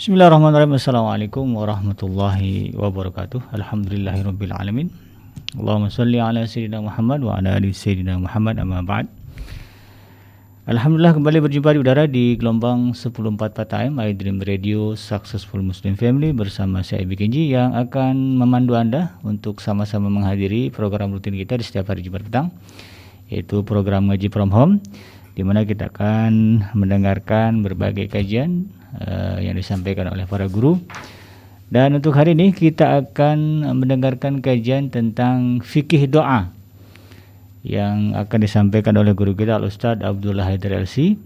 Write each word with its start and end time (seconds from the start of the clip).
Bismillahirrahmanirrahim. 0.00 0.80
Assalamualaikum 0.80 1.44
warahmatullahi 1.60 2.72
wabarakatuh. 2.72 3.52
Alhamdulillahirabbil 3.52 4.48
alamin. 4.48 4.88
Allahumma 5.52 5.92
salli 5.92 6.16
ala 6.16 6.48
sayyidina 6.48 6.80
Muhammad 6.80 7.20
wa 7.20 7.36
ala 7.36 7.60
ali 7.60 7.68
sayyidina 7.68 8.16
Muhammad 8.16 8.56
amma 8.64 8.80
ba'd. 8.80 9.12
Alhamdulillah 10.72 11.12
kembali 11.20 11.44
berjumpa 11.44 11.76
di 11.76 11.78
udara 11.84 12.08
di 12.08 12.32
gelombang 12.40 12.96
1044 12.96 13.76
AM 13.76 14.00
iDream 14.00 14.40
Radio 14.40 14.96
Successful 14.96 15.60
Muslim 15.60 16.00
Family 16.00 16.32
bersama 16.32 16.80
saya 16.80 17.04
Ibi 17.04 17.28
yang 17.52 17.76
akan 17.76 18.40
memandu 18.40 18.80
Anda 18.80 19.20
untuk 19.20 19.60
sama-sama 19.60 20.08
menghadiri 20.08 20.72
program 20.72 21.12
rutin 21.12 21.36
kita 21.36 21.60
di 21.60 21.64
setiap 21.68 21.92
hari 21.92 22.00
Jumat 22.00 22.24
petang 22.24 22.48
yaitu 23.28 23.60
program 23.68 24.08
Ngaji 24.08 24.32
From 24.32 24.48
Home 24.48 24.80
di 25.36 25.44
mana 25.44 25.68
kita 25.68 25.92
akan 25.92 26.64
mendengarkan 26.72 27.60
berbagai 27.60 28.08
kajian 28.08 28.79
uh, 28.98 29.38
yang 29.38 29.54
disampaikan 29.54 30.10
oleh 30.10 30.26
para 30.26 30.50
guru. 30.50 30.80
Dan 31.70 31.94
untuk 31.94 32.18
hari 32.18 32.34
ini 32.34 32.50
kita 32.50 32.98
akan 32.98 33.62
mendengarkan 33.78 34.42
kajian 34.42 34.90
tentang 34.90 35.62
fikih 35.62 36.10
doa 36.10 36.50
yang 37.62 38.16
akan 38.16 38.38
disampaikan 38.40 38.96
oleh 38.96 39.12
guru 39.12 39.36
kita 39.36 39.60
Al-Ustaz 39.60 40.00
Abdullah 40.00 40.48
Haidar 40.48 40.72
LC 40.80 41.20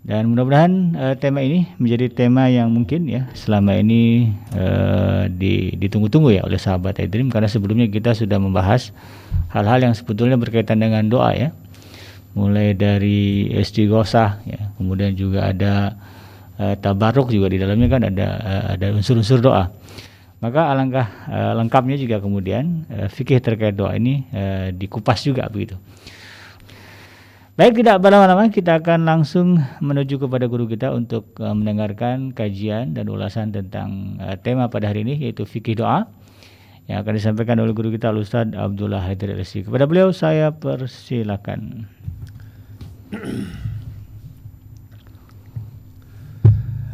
dan 0.00 0.32
mudah-mudahan 0.32 0.96
uh, 0.96 1.14
tema 1.20 1.44
ini 1.44 1.68
menjadi 1.76 2.08
tema 2.08 2.48
yang 2.48 2.72
mungkin 2.72 3.04
ya 3.04 3.28
selama 3.36 3.76
ini 3.76 4.32
uh, 4.56 5.28
ditunggu-tunggu 5.76 6.40
ya 6.40 6.42
oleh 6.46 6.56
sahabat 6.56 6.96
Edrim 7.04 7.28
karena 7.28 7.52
sebelumnya 7.52 7.84
kita 7.84 8.16
sudah 8.16 8.40
membahas 8.40 8.96
hal-hal 9.52 9.84
yang 9.84 9.92
sebetulnya 9.92 10.40
berkaitan 10.40 10.80
dengan 10.80 11.04
doa 11.12 11.36
ya 11.36 11.52
mulai 12.32 12.72
dari 12.72 13.52
istighosah 13.52 14.40
ya 14.48 14.72
kemudian 14.80 15.12
juga 15.12 15.52
ada 15.52 16.00
uh, 16.60 16.76
tabaruk 16.76 17.32
juga 17.32 17.48
di 17.48 17.56
dalamnya 17.56 17.88
kan 17.88 18.02
ada 18.04 18.26
uh, 18.36 18.64
ada 18.76 18.86
unsur-unsur 18.92 19.40
doa 19.40 19.72
maka 20.40 20.72
alangkah 20.72 21.08
uh, 21.28 21.52
lengkapnya 21.56 22.00
juga 22.00 22.16
kemudian 22.20 22.88
uh, 22.88 23.08
fikih 23.12 23.44
terkait 23.44 23.76
doa 23.76 23.92
ini 23.92 24.24
uh, 24.32 24.72
dikupas 24.72 25.20
juga 25.20 25.44
begitu. 25.52 25.76
Baik 27.60 27.76
tidak 27.76 28.00
berlama-lama 28.00 28.48
kita 28.48 28.80
akan 28.80 29.04
langsung 29.04 29.60
menuju 29.84 30.16
kepada 30.16 30.48
guru 30.48 30.64
kita 30.64 30.96
untuk 30.96 31.36
uh, 31.44 31.52
mendengarkan 31.52 32.32
kajian 32.32 32.96
dan 32.96 33.12
ulasan 33.12 33.52
tentang 33.52 34.16
uh, 34.16 34.32
tema 34.40 34.72
pada 34.72 34.88
hari 34.88 35.04
ini 35.04 35.20
yaitu 35.28 35.44
fikih 35.44 35.76
doa 35.76 36.08
yang 36.88 37.04
akan 37.04 37.20
disampaikan 37.20 37.60
oleh 37.60 37.76
guru 37.76 37.92
kita 37.92 38.08
Ustaz 38.16 38.48
Abdullah 38.56 39.04
Haidar 39.04 39.36
Kepada 39.36 39.84
beliau 39.84 40.08
saya 40.08 40.56
persilakan. 40.56 41.84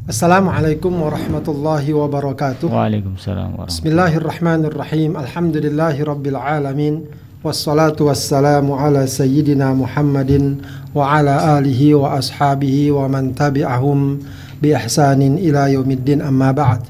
Assalamualaikum 0.07 1.03
warahmatullahi 1.03 1.91
wabarakatuh. 1.91 2.71
Waalaikumsalam 2.71 3.59
warahmatullahi 3.59 3.75
Bismillahirrahmanirrahim. 3.75 5.19
Alhamdulillahi 5.19 6.07
rabbil 6.07 6.39
alamin. 6.39 7.11
Wassalatu 7.43 8.07
wassalamu 8.07 8.79
ala 8.79 9.03
sayyidina 9.03 9.75
Muhammadin 9.75 10.62
wa 10.95 11.11
ala 11.11 11.59
alihi 11.59 11.99
wa 11.99 12.23
ashabihi 12.23 12.95
wa 12.95 13.11
man 13.11 13.34
tabi'ahum 13.34 14.23
bi 14.62 14.79
ihsanin 14.79 15.43
ila 15.43 15.67
yaumiddin 15.75 16.23
amma 16.23 16.55
ba'd. 16.55 16.87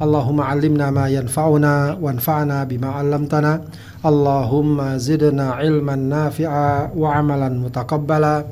Allahumma 0.00 0.48
allimna 0.48 0.88
ma 0.88 1.04
yanfa'una 1.12 2.00
wanfa'na 2.00 2.64
bima 2.64 2.96
'allamtana. 2.96 3.60
Allahumma 4.00 4.96
zidna 4.96 5.60
ilman 5.60 6.08
nafi'a 6.08 6.96
wa 6.96 7.12
amalan 7.12 7.60
mutaqabbala 7.60 8.48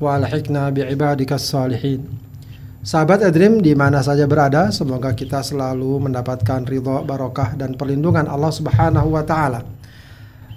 wa 0.00 0.16
alhiqna 0.16 0.72
bi 0.72 0.80
ibadikas 0.80 1.44
salihin. 1.44 2.19
Sahabat 2.80 3.20
Edrim 3.20 3.60
di 3.60 3.76
mana 3.76 4.00
saja 4.00 4.24
berada, 4.24 4.72
semoga 4.72 5.12
kita 5.12 5.44
selalu 5.44 6.08
mendapatkan 6.08 6.64
ridho, 6.64 7.04
barokah 7.04 7.52
dan 7.52 7.76
perlindungan 7.76 8.24
Allah 8.24 8.48
Subhanahu 8.48 9.12
wa 9.12 9.20
taala. 9.20 9.68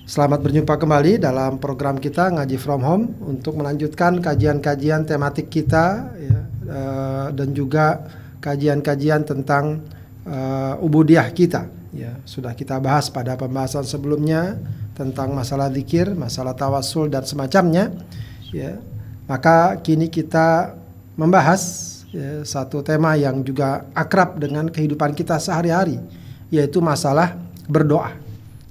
Selamat 0.08 0.40
berjumpa 0.40 0.80
kembali 0.80 1.20
dalam 1.20 1.60
program 1.60 2.00
kita 2.00 2.32
Ngaji 2.32 2.56
From 2.56 2.80
Home 2.80 3.06
untuk 3.28 3.60
melanjutkan 3.60 4.24
kajian-kajian 4.24 5.04
tematik 5.04 5.52
kita 5.52 6.16
ya, 6.16 6.40
uh, 6.72 7.28
dan 7.36 7.52
juga 7.52 8.08
kajian-kajian 8.40 9.28
tentang 9.28 9.84
uh, 10.24 10.80
ubudiah 10.80 11.28
kita. 11.28 11.68
Ya, 11.92 12.16
sudah 12.24 12.56
kita 12.56 12.80
bahas 12.80 13.12
pada 13.12 13.36
pembahasan 13.36 13.84
sebelumnya 13.84 14.56
tentang 14.96 15.36
masalah 15.36 15.68
zikir, 15.76 16.16
masalah 16.16 16.56
tawasul 16.56 17.12
dan 17.12 17.28
semacamnya. 17.28 17.92
Ya, 18.56 18.80
maka 19.28 19.76
kini 19.84 20.08
kita 20.08 20.80
membahas 21.20 21.93
ya, 22.14 22.46
satu 22.46 22.86
tema 22.86 23.18
yang 23.18 23.42
juga 23.42 23.90
akrab 23.98 24.38
dengan 24.38 24.70
kehidupan 24.70 25.18
kita 25.18 25.42
sehari-hari, 25.42 25.98
yaitu 26.54 26.80
masalah 26.80 27.36
berdoa. 27.66 28.14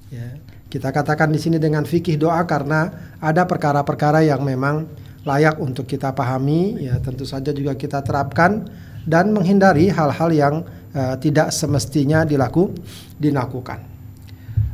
Ya, 0.08 0.38
kita 0.70 0.94
katakan 0.94 1.28
di 1.34 1.42
sini 1.42 1.58
dengan 1.58 1.82
fikih 1.82 2.16
doa 2.16 2.40
karena 2.46 3.12
ada 3.18 3.44
perkara-perkara 3.44 4.22
yang 4.22 4.40
memang 4.46 4.86
layak 5.26 5.58
untuk 5.58 5.84
kita 5.90 6.14
pahami, 6.14 6.86
ya 6.86 7.02
tentu 7.02 7.26
saja 7.26 7.50
juga 7.50 7.74
kita 7.74 8.00
terapkan 8.00 8.70
dan 9.02 9.34
menghindari 9.34 9.90
hal-hal 9.90 10.30
yang 10.30 10.54
uh, 10.94 11.14
tidak 11.18 11.50
semestinya 11.50 12.22
dilaku 12.22 12.70
dilakukan. 13.18 13.82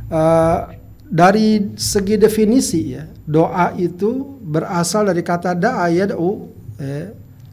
Uh, 0.09 0.73
dari 1.09 1.73
segi 1.73 2.21
definisi 2.21 2.93
ya, 2.93 3.09
doa 3.25 3.73
itu 3.77 4.37
berasal 4.45 5.09
dari 5.09 5.25
kata 5.25 5.57
da'a 5.57 5.89
yad'u 5.89 6.29
eh, 6.77 7.09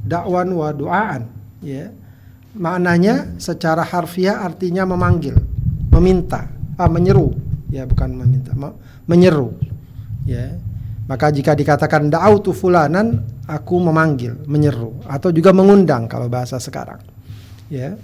dakwan 0.06 0.48
wa 0.54 0.70
duaan. 0.70 1.26
Ya. 1.60 1.90
Maknanya 2.56 3.36
secara 3.36 3.84
harfiah 3.84 4.40
artinya 4.40 4.88
memanggil 4.88 5.36
meminta 5.92 6.48
ah, 6.78 6.88
menyeru. 6.88 7.34
Ya 7.68 7.84
bukan 7.84 8.14
meminta 8.14 8.54
menyeru. 9.04 9.52
Ya. 10.24 10.56
Maka 11.06 11.30
jika 11.30 11.54
dikatakan 11.54 12.10
da'autu 12.10 12.50
fulanan 12.50 13.22
aku 13.46 13.78
memanggil 13.78 14.42
menyeru 14.50 14.98
atau 15.06 15.30
juga 15.30 15.54
mengundang 15.54 16.10
kalau 16.10 16.26
bahasa 16.26 16.58
sekarang. 16.58 16.98
Ya. 17.70 17.94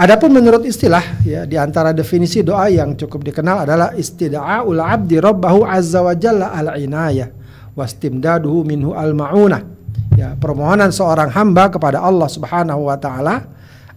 Adapun 0.00 0.32
menurut 0.32 0.64
istilah 0.64 1.02
ya 1.26 1.44
di 1.44 1.60
antara 1.60 1.92
definisi 1.92 2.40
doa 2.40 2.72
yang 2.72 2.96
cukup 2.96 3.20
dikenal 3.20 3.68
adalah 3.68 3.92
istida'aul 3.92 4.80
abdi 4.80 5.20
rabbahu 5.20 5.66
azza 5.66 6.00
wa 6.00 6.16
jalla 6.16 6.56
al 6.56 6.78
inayah 6.80 7.28
wastimdaduhu 7.76 8.64
minhu 8.64 8.96
al 8.96 9.12
maunah 9.12 9.60
ya 10.18 10.36
permohonan 10.36 10.92
seorang 10.92 11.32
hamba 11.32 11.72
kepada 11.72 12.02
Allah 12.02 12.28
Subhanahu 12.28 12.90
wa 12.90 12.96
taala 13.00 13.48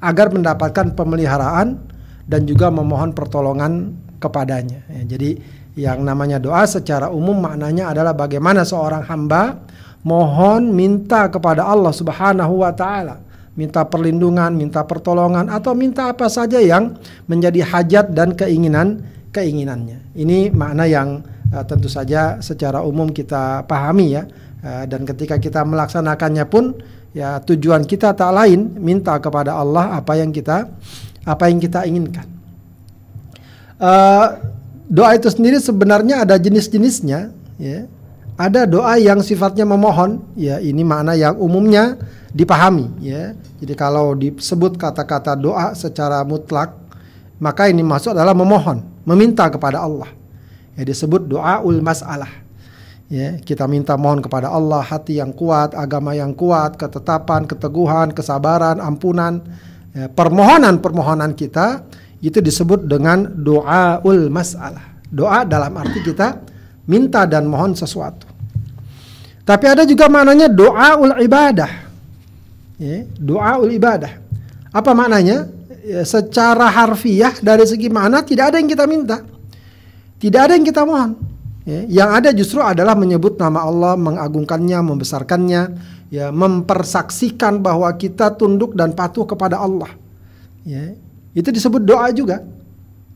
agar 0.04 0.32
mendapatkan 0.32 0.96
pemeliharaan 0.96 1.80
dan 2.28 2.42
juga 2.48 2.72
memohon 2.72 3.12
pertolongan 3.12 3.96
kepadanya. 4.20 4.84
Ya, 4.88 5.02
jadi 5.16 5.40
yang 5.74 6.06
namanya 6.06 6.38
doa 6.38 6.64
secara 6.70 7.10
umum 7.10 7.36
maknanya 7.40 7.92
adalah 7.92 8.14
bagaimana 8.14 8.62
seorang 8.64 9.04
hamba 9.10 9.64
mohon 10.06 10.70
minta 10.72 11.28
kepada 11.32 11.66
Allah 11.66 11.92
Subhanahu 11.92 12.62
wa 12.62 12.72
taala, 12.76 13.24
minta 13.58 13.82
perlindungan, 13.88 14.54
minta 14.54 14.84
pertolongan 14.84 15.50
atau 15.50 15.74
minta 15.74 16.12
apa 16.12 16.28
saja 16.30 16.60
yang 16.60 17.00
menjadi 17.26 17.64
hajat 17.64 18.12
dan 18.14 18.36
keinginan 18.38 19.02
keinginannya. 19.34 20.14
Ini 20.14 20.54
makna 20.54 20.86
yang 20.86 21.26
uh, 21.50 21.64
tentu 21.66 21.90
saja 21.90 22.38
secara 22.44 22.86
umum 22.86 23.10
kita 23.10 23.66
pahami 23.66 24.14
ya 24.14 24.24
dan 24.64 25.04
ketika 25.04 25.36
kita 25.36 25.68
melaksanakannya 25.68 26.48
pun 26.48 26.80
ya 27.12 27.44
tujuan 27.44 27.84
kita 27.84 28.16
tak 28.16 28.32
lain 28.32 28.80
minta 28.80 29.12
kepada 29.20 29.60
Allah 29.60 30.00
apa 30.00 30.16
yang 30.16 30.32
kita 30.32 30.72
apa 31.28 31.52
yang 31.52 31.60
kita 31.60 31.84
inginkan. 31.84 32.24
Uh, 33.76 34.40
doa 34.88 35.12
itu 35.20 35.28
sendiri 35.28 35.60
sebenarnya 35.60 36.24
ada 36.24 36.40
jenis-jenisnya 36.40 37.36
ya. 37.60 37.80
Ada 38.34 38.66
doa 38.66 38.98
yang 38.98 39.22
sifatnya 39.22 39.62
memohon 39.62 40.24
ya 40.34 40.58
ini 40.58 40.82
makna 40.82 41.14
yang 41.14 41.36
umumnya 41.38 42.00
dipahami 42.32 42.88
ya. 43.04 43.36
Jadi 43.60 43.74
kalau 43.76 44.16
disebut 44.16 44.80
kata-kata 44.80 45.36
doa 45.36 45.76
secara 45.76 46.24
mutlak 46.24 46.74
maka 47.38 47.68
ini 47.68 47.84
masuk 47.84 48.16
adalah 48.16 48.32
memohon, 48.32 48.80
meminta 49.04 49.44
kepada 49.52 49.84
Allah. 49.84 50.08
Ya 50.74 50.88
disebut 50.88 51.28
doa 51.28 51.62
ul 51.62 51.84
masalah 51.84 52.43
Ya, 53.14 53.38
kita 53.38 53.70
minta 53.70 53.94
mohon 53.94 54.26
kepada 54.26 54.50
Allah 54.50 54.82
hati 54.82 55.22
yang 55.22 55.38
kuat, 55.38 55.78
agama 55.78 56.18
yang 56.18 56.34
kuat, 56.34 56.82
ketetapan, 56.82 57.46
keteguhan, 57.46 58.10
kesabaran, 58.10 58.82
ampunan. 58.82 59.38
Ya, 59.94 60.10
permohonan-permohonan 60.10 61.38
kita 61.38 61.86
itu 62.26 62.42
disebut 62.42 62.90
dengan 62.90 63.30
doaul 63.30 64.34
masalah. 64.34 64.98
Doa 65.14 65.46
dalam 65.46 65.78
arti 65.78 66.02
kita 66.02 66.42
minta 66.90 67.30
dan 67.30 67.46
mohon 67.46 67.78
sesuatu. 67.78 68.26
Tapi 69.46 69.66
ada 69.70 69.86
juga 69.86 70.10
maknanya 70.10 70.50
doaul 70.50 71.14
ibadah. 71.22 71.70
Ya, 72.82 73.06
doaul 73.22 73.78
ibadah. 73.78 74.10
Apa 74.74 74.98
maknanya? 74.98 75.54
Ya, 75.86 76.02
secara 76.02 76.66
harfiah 76.66 77.38
dari 77.46 77.70
segi 77.70 77.94
mana 77.94 78.26
tidak 78.26 78.50
ada 78.50 78.58
yang 78.58 78.74
kita 78.74 78.90
minta. 78.90 79.22
Tidak 80.18 80.42
ada 80.50 80.58
yang 80.58 80.66
kita 80.66 80.82
mohon 80.82 81.33
Ya, 81.64 81.88
yang 81.88 82.10
ada 82.12 82.36
justru 82.36 82.60
adalah 82.60 82.92
menyebut 82.92 83.40
nama 83.40 83.64
Allah, 83.64 83.96
mengagungkannya, 83.96 84.84
membesarkannya, 84.84 85.62
ya, 86.12 86.28
mempersaksikan 86.28 87.64
bahwa 87.64 87.88
kita 87.96 88.36
tunduk 88.36 88.76
dan 88.76 88.92
patuh 88.92 89.24
kepada 89.24 89.64
Allah. 89.64 89.88
Ya, 90.68 91.00
itu 91.32 91.48
disebut 91.56 91.80
doa 91.80 92.12
juga. 92.12 92.44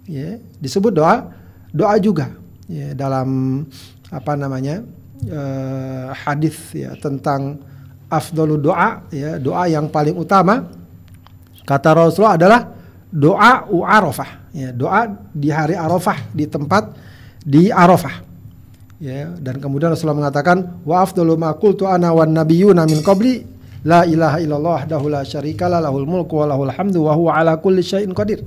Ya, 0.08 0.40
disebut 0.64 0.96
doa, 0.96 1.36
doa 1.76 2.00
juga. 2.00 2.32
Ya, 2.72 2.96
dalam 2.96 3.64
apa 4.08 4.40
namanya 4.40 4.88
uh, 5.28 6.16
hadis 6.16 6.56
ya 6.72 6.96
tentang 6.96 7.60
afdalu 8.08 8.56
doa, 8.64 9.04
ya, 9.12 9.36
doa 9.44 9.68
yang 9.68 9.92
paling 9.92 10.16
utama 10.16 10.72
kata 11.68 11.92
Rasulullah 11.92 12.40
adalah 12.40 12.62
doa 13.12 13.68
u 13.68 13.84
Arafah, 13.84 14.48
ya, 14.56 14.72
doa 14.72 15.12
di 15.36 15.52
hari 15.52 15.76
Arafah 15.76 16.32
di 16.32 16.48
tempat 16.48 16.96
di 17.44 17.68
Arafah 17.68 18.27
ya 18.98 19.30
dan 19.38 19.62
kemudian 19.62 19.94
Rasulullah 19.94 20.28
mengatakan 20.28 20.82
wa 20.82 21.06
afdalu 21.06 21.38
ma 21.38 21.54
qultu 21.54 21.86
ana 21.86 22.10
wan 22.14 22.34
nabiyyuna 22.34 22.90
min 22.90 23.06
qabli 23.06 23.46
la 23.86 24.04
ilaha 24.04 24.38
illallah 24.42 24.84
wahdahu 24.84 25.06
la 25.08 25.22
syarikalah 25.22 25.80
lahul 25.80 26.04
mulku 26.10 26.42
wa 26.42 26.50
lahul 26.50 26.72
hamdu 26.72 27.00
wa 27.06 27.14
huwa 27.14 27.32
ala 27.38 27.56
kulli 27.62 27.86
syai'in 27.86 28.12
qadir. 28.12 28.42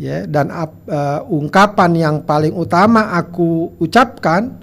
Ya 0.00 0.24
dan 0.24 0.48
uh, 0.48 1.20
ungkapan 1.28 1.92
yang 1.92 2.16
paling 2.24 2.56
utama 2.56 3.12
aku 3.12 3.76
ucapkan 3.76 4.56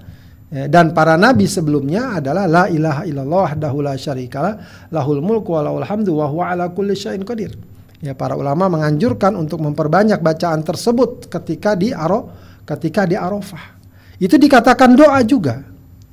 ya, 0.49 0.65
dan 0.65 0.97
para 0.97 1.13
nabi 1.21 1.45
sebelumnya 1.45 2.17
adalah 2.17 2.49
la 2.49 2.63
ilaha 2.65 3.05
illallah 3.05 3.53
wahdahu 3.53 3.77
la 3.85 3.93
syarikalah 3.93 4.57
lahul 4.89 5.21
mulku 5.21 5.53
wa 5.53 5.61
lahul 5.69 5.85
hamdu 5.85 6.17
wa 6.17 6.25
huwa 6.25 6.49
ala 6.49 6.73
kulli 6.73 6.97
syai'in 6.97 7.21
qadir. 7.21 7.53
Ya 7.99 8.15
para 8.15 8.33
ulama 8.33 8.71
menganjurkan 8.71 9.35
untuk 9.35 9.59
memperbanyak 9.61 10.23
bacaan 10.23 10.63
tersebut 10.63 11.27
ketika 11.27 11.75
di 11.75 11.91
aro 11.91 12.31
ketika 12.65 13.03
di 13.03 13.19
Arafah 13.19 13.78
itu 14.19 14.35
dikatakan 14.35 14.93
doa 14.99 15.23
juga. 15.23 15.63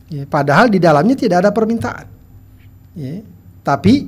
Ya, 0.07 0.23
padahal 0.23 0.71
di 0.71 0.79
dalamnya 0.79 1.19
tidak 1.19 1.43
ada 1.43 1.51
permintaan. 1.51 2.07
Ya, 2.95 3.27
tapi 3.67 4.07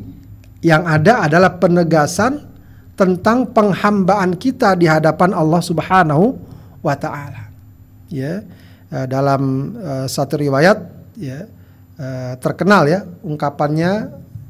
yang 0.62 0.86
ada 0.86 1.26
adalah 1.26 1.58
penegasan 1.58 2.46
tentang 2.94 3.50
penghambaan 3.50 4.38
kita 4.38 4.78
di 4.78 4.86
hadapan 4.86 5.34
Allah 5.34 5.58
Subhanahu 5.58 6.38
wa 6.82 6.94
taala. 6.94 7.50
Ya, 8.08 8.46
eh, 8.94 9.06
dalam 9.10 9.74
uh, 9.76 10.06
satu 10.08 10.40
riwayat 10.40 10.78
ya 11.18 11.44
uh, 12.00 12.34
terkenal 12.40 12.88
ya 12.88 13.04
ungkapannya 13.20 13.92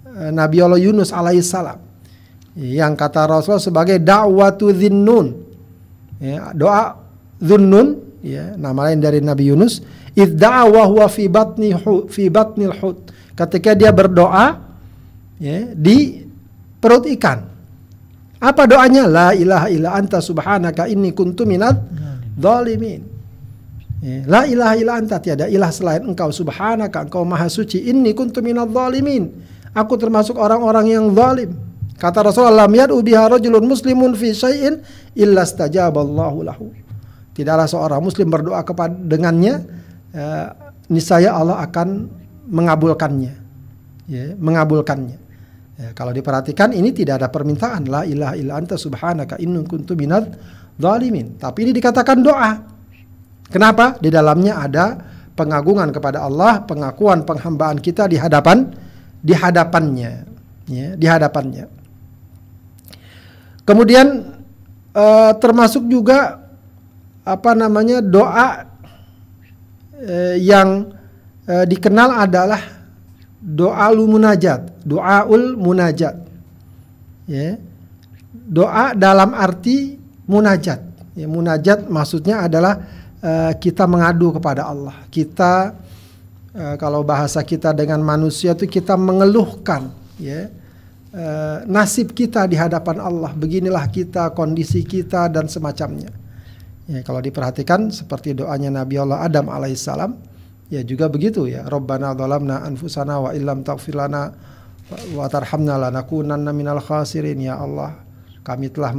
uh, 0.07 0.31
Nabi 0.31 0.63
Allah 0.63 0.79
Yunus 0.79 1.11
alaihissalam 1.11 1.81
yang 2.59 2.95
kata 2.95 3.27
Rasulullah 3.27 3.63
sebagai 3.63 3.97
dakwatu 4.03 4.75
dzinnun. 4.75 5.47
Ya, 6.19 6.51
doa 6.57 6.99
zunnun 7.39 8.08
ya 8.23 8.55
nama 8.59 8.91
lain 8.91 8.99
dari 8.99 9.23
Nabi 9.23 9.51
Yunus 9.51 9.81
idda'a 10.15 10.67
wa 10.67 10.83
huwa 10.87 11.07
fi 11.07 11.31
batni 11.31 11.75
fi 12.11 12.27
batnil 12.27 12.75
hut 12.83 13.15
ketika 13.39 13.79
dia 13.79 13.95
berdoa 13.95 14.59
ya 15.39 15.71
di 15.75 16.27
perut 16.83 17.07
ikan. 17.07 17.47
Apa 18.39 18.71
doanya? 18.71 19.11
La 19.11 19.29
ilaha 19.35 19.67
illa 19.67 19.99
anta 19.99 20.23
subhanaka 20.23 20.87
inni 20.87 21.11
kuntu 21.11 21.43
minad 21.43 21.79
zalimin. 22.39 23.03
Ya, 23.99 24.23
la 24.31 24.47
ilaha 24.47 24.75
illa 24.79 24.93
anta 24.95 25.19
tiada 25.19 25.51
ilah 25.51 25.75
selain 25.75 26.07
engkau 26.07 26.31
subhanaka 26.31 27.11
engkau 27.11 27.27
maha 27.27 27.51
suci 27.51 27.91
inni 27.91 28.15
kuntu 28.15 28.39
minad 28.39 28.71
zalimin. 28.71 29.35
Aku 29.75 29.99
termasuk 29.99 30.39
orang-orang 30.39 30.87
yang 30.87 31.07
zalim. 31.15 31.51
Kata 31.99 32.23
Rasulullah 32.23 32.67
lam 32.67 32.73
yad'u 32.79 33.03
biha 33.03 33.27
rajulun 33.27 33.67
muslimun 33.67 34.15
fi 34.15 34.31
syai'in 34.31 34.87
illa 35.19 35.43
stajaballahu 35.43 36.47
lahu 36.47 36.71
tidaklah 37.39 37.71
seorang 37.71 38.03
muslim 38.03 38.27
berdoa 38.27 38.67
kepada 38.67 38.91
dengannya 38.99 39.63
uh, 40.11 40.75
niscaya 40.91 41.39
Allah 41.39 41.63
akan 41.63 42.11
mengabulkannya. 42.51 43.33
Ya 44.11 44.35
mengabulkannya. 44.35 45.19
Ya, 45.79 45.95
kalau 45.95 46.11
diperhatikan 46.11 46.75
ini 46.75 46.91
tidak 46.91 47.23
ada 47.23 47.29
permintaan. 47.31 47.87
La 47.87 48.03
ilaha 48.03 48.35
illa 48.35 48.59
anta 48.59 48.75
subhanaka 48.75 49.39
inni 49.39 49.63
kuntu 49.63 49.95
minadz 49.95 50.35
zalimin. 50.75 51.39
Tapi 51.39 51.71
ini 51.71 51.73
dikatakan 51.79 52.19
doa. 52.19 52.59
Kenapa? 53.47 53.95
Di 54.03 54.11
dalamnya 54.11 54.59
ada 54.59 54.99
pengagungan 55.39 55.95
kepada 55.95 56.27
Allah 56.27 56.67
pengakuan 56.67 57.23
penghambaan 57.23 57.79
kita 57.79 58.11
di 58.11 58.19
hadapan 58.19 58.67
di 59.23 59.31
hadapannya. 59.31 60.13
Ya 60.67 60.99
di 60.99 61.07
hadapannya. 61.07 61.71
Kemudian 63.63 64.35
uh, 64.97 65.33
termasuk 65.39 65.87
juga 65.87 66.48
apa 67.29 67.53
namanya 67.53 68.01
doa 68.01 68.65
eh, 70.01 70.41
yang 70.41 70.89
eh, 71.45 71.65
dikenal 71.69 72.25
adalah 72.25 72.79
doa 73.39 73.87
lu 73.93 74.09
munajat, 74.09 74.83
doaul 74.83 75.55
munajat. 75.61 76.17
Ya. 77.29 77.61
Doa 78.33 78.97
dalam 78.97 79.37
arti 79.37 80.01
munajat. 80.25 80.81
Ya, 81.13 81.29
munajat 81.29 81.85
maksudnya 81.93 82.49
adalah 82.49 82.81
eh, 83.21 83.53
kita 83.61 83.85
mengadu 83.85 84.33
kepada 84.33 84.65
Allah. 84.65 84.97
Kita 85.13 85.77
eh, 86.57 86.75
kalau 86.81 87.05
bahasa 87.05 87.45
kita 87.45 87.77
dengan 87.77 88.01
manusia 88.01 88.57
itu 88.57 88.65
kita 88.65 88.97
mengeluhkan 88.97 89.93
ya 90.17 90.49
eh, 91.13 91.59
nasib 91.69 92.17
kita 92.17 92.49
di 92.49 92.57
hadapan 92.57 93.05
Allah. 93.05 93.37
Beginilah 93.37 93.85
kita, 93.93 94.33
kondisi 94.33 94.81
kita 94.81 95.29
dan 95.29 95.45
semacamnya. 95.47 96.28
Ya, 96.89 97.05
kalau 97.05 97.21
diperhatikan 97.21 97.93
seperti 97.93 98.33
doanya 98.33 98.73
Nabi 98.73 98.97
Allah 98.97 99.21
Adam 99.21 99.53
alaihissalam, 99.53 100.17
ya 100.73 100.81
juga 100.81 101.13
begitu 101.13 101.45
ya. 101.45 101.69
Rabbana 101.69 102.17
dhalamna 102.17 102.65
anfusana 102.65 103.21
wa 103.21 103.31
illam 103.37 103.61
taghfir 103.61 103.93
lana 103.93 104.33
wa 105.13 105.29
tarhamna 105.29 105.77
lanakunanna 105.77 106.49
minal 106.49 106.81
khasirin 106.81 107.37
ya 107.45 107.61
Allah. 107.61 107.93
Kami 108.41 108.73
telah 108.73 108.97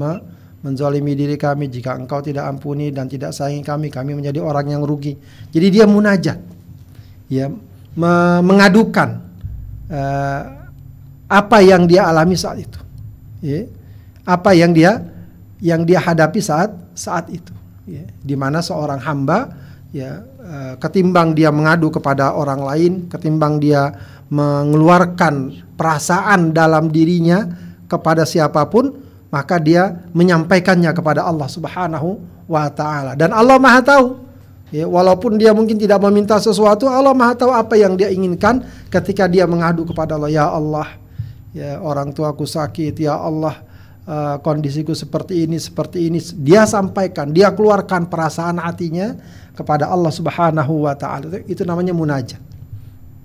menzalimi 0.61 1.17
diri 1.17 1.33
kami 1.33 1.65
jika 1.65 1.97
engkau 1.97 2.21
tidak 2.21 2.45
ampuni 2.45 2.93
dan 2.93 3.09
tidak 3.09 3.33
sayangi 3.33 3.65
kami, 3.65 3.89
kami 3.89 4.13
menjadi 4.13 4.37
orang 4.37 4.69
yang 4.69 4.85
rugi. 4.85 5.17
Jadi 5.49 5.67
dia 5.73 5.89
munajat. 5.89 6.37
Ya, 7.25 7.49
me 7.97 8.13
mengadukan 8.45 9.17
uh, 9.89 10.41
apa 11.25 11.57
yang 11.65 11.89
dia 11.89 12.05
alami 12.05 12.37
saat 12.37 12.61
itu. 12.61 12.77
Ya, 13.41 13.65
apa 14.29 14.53
yang 14.53 14.77
dia 14.77 15.09
yang 15.57 15.89
dia 15.89 15.97
hadapi 15.97 16.37
saat 16.37 16.69
saat 16.93 17.33
itu 17.33 17.58
ya, 17.89 18.05
di 18.21 18.35
mana 18.37 18.61
seorang 18.61 19.01
hamba 19.01 19.49
ya 19.89 20.21
uh, 20.21 20.73
ketimbang 20.77 21.33
dia 21.33 21.49
mengadu 21.49 21.89
kepada 21.89 22.37
orang 22.37 22.61
lain, 22.61 22.93
ketimbang 23.09 23.57
dia 23.57 23.89
mengeluarkan 24.29 25.65
perasaan 25.73 26.53
dalam 26.53 26.93
dirinya 26.93 27.49
kepada 27.89 28.23
siapa 28.23 28.61
pun, 28.69 28.93
maka 29.33 29.57
dia 29.57 30.05
menyampaikannya 30.13 30.93
kepada 30.93 31.25
Allah 31.25 31.49
Subhanahu 31.49 32.21
wa 32.45 32.69
taala. 32.69 33.17
Dan 33.17 33.33
Allah 33.33 33.57
Maha 33.57 33.81
tahu. 33.81 34.07
Ya, 34.69 34.85
walaupun 34.85 35.41
dia 35.41 35.49
mungkin 35.49 35.81
tidak 35.81 35.97
meminta 36.05 36.37
sesuatu, 36.37 36.85
Allah 36.85 37.17
Maha 37.17 37.33
tahu 37.33 37.49
apa 37.49 37.73
yang 37.73 37.97
dia 37.97 38.13
inginkan 38.13 38.61
ketika 38.93 39.25
dia 39.25 39.49
mengadu 39.49 39.81
kepada 39.81 40.13
Allah, 40.13 40.29
ya 40.29 40.45
Allah, 40.45 40.87
ya 41.57 41.81
orang 41.81 42.13
tuaku 42.13 42.45
sakit, 42.45 42.93
ya 43.01 43.17
Allah, 43.17 43.65
uh, 44.09 44.35
kondisiku 44.41 44.97
seperti 44.97 45.45
ini 45.45 45.61
seperti 45.61 46.09
ini. 46.09 46.17
Dia 46.41 46.65
sampaikan 46.65 47.29
dia 47.29 47.53
keluarkan 47.53 48.09
perasaan 48.09 48.57
hatinya 48.57 49.13
kepada 49.53 49.85
Allah 49.85 50.09
Subhanahu 50.09 50.89
wa 50.89 50.97
taala. 50.97 51.29
Itu, 51.29 51.61
itu 51.61 51.61
namanya 51.63 51.93
munajat. 51.93 52.41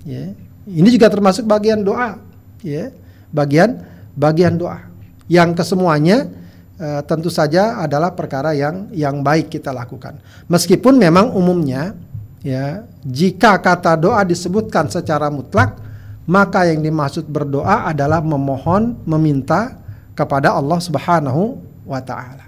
Ya. 0.05 0.37
Ini 0.65 0.89
juga 0.93 1.09
termasuk 1.09 1.49
bagian 1.49 1.81
doa 1.81 2.21
ya. 2.61 2.93
Bagian 3.33 3.81
bagian 4.13 4.53
doa. 4.55 4.85
Yang 5.25 5.65
kesemuanya 5.65 6.29
uh, 6.77 7.01
tentu 7.01 7.33
saja 7.33 7.81
adalah 7.81 8.13
perkara 8.13 8.53
yang 8.53 8.93
yang 8.93 9.25
baik 9.25 9.49
kita 9.49 9.73
lakukan. 9.73 10.21
Meskipun 10.45 11.01
memang 11.01 11.33
umumnya 11.33 11.97
ya 12.45 12.85
jika 13.01 13.57
kata 13.57 13.97
doa 13.97 14.21
disebutkan 14.21 14.85
secara 14.85 15.33
mutlak 15.33 15.81
maka 16.29 16.65
yang 16.69 16.81
dimaksud 16.81 17.25
berdoa 17.29 17.85
adalah 17.89 18.21
memohon 18.21 18.97
meminta 19.05 19.84
kepada 20.15 20.55
Allah 20.55 20.79
Subhanahu 20.79 21.59
wa 21.83 21.99
taala. 21.99 22.47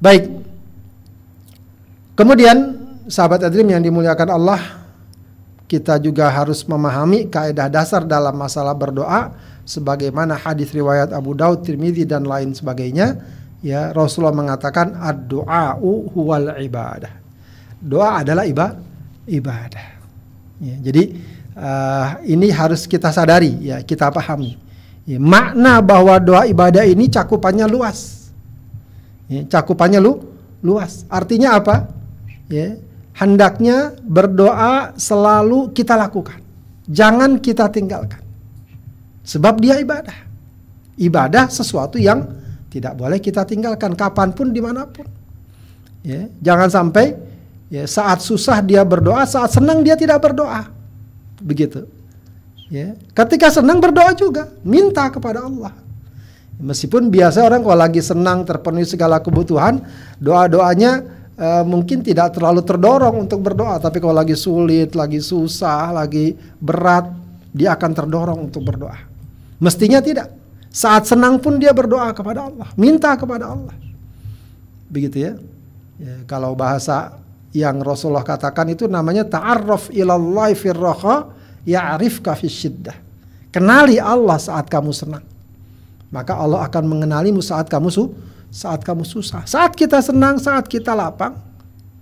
Baik. 0.00 0.30
Kemudian 2.16 2.78
sahabat 3.10 3.44
Adrim 3.44 3.68
yang 3.68 3.82
dimuliakan 3.82 4.30
Allah, 4.32 4.60
kita 5.66 5.98
juga 6.00 6.30
harus 6.30 6.64
memahami 6.64 7.28
kaidah 7.28 7.68
dasar 7.68 8.06
dalam 8.06 8.32
masalah 8.38 8.72
berdoa 8.72 9.34
sebagaimana 9.66 10.38
hadis 10.38 10.72
riwayat 10.72 11.12
Abu 11.12 11.36
Daud, 11.36 11.66
Tirmidzi 11.66 12.08
dan 12.08 12.24
lain 12.24 12.56
sebagainya. 12.56 13.20
Ya, 13.60 13.92
Rasulullah 13.92 14.32
mengatakan 14.32 14.96
ad-du'a'u 14.96 16.08
huwal 16.16 16.56
ibadah. 16.64 17.12
Doa 17.76 18.24
adalah 18.24 18.48
ibadah. 18.48 18.80
ibadah. 19.28 19.86
Ya, 20.60 20.76
jadi 20.80 21.16
uh, 21.56 22.08
ini 22.24 22.48
harus 22.52 22.88
kita 22.88 23.12
sadari 23.12 23.52
ya, 23.60 23.84
kita 23.84 24.08
pahami 24.08 24.69
Ya, 25.08 25.18
makna 25.18 25.80
bahwa 25.80 26.16
doa 26.20 26.44
ibadah 26.44 26.84
ini 26.84 27.08
cakupannya 27.08 27.66
luas. 27.66 28.30
Ya, 29.30 29.46
cakupannya 29.46 29.98
lu 30.02 30.22
luas. 30.60 31.08
Artinya 31.08 31.56
apa? 31.56 31.88
Ya, 32.50 32.76
hendaknya 33.16 33.96
berdoa 34.04 34.94
selalu 34.98 35.72
kita 35.72 35.96
lakukan. 35.96 36.42
Jangan 36.90 37.38
kita 37.38 37.70
tinggalkan. 37.70 38.20
Sebab 39.22 39.62
dia 39.62 39.78
ibadah. 39.78 40.26
Ibadah 41.00 41.48
sesuatu 41.48 41.96
yang 41.96 42.26
tidak 42.68 42.98
boleh 42.98 43.22
kita 43.22 43.46
tinggalkan 43.46 43.94
kapan 43.94 44.34
pun 44.34 44.50
di 44.50 44.58
mana 44.58 44.84
pun. 44.84 45.06
Ya, 46.00 46.28
jangan 46.40 46.68
sampai 46.68 47.14
ya, 47.68 47.84
saat 47.84 48.24
susah 48.24 48.60
dia 48.64 48.82
berdoa, 48.82 49.22
saat 49.28 49.52
senang 49.52 49.84
dia 49.84 49.94
tidak 49.94 50.20
berdoa. 50.20 50.70
Begitu. 51.40 51.99
Ya, 52.70 52.94
ketika 52.94 53.50
senang 53.50 53.82
berdoa 53.82 54.14
juga, 54.14 54.46
minta 54.62 55.10
kepada 55.10 55.42
Allah. 55.42 55.74
Meskipun 56.62 57.10
biasa 57.10 57.42
orang 57.42 57.66
kalau 57.66 57.74
lagi 57.82 57.98
senang 57.98 58.46
terpenuhi 58.46 58.86
segala 58.86 59.18
kebutuhan, 59.18 59.82
doa-doanya 60.22 61.02
uh, 61.34 61.64
mungkin 61.66 62.06
tidak 62.06 62.38
terlalu 62.38 62.62
terdorong 62.62 63.26
untuk 63.26 63.42
berdoa, 63.42 63.82
tapi 63.82 63.98
kalau 63.98 64.14
lagi 64.14 64.38
sulit, 64.38 64.94
lagi 64.94 65.18
susah, 65.18 65.90
lagi 65.90 66.38
berat, 66.62 67.10
dia 67.50 67.74
akan 67.74 67.90
terdorong 67.90 68.38
untuk 68.46 68.62
berdoa. 68.62 68.94
Mestinya 69.58 69.98
tidak. 69.98 70.30
Saat 70.70 71.10
senang 71.10 71.42
pun 71.42 71.58
dia 71.58 71.74
berdoa 71.74 72.14
kepada 72.14 72.46
Allah, 72.46 72.70
minta 72.78 73.18
kepada 73.18 73.50
Allah. 73.50 73.74
Begitu 74.86 75.26
ya. 75.26 75.32
ya 75.98 76.14
kalau 76.30 76.54
bahasa 76.54 77.18
yang 77.50 77.82
Rasulullah 77.82 78.22
katakan 78.22 78.70
itu 78.70 78.86
namanya 78.86 79.26
ta'arraf 79.26 79.90
ilallahi 79.90 80.54
firraha 80.54 81.39
ya'rifka 81.66 82.34
syiddah. 82.36 82.96
Kenali 83.50 83.98
Allah 83.98 84.38
saat 84.38 84.70
kamu 84.70 84.94
senang 84.94 85.24
maka 86.10 86.34
Allah 86.34 86.66
akan 86.66 86.84
mengenalimu 86.90 87.38
saat 87.40 87.70
kamu 87.70 87.88
su 87.88 88.10
saat 88.50 88.82
kamu 88.82 89.06
susah. 89.06 89.46
Saat 89.46 89.78
kita 89.78 90.02
senang, 90.02 90.42
saat 90.42 90.66
kita 90.66 90.90
lapang, 90.90 91.38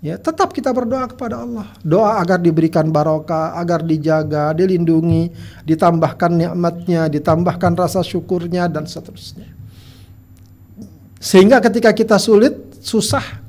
ya 0.00 0.17
tetap 0.17 0.57
kita 0.57 0.73
berdoa 0.73 1.05
kepada 1.05 1.45
Allah. 1.45 1.69
Doa 1.85 2.17
agar 2.17 2.41
diberikan 2.41 2.88
barokah, 2.88 3.53
agar 3.61 3.85
dijaga, 3.85 4.57
dilindungi, 4.57 5.29
ditambahkan 5.69 6.33
nikmatnya, 6.33 7.12
ditambahkan 7.12 7.77
rasa 7.77 8.00
syukurnya 8.00 8.65
dan 8.65 8.88
seterusnya. 8.88 9.45
Sehingga 11.21 11.61
ketika 11.61 11.93
kita 11.93 12.17
sulit, 12.17 12.57
susah, 12.81 13.45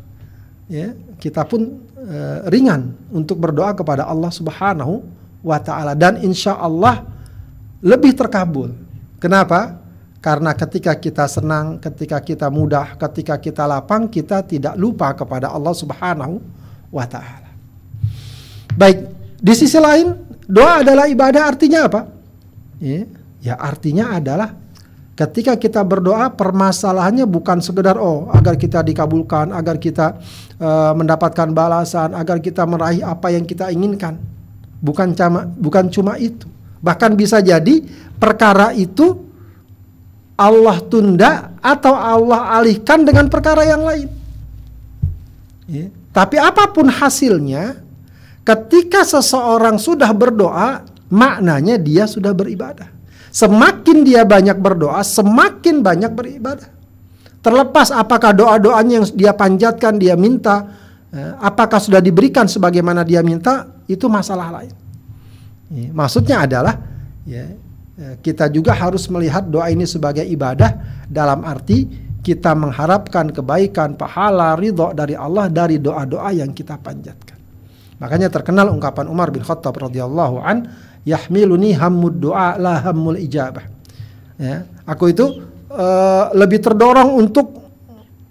ya 0.68 0.92
kita 1.24 1.48
pun 1.48 1.80
e, 1.96 2.18
ringan 2.52 3.00
untuk 3.16 3.40
berdoa 3.40 3.72
kepada 3.72 4.04
Allah 4.04 4.34
Subhanahu 4.34 5.08
wa 5.40 5.58
taala 5.60 5.96
dan 5.96 6.20
insya 6.20 6.60
Allah 6.60 7.04
lebih 7.80 8.16
terkabul. 8.16 8.76
Kenapa? 9.20 9.80
Karena 10.20 10.52
ketika 10.52 10.92
kita 11.00 11.32
senang, 11.32 11.80
ketika 11.80 12.20
kita 12.20 12.52
mudah, 12.52 13.00
ketika 13.00 13.40
kita 13.40 13.64
lapang, 13.64 14.12
kita 14.12 14.44
tidak 14.44 14.76
lupa 14.76 15.16
kepada 15.16 15.48
Allah 15.48 15.72
Subhanahu 15.72 16.44
wa 16.92 17.06
taala. 17.08 17.48
Baik, 18.76 19.08
di 19.40 19.54
sisi 19.56 19.80
lain, 19.80 20.12
doa 20.44 20.84
adalah 20.84 21.08
ibadah 21.08 21.48
artinya 21.48 21.88
apa? 21.88 22.02
Ya, 22.84 23.08
ya 23.40 23.56
artinya 23.56 24.20
adalah 24.20 24.56
ketika 25.16 25.56
kita 25.60 25.84
berdoa 25.84 26.32
permasalahannya 26.32 27.28
bukan 27.28 27.60
sekedar 27.60 27.96
oh 28.00 28.28
agar 28.32 28.56
kita 28.56 28.84
dikabulkan, 28.84 29.52
agar 29.52 29.80
kita 29.80 30.20
uh, 30.60 30.96
mendapatkan 30.96 31.52
balasan, 31.52 32.12
agar 32.16 32.40
kita 32.44 32.64
meraih 32.68 33.04
apa 33.04 33.32
yang 33.32 33.44
kita 33.44 33.72
inginkan. 33.72 34.39
Bukan 34.80 35.12
cuma 35.16 35.44
bukan 35.46 35.86
cuma 35.92 36.16
itu. 36.16 36.48
Bahkan 36.80 37.20
bisa 37.20 37.44
jadi 37.44 37.84
perkara 38.16 38.72
itu 38.72 39.28
Allah 40.40 40.80
tunda 40.88 41.52
atau 41.60 41.92
Allah 41.92 42.56
alihkan 42.56 43.04
dengan 43.04 43.28
perkara 43.28 43.68
yang 43.68 43.84
lain. 43.84 44.08
Ya. 45.68 45.92
Tapi 46.16 46.40
apa 46.40 46.72
pun 46.72 46.88
hasilnya, 46.88 47.84
ketika 48.48 49.04
seseorang 49.04 49.76
sudah 49.76 50.10
berdoa, 50.16 50.88
maknanya 51.12 51.76
dia 51.76 52.08
sudah 52.08 52.32
beribadah. 52.32 52.88
Semakin 53.30 54.02
dia 54.02 54.26
banyak 54.26 54.58
berdoa, 54.58 55.04
semakin 55.06 55.86
banyak 55.86 56.12
beribadah. 56.16 56.72
Terlepas 57.40 57.94
apakah 57.94 58.34
doa-doanya 58.34 59.04
yang 59.04 59.08
dia 59.14 59.32
panjatkan, 59.38 60.02
dia 60.02 60.18
minta, 60.18 60.66
ya, 61.14 61.38
apakah 61.40 61.78
sudah 61.78 62.02
diberikan 62.02 62.50
sebagaimana 62.50 63.06
dia 63.06 63.22
minta, 63.22 63.70
itu 63.90 64.06
masalah 64.06 64.62
lain. 64.62 64.76
Ya, 65.74 65.90
maksudnya 65.90 66.46
adalah 66.46 66.78
ya, 67.26 67.50
Eh, 68.00 68.16
kita 68.24 68.48
juga 68.48 68.72
harus 68.72 69.12
melihat 69.12 69.44
doa 69.44 69.68
ini 69.68 69.84
sebagai 69.84 70.24
ibadah 70.24 70.72
dalam 71.12 71.44
arti 71.44 71.84
kita 72.24 72.56
mengharapkan 72.56 73.28
kebaikan, 73.28 74.00
pahala, 74.00 74.56
ridho 74.56 74.96
dari 74.96 75.20
Allah 75.20 75.52
dari 75.52 75.84
doa-doa 75.84 76.32
yang 76.32 76.56
kita 76.56 76.80
panjatkan. 76.80 77.36
Makanya 78.00 78.32
terkenal 78.32 78.72
ungkapan 78.72 79.04
Umar 79.12 79.36
bin 79.36 79.44
Khattab 79.44 79.76
radhiyallahu 79.76 80.40
an, 80.40 80.72
yahmiluni 81.04 81.76
hammud 81.76 82.24
doa 82.24 82.56
la 82.56 82.80
hammul 82.88 83.20
ijabah. 83.20 83.68
Ya, 84.40 84.64
aku 84.88 85.12
itu 85.12 85.44
uh, 85.68 86.32
lebih 86.32 86.64
terdorong 86.64 87.20
untuk 87.20 87.52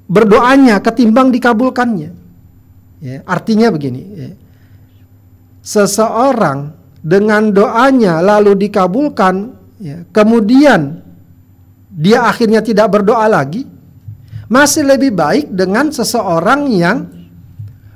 berdoanya 0.08 0.80
ketimbang 0.80 1.28
dikabulkannya. 1.28 2.10
Ya, 3.04 3.20
artinya 3.28 3.68
begini, 3.68 4.00
ya. 4.16 4.30
Seseorang 5.68 6.72
dengan 7.04 7.52
doanya 7.52 8.24
lalu 8.24 8.56
dikabulkan 8.56 9.52
ya, 9.76 10.00
kemudian 10.16 11.04
dia 11.92 12.24
akhirnya 12.24 12.64
tidak 12.64 12.88
berdoa 12.88 13.28
lagi, 13.28 13.68
masih 14.48 14.88
lebih 14.88 15.12
baik 15.12 15.52
dengan 15.52 15.92
seseorang 15.92 16.72
yang 16.72 17.04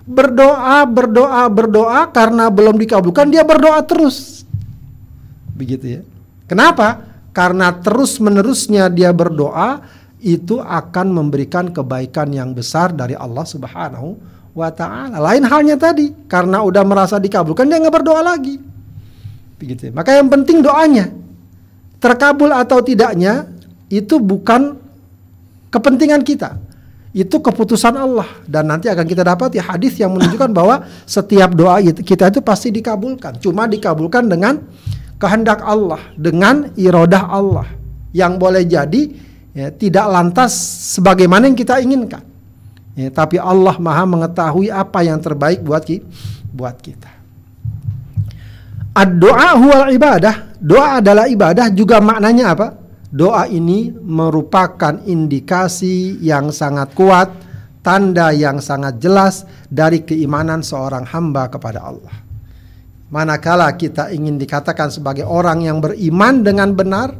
berdoa, 0.04 0.84
berdoa, 0.84 1.48
berdoa 1.48 2.00
karena 2.12 2.52
belum 2.52 2.76
dikabulkan 2.76 3.32
dia 3.32 3.40
berdoa 3.40 3.80
terus. 3.88 4.44
Begitu 5.56 5.86
ya. 5.96 6.02
Kenapa? 6.44 7.08
Karena 7.32 7.72
terus-menerusnya 7.72 8.92
dia 8.92 9.08
berdoa 9.16 9.80
itu 10.20 10.60
akan 10.60 11.08
memberikan 11.08 11.72
kebaikan 11.72 12.28
yang 12.34 12.52
besar 12.52 12.92
dari 12.92 13.16
Allah 13.16 13.46
Subhanahu 13.48 14.20
wa 14.52 14.68
taala. 14.72 15.18
Lain 15.18 15.44
halnya 15.44 15.76
tadi, 15.76 16.12
karena 16.28 16.60
udah 16.64 16.84
merasa 16.84 17.16
dikabulkan 17.16 17.68
dia 17.68 17.80
nggak 17.80 17.94
berdoa 18.00 18.22
lagi. 18.22 18.56
Begitu. 19.56 19.94
Maka 19.94 20.18
yang 20.18 20.28
penting 20.28 20.60
doanya 20.60 21.10
terkabul 22.02 22.50
atau 22.50 22.82
tidaknya 22.82 23.46
itu 23.86 24.18
bukan 24.18 24.74
kepentingan 25.70 26.26
kita. 26.26 26.58
Itu 27.12 27.44
keputusan 27.44 27.92
Allah 27.92 28.26
dan 28.48 28.72
nanti 28.72 28.88
akan 28.88 29.04
kita 29.04 29.20
dapat 29.20 29.52
ya 29.52 29.62
hadis 29.68 30.00
yang 30.00 30.16
menunjukkan 30.16 30.50
bahwa 30.58 30.88
setiap 31.04 31.52
doa 31.52 31.78
kita 31.84 32.32
itu 32.32 32.40
pasti 32.40 32.72
dikabulkan. 32.72 33.38
Cuma 33.38 33.68
dikabulkan 33.68 34.32
dengan 34.32 34.58
kehendak 35.20 35.62
Allah, 35.62 36.00
dengan 36.18 36.72
irodah 36.74 37.30
Allah 37.30 37.68
yang 38.10 38.40
boleh 38.40 38.66
jadi 38.66 39.12
ya, 39.54 39.70
tidak 39.70 40.06
lantas 40.10 40.50
sebagaimana 40.98 41.46
yang 41.46 41.54
kita 41.54 41.78
inginkan. 41.78 42.31
Ya, 42.92 43.08
tapi 43.08 43.40
Allah 43.40 43.80
Maha 43.80 44.04
mengetahui 44.04 44.68
apa 44.68 45.00
yang 45.00 45.16
terbaik 45.16 45.64
buat 45.64 45.88
buat 46.52 46.76
kita. 46.76 47.08
Ad-doa 48.92 49.56
huwal 49.56 49.88
ibadah. 49.96 50.52
Doa 50.60 51.00
adalah 51.00 51.24
ibadah 51.24 51.72
juga 51.72 52.04
maknanya 52.04 52.52
apa? 52.52 52.68
Doa 53.08 53.48
ini 53.48 53.88
merupakan 53.88 55.00
indikasi 55.08 56.20
yang 56.20 56.52
sangat 56.52 56.92
kuat, 56.92 57.32
tanda 57.80 58.28
yang 58.36 58.60
sangat 58.60 59.00
jelas 59.00 59.48
dari 59.72 60.04
keimanan 60.04 60.60
seorang 60.60 61.08
hamba 61.08 61.48
kepada 61.48 61.80
Allah. 61.88 62.12
Manakala 63.08 63.72
kita 63.76 64.12
ingin 64.12 64.36
dikatakan 64.36 64.92
sebagai 64.92 65.24
orang 65.24 65.64
yang 65.64 65.80
beriman 65.80 66.44
dengan 66.44 66.76
benar, 66.76 67.16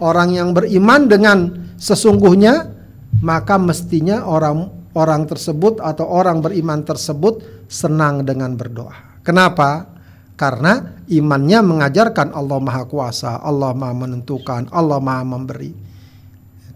orang 0.00 0.36
yang 0.36 0.52
beriman 0.52 1.08
dengan 1.08 1.38
sesungguhnya, 1.80 2.72
maka 3.24 3.56
mestinya 3.56 4.24
orang 4.24 4.75
orang 4.96 5.28
tersebut 5.28 5.84
atau 5.84 6.08
orang 6.08 6.40
beriman 6.40 6.80
tersebut 6.80 7.44
senang 7.68 8.24
dengan 8.24 8.56
berdoa. 8.56 9.20
Kenapa? 9.20 9.92
Karena 10.36 11.00
imannya 11.08 11.60
mengajarkan 11.60 12.32
Allah 12.32 12.58
Maha 12.60 12.84
Kuasa, 12.88 13.40
Allah 13.40 13.76
Maha 13.76 13.92
Menentukan, 13.92 14.72
Allah 14.72 15.00
Maha 15.00 15.24
Memberi. 15.24 15.72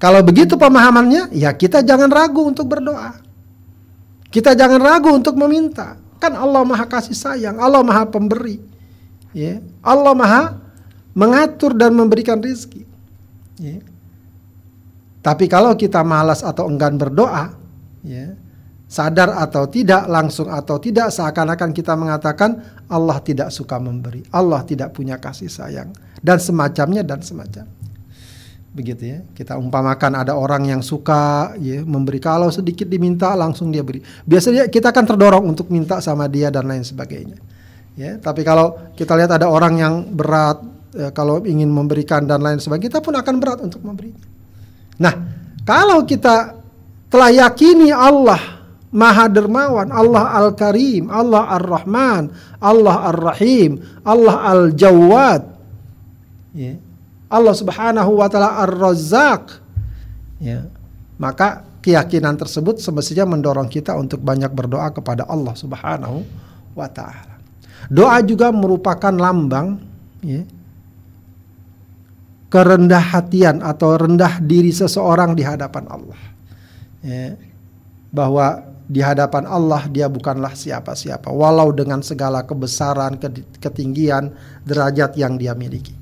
Kalau 0.00 0.24
begitu 0.24 0.56
pemahamannya, 0.56 1.32
ya 1.36 1.52
kita 1.52 1.84
jangan 1.84 2.08
ragu 2.08 2.40
untuk 2.48 2.72
berdoa. 2.72 3.20
Kita 4.32 4.56
jangan 4.56 4.80
ragu 4.80 5.12
untuk 5.12 5.36
meminta. 5.36 6.00
Kan 6.16 6.36
Allah 6.36 6.64
Maha 6.64 6.88
Kasih 6.88 7.16
Sayang, 7.16 7.60
Allah 7.60 7.84
Maha 7.84 8.08
Pemberi. 8.08 8.60
Ya, 9.36 9.60
Allah 9.84 10.16
Maha 10.16 10.42
mengatur 11.12 11.76
dan 11.76 11.92
memberikan 11.92 12.40
rezeki. 12.40 12.88
Ya. 13.60 13.84
Tapi 15.20 15.52
kalau 15.52 15.76
kita 15.76 16.00
malas 16.00 16.40
atau 16.40 16.64
enggan 16.64 16.96
berdoa, 16.96 17.59
ya, 18.04 18.34
sadar 18.90 19.38
atau 19.38 19.70
tidak, 19.70 20.10
langsung 20.10 20.50
atau 20.50 20.82
tidak, 20.82 21.14
seakan-akan 21.14 21.70
kita 21.70 21.94
mengatakan 21.94 22.58
Allah 22.90 23.22
tidak 23.22 23.54
suka 23.54 23.78
memberi, 23.78 24.26
Allah 24.34 24.66
tidak 24.66 24.90
punya 24.90 25.20
kasih 25.20 25.46
sayang, 25.46 25.94
dan 26.18 26.42
semacamnya 26.42 27.06
dan 27.06 27.22
semacam. 27.22 27.66
begitu 28.70 29.02
ya. 29.02 29.18
Kita 29.34 29.58
umpamakan 29.58 30.22
ada 30.22 30.38
orang 30.38 30.70
yang 30.70 30.80
suka 30.82 31.54
ya 31.58 31.82
memberi 31.82 32.22
kalau 32.22 32.48
sedikit 32.54 32.86
diminta 32.86 33.34
langsung 33.34 33.74
dia 33.74 33.82
beri. 33.82 33.98
Biasanya 34.02 34.70
kita 34.70 34.94
akan 34.94 35.04
terdorong 35.06 35.44
untuk 35.46 35.68
minta 35.74 35.98
sama 35.98 36.30
dia 36.30 36.48
dan 36.48 36.70
lain 36.70 36.86
sebagainya. 36.86 37.38
Ya, 37.98 38.16
tapi 38.16 38.46
kalau 38.46 38.94
kita 38.94 39.18
lihat 39.18 39.34
ada 39.34 39.50
orang 39.50 39.74
yang 39.76 39.94
berat 40.14 40.62
ya, 40.94 41.10
kalau 41.10 41.42
ingin 41.42 41.68
memberikan 41.68 42.24
dan 42.24 42.40
lain 42.40 42.62
sebagainya, 42.62 42.86
kita 42.86 42.98
pun 43.02 43.14
akan 43.18 43.34
berat 43.42 43.58
untuk 43.60 43.82
memberi. 43.82 44.14
Nah, 45.02 45.12
kalau 45.66 46.06
kita 46.06 46.59
telah 47.10 47.28
yakini 47.34 47.90
Allah 47.90 48.38
Maha 48.90 49.26
Dermawan, 49.30 49.90
Allah 49.90 50.34
Al-Karim, 50.40 51.10
Allah 51.10 51.46
Ar-Rahman, 51.58 52.30
Allah 52.58 52.96
Ar-Rahim, 53.14 53.82
Allah 54.02 54.36
Al-Jawad. 54.50 55.42
Ya 56.50 56.74
Allah 57.30 57.54
Subhanahu 57.54 58.18
wa 58.18 58.26
taala 58.26 58.58
Ar-Razzaq. 58.66 59.62
Ya. 60.42 60.66
Maka 61.16 61.62
keyakinan 61.78 62.34
tersebut 62.34 62.82
semestinya 62.82 63.30
mendorong 63.38 63.70
kita 63.70 63.94
untuk 63.94 64.18
banyak 64.20 64.50
berdoa 64.50 64.90
kepada 64.90 65.24
Allah 65.30 65.54
Subhanahu 65.54 66.26
wa 66.74 66.88
taala. 66.90 67.38
Doa 67.86 68.18
juga 68.26 68.50
merupakan 68.50 69.14
lambang 69.14 69.78
ya, 70.20 70.42
kerendah 72.50 73.04
hatian 73.14 73.62
atau 73.62 73.96
rendah 73.96 74.42
diri 74.42 74.74
seseorang 74.74 75.32
di 75.38 75.46
hadapan 75.46 75.86
Allah. 75.86 76.20
Ya, 77.00 77.40
bahwa 78.12 78.68
di 78.84 79.00
hadapan 79.00 79.48
Allah 79.48 79.88
dia 79.88 80.04
bukanlah 80.10 80.52
siapa-siapa 80.52 81.32
walau 81.32 81.72
dengan 81.72 82.04
segala 82.04 82.44
kebesaran, 82.44 83.16
ketinggian, 83.56 84.36
derajat 84.68 85.16
yang 85.16 85.40
dia 85.40 85.56
miliki 85.56 86.00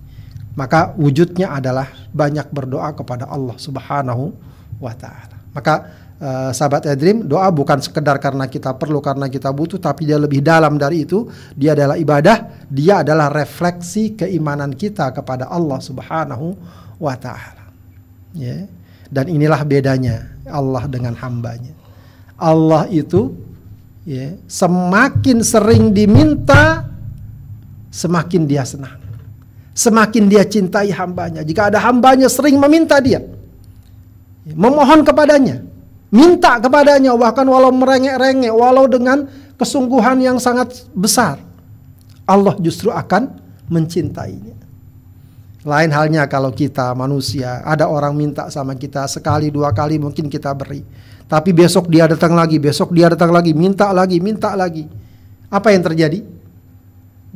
maka 0.58 0.90
wujudnya 0.98 1.54
adalah 1.54 1.86
banyak 2.10 2.50
berdoa 2.50 2.90
kepada 2.90 3.30
Allah 3.30 3.54
Subhanahu 3.54 4.34
wa 4.82 4.90
taala. 4.90 5.38
Maka 5.54 5.74
uh, 6.18 6.50
sahabat 6.50 6.90
Edrim, 6.90 7.22
doa 7.22 7.46
bukan 7.54 7.78
sekedar 7.78 8.18
karena 8.18 8.50
kita 8.50 8.74
perlu 8.74 8.98
karena 8.98 9.30
kita 9.30 9.54
butuh 9.54 9.78
tapi 9.78 10.10
dia 10.10 10.18
lebih 10.18 10.42
dalam 10.42 10.74
dari 10.74 11.06
itu. 11.06 11.30
Dia 11.54 11.78
adalah 11.78 11.94
ibadah, 11.94 12.66
dia 12.66 13.06
adalah 13.06 13.30
refleksi 13.30 14.18
keimanan 14.18 14.74
kita 14.74 15.14
kepada 15.14 15.46
Allah 15.46 15.78
Subhanahu 15.78 16.58
wa 16.98 17.14
taala. 17.14 17.70
Ya. 18.34 18.66
Dan 19.08 19.32
inilah 19.32 19.64
bedanya 19.64 20.28
Allah 20.44 20.84
dengan 20.84 21.16
hambanya. 21.16 21.72
Allah 22.38 22.86
itu 22.92 23.34
ya, 24.04 24.36
semakin 24.46 25.42
sering 25.42 25.90
diminta 25.90 26.86
semakin 27.88 28.46
dia 28.46 28.62
senang 28.62 29.08
semakin 29.78 30.26
dia 30.26 30.42
cintai 30.42 30.90
hambanya. 30.90 31.46
Jika 31.46 31.70
ada 31.70 31.78
hambanya 31.78 32.26
sering 32.26 32.58
meminta 32.58 32.98
dia, 32.98 33.22
memohon 34.50 35.06
kepadanya, 35.06 35.62
minta 36.10 36.58
kepadanya, 36.58 37.14
bahkan 37.14 37.46
walau 37.46 37.70
merengek-rengek, 37.70 38.50
walau 38.50 38.90
dengan 38.90 39.30
kesungguhan 39.54 40.18
yang 40.18 40.42
sangat 40.42 40.82
besar, 40.90 41.38
Allah 42.26 42.58
justru 42.58 42.90
akan 42.90 43.38
mencintainya. 43.70 44.57
Lain 45.68 45.92
halnya 45.92 46.24
kalau 46.24 46.48
kita 46.48 46.96
manusia, 46.96 47.60
ada 47.60 47.92
orang 47.92 48.16
minta 48.16 48.48
sama 48.48 48.72
kita 48.72 49.04
sekali 49.04 49.52
dua 49.52 49.68
kali 49.76 50.00
mungkin 50.00 50.32
kita 50.32 50.56
beri. 50.56 50.80
Tapi 51.28 51.52
besok 51.52 51.92
dia 51.92 52.08
datang 52.08 52.32
lagi, 52.32 52.56
besok 52.56 52.96
dia 52.96 53.12
datang 53.12 53.28
lagi, 53.28 53.52
minta 53.52 53.92
lagi, 53.92 54.16
minta 54.16 54.56
lagi. 54.56 54.88
Apa 55.52 55.76
yang 55.76 55.84
terjadi? 55.84 56.24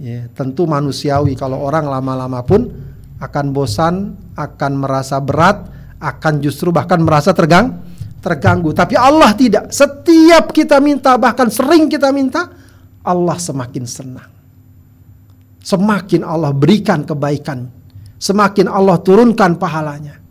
Ya, 0.01 0.33
tentu 0.33 0.65
manusiawi 0.65 1.37
kalau 1.37 1.61
orang 1.61 1.85
lama-lama 1.85 2.41
pun 2.41 2.73
akan 3.21 3.53
bosan, 3.53 4.17
akan 4.33 4.73
merasa 4.81 5.21
berat, 5.21 5.69
akan 6.01 6.41
justru 6.41 6.73
bahkan 6.73 7.05
merasa 7.05 7.37
tergang, 7.37 7.85
terganggu. 8.25 8.73
Tapi 8.73 8.97
Allah 8.97 9.37
tidak. 9.37 9.69
Setiap 9.69 10.57
kita 10.57 10.81
minta, 10.81 11.21
bahkan 11.21 11.53
sering 11.53 11.93
kita 11.93 12.09
minta, 12.09 12.49
Allah 13.05 13.37
semakin 13.37 13.85
senang. 13.85 14.33
Semakin 15.61 16.25
Allah 16.25 16.57
berikan 16.57 17.05
kebaikan, 17.05 17.69
semakin 18.23 18.71
Allah 18.71 19.03
turunkan 19.03 19.59
pahalanya. 19.59 20.23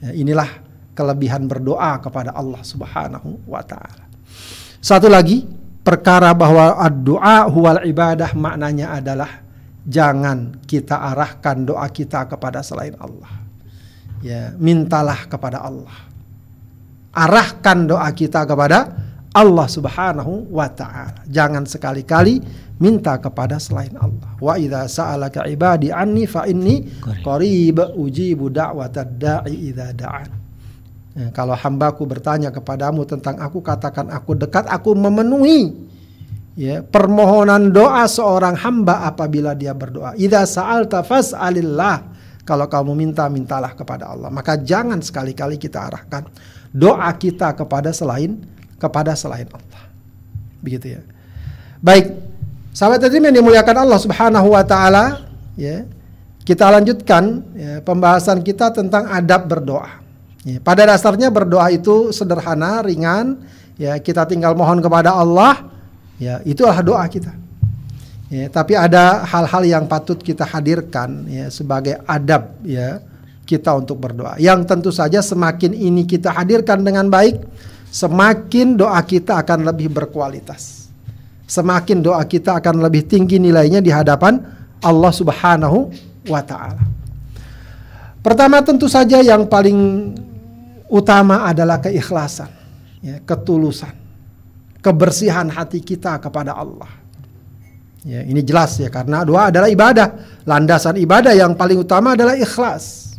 Ya, 0.00 0.16
inilah 0.16 0.48
kelebihan 0.96 1.44
berdoa 1.44 2.00
kepada 2.00 2.32
Allah 2.32 2.64
Subhanahu 2.64 3.44
wa 3.44 3.60
taala. 3.60 4.08
Satu 4.80 5.12
lagi, 5.12 5.44
perkara 5.84 6.32
bahwa 6.32 6.80
doa 6.88 7.44
huwal 7.52 7.84
ibadah 7.84 8.32
maknanya 8.32 8.96
adalah 8.96 9.44
jangan 9.84 10.56
kita 10.64 10.96
arahkan 11.12 11.68
doa 11.68 11.84
kita 11.92 12.24
kepada 12.24 12.64
selain 12.64 12.96
Allah. 12.96 13.44
Ya, 14.24 14.56
mintalah 14.56 15.28
kepada 15.28 15.60
Allah. 15.62 16.08
Arahkan 17.12 17.86
doa 17.86 18.08
kita 18.14 18.48
kepada 18.48 18.94
Allah 19.34 19.66
Subhanahu 19.68 20.48
wa 20.48 20.66
taala. 20.72 21.22
Jangan 21.28 21.68
sekali-kali 21.68 22.40
minta 22.78 23.18
kepada 23.18 23.58
selain 23.58 23.92
Allah. 23.98 24.38
Wa 24.38 24.54
idza 24.58 24.86
sa'alaka 24.86 25.46
ibadi 25.50 25.90
anni 25.90 26.24
fa 26.24 26.46
inni 26.46 26.86
qarib 27.22 27.82
ujibu 27.98 28.50
da'watad 28.50 29.18
da'i 29.18 29.70
idza 29.70 29.90
da'an. 29.94 30.30
Ya, 31.18 31.28
kalau 31.34 31.58
hambaku 31.58 32.06
bertanya 32.06 32.54
kepadamu 32.54 33.02
tentang 33.02 33.42
aku, 33.42 33.58
katakan 33.58 34.06
aku 34.14 34.38
dekat, 34.38 34.70
aku 34.70 34.94
memenuhi 34.94 35.74
ya, 36.54 36.86
permohonan 36.86 37.74
doa 37.74 38.06
seorang 38.06 38.54
hamba 38.54 39.02
apabila 39.02 39.58
dia 39.58 39.74
berdoa. 39.74 40.14
Idza 40.14 40.46
sa'alta 40.46 41.02
fas'alillah. 41.02 42.18
Kalau 42.46 42.64
kamu 42.64 42.96
minta, 42.96 43.28
mintalah 43.28 43.76
kepada 43.76 44.08
Allah. 44.08 44.32
Maka 44.32 44.56
jangan 44.56 45.04
sekali-kali 45.04 45.60
kita 45.60 45.84
arahkan 45.84 46.24
doa 46.72 47.10
kita 47.12 47.52
kepada 47.52 47.92
selain 47.92 48.40
kepada 48.78 49.12
selain 49.18 49.50
Allah. 49.50 49.82
Begitu 50.62 50.96
ya. 50.96 51.02
Baik, 51.82 52.14
sahabat 52.78 53.02
tadi 53.02 53.18
yang 53.18 53.34
dimuliakan 53.34 53.82
Allah 53.82 53.98
Subhanahu 53.98 54.54
wa 54.54 54.62
taala, 54.62 55.26
ya. 55.58 55.82
Kita 56.46 56.70
lanjutkan 56.70 57.44
ya, 57.58 57.72
pembahasan 57.82 58.40
kita 58.40 58.70
tentang 58.70 59.10
adab 59.10 59.50
berdoa. 59.50 60.00
Ya, 60.46 60.62
pada 60.62 60.86
dasarnya 60.86 61.28
berdoa 61.28 61.68
itu 61.74 62.14
sederhana, 62.14 62.80
ringan. 62.86 63.42
Ya, 63.76 63.98
kita 63.98 64.24
tinggal 64.24 64.56
mohon 64.56 64.80
kepada 64.80 65.12
Allah. 65.12 65.68
Ya, 66.16 66.40
itulah 66.48 66.78
doa 66.80 67.04
kita. 67.04 67.36
Ya, 68.32 68.48
tapi 68.48 68.78
ada 68.78 69.28
hal-hal 69.28 69.62
yang 69.66 69.84
patut 69.84 70.16
kita 70.20 70.48
hadirkan 70.48 71.28
ya 71.28 71.52
sebagai 71.52 72.00
adab 72.08 72.60
ya 72.64 73.04
kita 73.48 73.76
untuk 73.76 74.00
berdoa. 74.00 74.40
Yang 74.40 74.68
tentu 74.68 74.88
saja 74.88 75.20
semakin 75.20 75.76
ini 75.76 76.04
kita 76.04 76.32
hadirkan 76.32 76.80
dengan 76.80 77.12
baik, 77.12 77.44
semakin 77.92 78.76
doa 78.76 79.00
kita 79.04 79.40
akan 79.44 79.68
lebih 79.68 79.92
berkualitas. 79.92 80.77
Semakin 81.48 82.04
doa 82.04 82.20
kita 82.28 82.60
akan 82.60 82.84
lebih 82.84 83.08
tinggi 83.08 83.40
nilainya 83.40 83.80
di 83.80 83.88
hadapan 83.88 84.36
Allah 84.84 85.12
Subhanahu 85.16 85.88
wa 86.28 86.44
taala. 86.44 86.84
Pertama 88.20 88.60
tentu 88.60 88.84
saja 88.84 89.24
yang 89.24 89.48
paling 89.48 90.12
utama 90.92 91.48
adalah 91.48 91.80
keikhlasan, 91.80 92.52
ya, 93.00 93.16
ketulusan, 93.24 93.96
kebersihan 94.84 95.48
hati 95.48 95.80
kita 95.80 96.20
kepada 96.20 96.52
Allah. 96.52 96.92
Ya, 98.04 98.20
ini 98.28 98.44
jelas 98.44 98.76
ya 98.76 98.92
karena 98.92 99.24
doa 99.24 99.48
adalah 99.48 99.72
ibadah. 99.72 100.20
Landasan 100.44 101.00
ibadah 101.00 101.32
yang 101.32 101.56
paling 101.56 101.80
utama 101.80 102.12
adalah 102.12 102.36
ikhlas. 102.36 103.16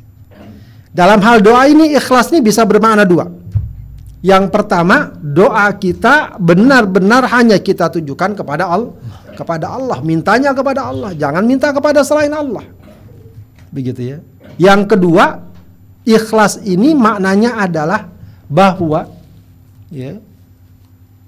Dalam 0.93 1.17
hal 1.25 1.41
doa 1.41 1.65
ini 1.65 1.97
ikhlas 1.97 2.29
ini 2.29 2.45
bisa 2.45 2.61
bermakna 2.61 3.09
dua. 3.09 3.38
Yang 4.19 4.51
pertama, 4.51 5.15
doa 5.15 5.71
kita 5.79 6.35
benar-benar 6.35 7.23
hanya 7.31 7.55
kita 7.55 7.87
tujukan 7.87 8.35
kepada 8.35 8.67
Allah, 8.67 8.91
kepada 9.39 9.71
Allah, 9.71 10.03
mintanya 10.03 10.51
kepada 10.51 10.91
Allah, 10.91 11.15
jangan 11.15 11.43
minta 11.47 11.71
kepada 11.71 12.03
selain 12.03 12.35
Allah. 12.35 12.67
Begitu 13.71 14.01
ya. 14.03 14.17
Yang 14.59 14.91
kedua, 14.91 15.39
ikhlas 16.03 16.59
ini 16.67 16.91
maknanya 16.91 17.63
adalah 17.63 18.11
bahwa 18.51 19.07
ya, 19.87 20.19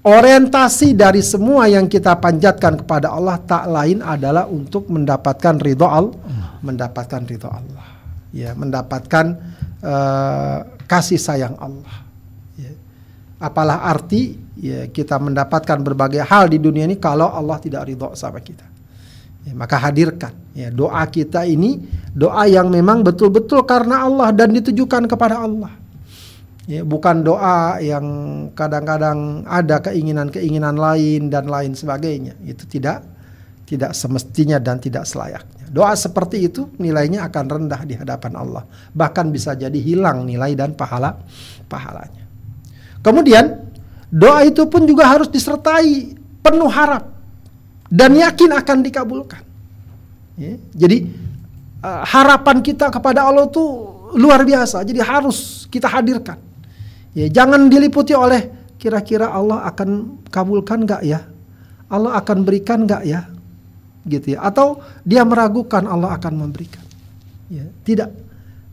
orientasi 0.04 0.92
dari 0.92 1.24
semua 1.24 1.72
yang 1.72 1.88
kita 1.88 2.12
panjatkan 2.20 2.84
kepada 2.84 3.08
Allah 3.08 3.40
tak 3.40 3.72
lain 3.72 4.04
adalah 4.04 4.44
untuk 4.44 4.92
mendapatkan 4.92 5.56
ridho 5.64 5.88
Allah, 5.88 6.12
mendapatkan 6.60 7.24
ridho 7.24 7.48
Allah, 7.48 8.04
ya, 8.36 8.52
mendapatkan 8.52 9.26
uh, 9.80 10.58
kasih 10.84 11.16
sayang 11.16 11.56
Allah. 11.56 12.11
Apalah 13.42 13.82
arti 13.90 14.38
ya, 14.54 14.86
kita 14.86 15.18
mendapatkan 15.18 15.82
berbagai 15.82 16.22
hal 16.22 16.46
di 16.46 16.62
dunia 16.62 16.86
ini 16.86 16.94
kalau 16.94 17.26
Allah 17.26 17.58
tidak 17.58 17.90
ridho 17.90 18.14
sama 18.14 18.38
kita. 18.38 18.62
Ya, 19.42 19.58
maka 19.58 19.74
hadirkan 19.82 20.30
ya 20.54 20.70
doa 20.70 21.02
kita 21.10 21.42
ini 21.42 21.82
doa 22.14 22.46
yang 22.46 22.70
memang 22.70 23.02
betul-betul 23.02 23.66
karena 23.66 24.06
Allah 24.06 24.30
dan 24.30 24.54
ditujukan 24.54 25.10
kepada 25.10 25.42
Allah. 25.42 25.74
Ya, 26.70 26.86
bukan 26.86 27.26
doa 27.26 27.82
yang 27.82 28.06
kadang-kadang 28.54 29.42
ada 29.50 29.82
keinginan-keinginan 29.82 30.78
lain 30.78 31.26
dan 31.26 31.50
lain 31.50 31.74
sebagainya. 31.74 32.38
Itu 32.46 32.70
tidak 32.70 33.02
tidak 33.66 33.98
semestinya 33.98 34.62
dan 34.62 34.78
tidak 34.78 35.02
selayaknya. 35.02 35.66
Doa 35.74 35.96
seperti 35.98 36.46
itu 36.46 36.70
nilainya 36.78 37.26
akan 37.26 37.44
rendah 37.50 37.82
di 37.82 37.98
hadapan 37.98 38.38
Allah, 38.38 38.62
bahkan 38.94 39.26
bisa 39.34 39.58
jadi 39.58 39.74
hilang 39.74 40.22
nilai 40.22 40.54
dan 40.54 40.78
pahala 40.78 41.18
pahalanya. 41.66 42.21
Kemudian 43.02 43.66
doa 44.08 44.46
itu 44.46 44.62
pun 44.70 44.86
juga 44.86 45.10
harus 45.10 45.26
disertai 45.26 46.14
penuh 46.42 46.70
harap 46.70 47.10
dan 47.90 48.14
yakin 48.14 48.54
akan 48.56 48.78
dikabulkan. 48.80 49.42
Ya, 50.38 50.56
jadi 50.72 51.12
uh, 51.84 52.02
harapan 52.08 52.64
kita 52.64 52.88
kepada 52.88 53.28
Allah 53.28 53.44
itu 53.50 53.60
luar 54.16 54.46
biasa, 54.46 54.80
jadi 54.86 55.04
harus 55.04 55.68
kita 55.68 55.90
hadirkan. 55.90 56.40
Ya, 57.12 57.28
jangan 57.28 57.68
diliputi 57.68 58.16
oleh 58.16 58.48
kira-kira 58.80 59.28
Allah 59.28 59.68
akan 59.68 60.22
kabulkan 60.32 60.88
nggak 60.88 61.02
ya? 61.04 61.20
Allah 61.92 62.16
akan 62.16 62.48
berikan 62.48 62.88
nggak 62.88 63.02
ya? 63.04 63.28
Gitu 64.08 64.38
ya. 64.38 64.40
Atau 64.40 64.80
dia 65.04 65.20
meragukan 65.28 65.84
Allah 65.84 66.16
akan 66.16 66.48
memberikan. 66.48 66.80
Ya, 67.52 67.68
tidak. 67.84 68.16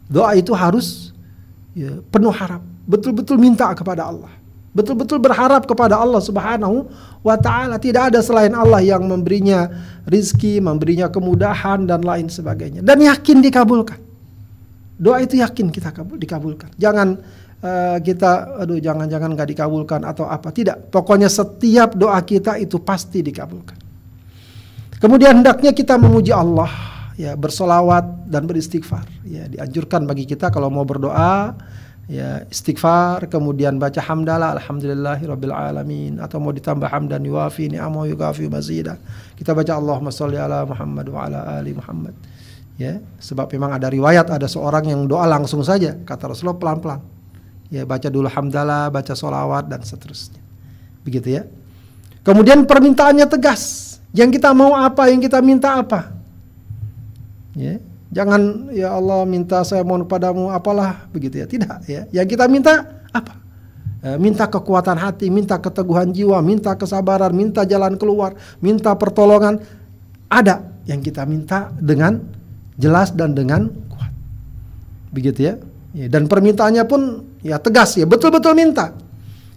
Doa 0.08 0.32
itu 0.40 0.56
harus 0.56 1.12
ya, 1.76 2.00
penuh 2.08 2.32
harap. 2.32 2.64
Betul-betul 2.90 3.38
minta 3.38 3.70
kepada 3.78 4.10
Allah. 4.10 4.34
Betul-betul 4.74 5.22
berharap 5.22 5.70
kepada 5.70 6.02
Allah 6.02 6.18
Subhanahu 6.18 6.90
wa 7.22 7.38
taala. 7.38 7.78
Tidak 7.78 8.10
ada 8.10 8.20
selain 8.26 8.54
Allah 8.58 8.82
yang 8.82 9.06
memberinya 9.06 9.70
rizki, 10.10 10.58
memberinya 10.58 11.06
kemudahan 11.06 11.86
dan 11.86 12.02
lain 12.02 12.34
sebagainya. 12.34 12.82
Dan 12.82 13.06
yakin 13.06 13.46
dikabulkan. 13.46 14.02
Doa 15.00 15.22
itu 15.22 15.38
yakin 15.38 15.70
kita 15.70 15.94
kabul, 15.94 16.18
dikabulkan. 16.18 16.74
Jangan 16.76 17.08
uh, 17.64 17.98
kita 18.02 18.60
aduh 18.66 18.80
jangan-jangan 18.80 19.30
nggak 19.36 19.50
dikabulkan 19.56 20.02
atau 20.08 20.28
apa 20.28 20.52
tidak 20.52 20.92
pokoknya 20.92 21.28
setiap 21.28 21.96
doa 21.96 22.20
kita 22.24 22.60
itu 22.60 22.80
pasti 22.80 23.24
dikabulkan 23.24 23.78
kemudian 25.00 25.40
hendaknya 25.40 25.72
kita 25.76 26.00
memuji 26.00 26.32
Allah 26.32 26.72
ya 27.20 27.36
bersolawat 27.36 28.32
dan 28.32 28.48
beristighfar 28.48 29.04
ya 29.28 29.48
dianjurkan 29.48 30.08
bagi 30.08 30.24
kita 30.24 30.52
kalau 30.52 30.72
mau 30.72 30.88
berdoa 30.88 31.56
ya 32.10 32.44
istighfar 32.50 33.30
kemudian 33.30 33.78
baca 33.78 34.02
hamdalah 34.02 34.58
alhamdulillahirabbil 34.58 35.54
alamin 35.54 36.18
atau 36.18 36.42
mau 36.42 36.50
ditambah 36.50 36.90
hamdan 36.90 37.22
yuafi 37.22 37.70
ni'amahu 37.70 38.10
yukafi 38.10 38.50
mazida 38.50 38.98
kita 39.38 39.54
baca 39.54 39.78
Allahumma 39.78 40.10
sholli 40.10 40.42
ala 40.42 40.66
Muhammad 40.66 41.06
wa 41.14 41.30
ala 41.30 41.62
ali 41.62 41.78
Muhammad 41.78 42.18
ya 42.82 42.98
sebab 43.22 43.46
memang 43.54 43.78
ada 43.78 43.94
riwayat 43.94 44.26
ada 44.34 44.50
seorang 44.50 44.90
yang 44.90 45.06
doa 45.06 45.30
langsung 45.30 45.62
saja 45.62 45.94
kata 46.02 46.34
Rasulullah 46.34 46.58
pelan-pelan 46.58 47.20
Ya 47.70 47.86
baca 47.86 48.10
dulu 48.10 48.26
hamdalah, 48.26 48.90
baca 48.90 49.14
solawat 49.14 49.70
dan 49.70 49.86
seterusnya. 49.86 50.42
Begitu 51.06 51.38
ya. 51.38 51.44
Kemudian 52.26 52.66
permintaannya 52.66 53.30
tegas. 53.30 53.96
Yang 54.10 54.42
kita 54.42 54.58
mau 54.58 54.74
apa, 54.74 55.06
yang 55.14 55.22
kita 55.22 55.38
minta 55.38 55.78
apa. 55.78 56.18
Ya, 57.54 57.78
jangan 58.10 58.74
ya 58.74 58.94
Allah 58.94 59.24
minta 59.26 59.62
saya 59.62 59.86
mohon 59.86 60.06
padamu 60.06 60.50
apalah 60.50 61.10
begitu 61.14 61.42
ya. 61.42 61.46
Tidak 61.46 61.78
ya. 61.86 62.02
Yang 62.12 62.38
kita 62.38 62.46
minta 62.50 62.86
apa? 63.14 63.38
E, 64.00 64.18
minta 64.18 64.46
kekuatan 64.50 64.98
hati, 64.98 65.30
minta 65.30 65.58
keteguhan 65.58 66.10
jiwa, 66.14 66.42
minta 66.42 66.74
kesabaran, 66.74 67.34
minta 67.34 67.66
jalan 67.66 67.96
keluar, 67.96 68.38
minta 68.62 68.94
pertolongan. 68.98 69.62
Ada 70.30 70.62
yang 70.86 71.02
kita 71.02 71.26
minta 71.26 71.74
dengan 71.78 72.22
jelas 72.78 73.14
dan 73.14 73.34
dengan 73.34 73.70
kuat. 73.90 74.14
Begitu 75.14 75.40
ya. 75.42 75.56
Ya, 75.90 76.06
dan 76.06 76.30
permintaannya 76.30 76.86
pun 76.86 77.26
ya 77.42 77.58
tegas 77.58 77.98
ya, 77.98 78.06
betul-betul 78.06 78.54
minta. 78.54 78.94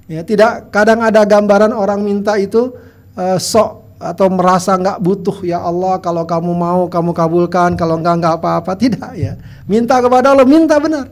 Ya, 0.08 0.24
tidak 0.24 0.72
kadang 0.72 1.04
ada 1.04 1.28
gambaran 1.28 1.76
orang 1.76 2.00
minta 2.00 2.40
itu 2.40 2.72
uh, 3.16 3.36
sok 3.36 3.81
atau 4.02 4.26
merasa 4.26 4.74
nggak 4.74 4.98
butuh 4.98 5.46
ya 5.46 5.62
Allah 5.62 6.02
kalau 6.02 6.26
kamu 6.26 6.50
mau 6.50 6.82
kamu 6.90 7.14
kabulkan 7.14 7.78
kalau 7.78 8.02
enggak 8.02 8.18
enggak 8.18 8.34
apa-apa 8.42 8.72
tidak 8.82 9.14
ya 9.14 9.38
minta 9.70 10.02
kepada 10.02 10.34
Allah 10.34 10.46
minta 10.46 10.76
benar 10.82 11.06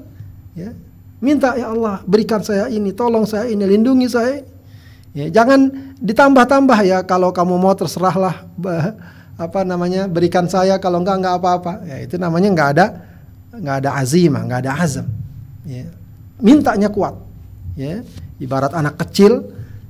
ya 0.59 0.75
minta 1.23 1.55
ya 1.55 1.71
Allah 1.71 2.03
berikan 2.03 2.43
saya 2.43 2.67
ini 2.67 2.91
tolong 2.91 3.25
saya 3.25 3.47
ini 3.47 3.63
lindungi 3.63 4.11
saya 4.11 4.43
ya 5.15 5.31
jangan 5.31 5.71
ditambah-tambah 6.03 6.79
ya 6.83 6.99
kalau 7.07 7.31
kamu 7.31 7.55
mau 7.55 7.73
terserahlah 7.79 8.43
apa 9.41 9.61
namanya 9.63 10.11
berikan 10.11 10.51
saya 10.51 10.83
kalau 10.83 11.01
enggak 11.01 11.23
enggak 11.23 11.35
apa-apa 11.39 11.73
ya 11.87 11.97
itu 12.03 12.19
namanya 12.19 12.49
enggak 12.51 12.71
ada 12.75 12.87
nggak 13.61 13.77
ada 13.85 13.91
azimah, 13.99 14.43
nggak 14.47 14.61
ada 14.67 14.73
azam. 14.79 15.07
Ya. 15.67 15.87
Mintanya 16.39 16.89
kuat. 16.89 17.15
Ya. 17.75 18.07
Ibarat 18.41 18.73
anak 18.73 18.97
kecil 19.07 19.45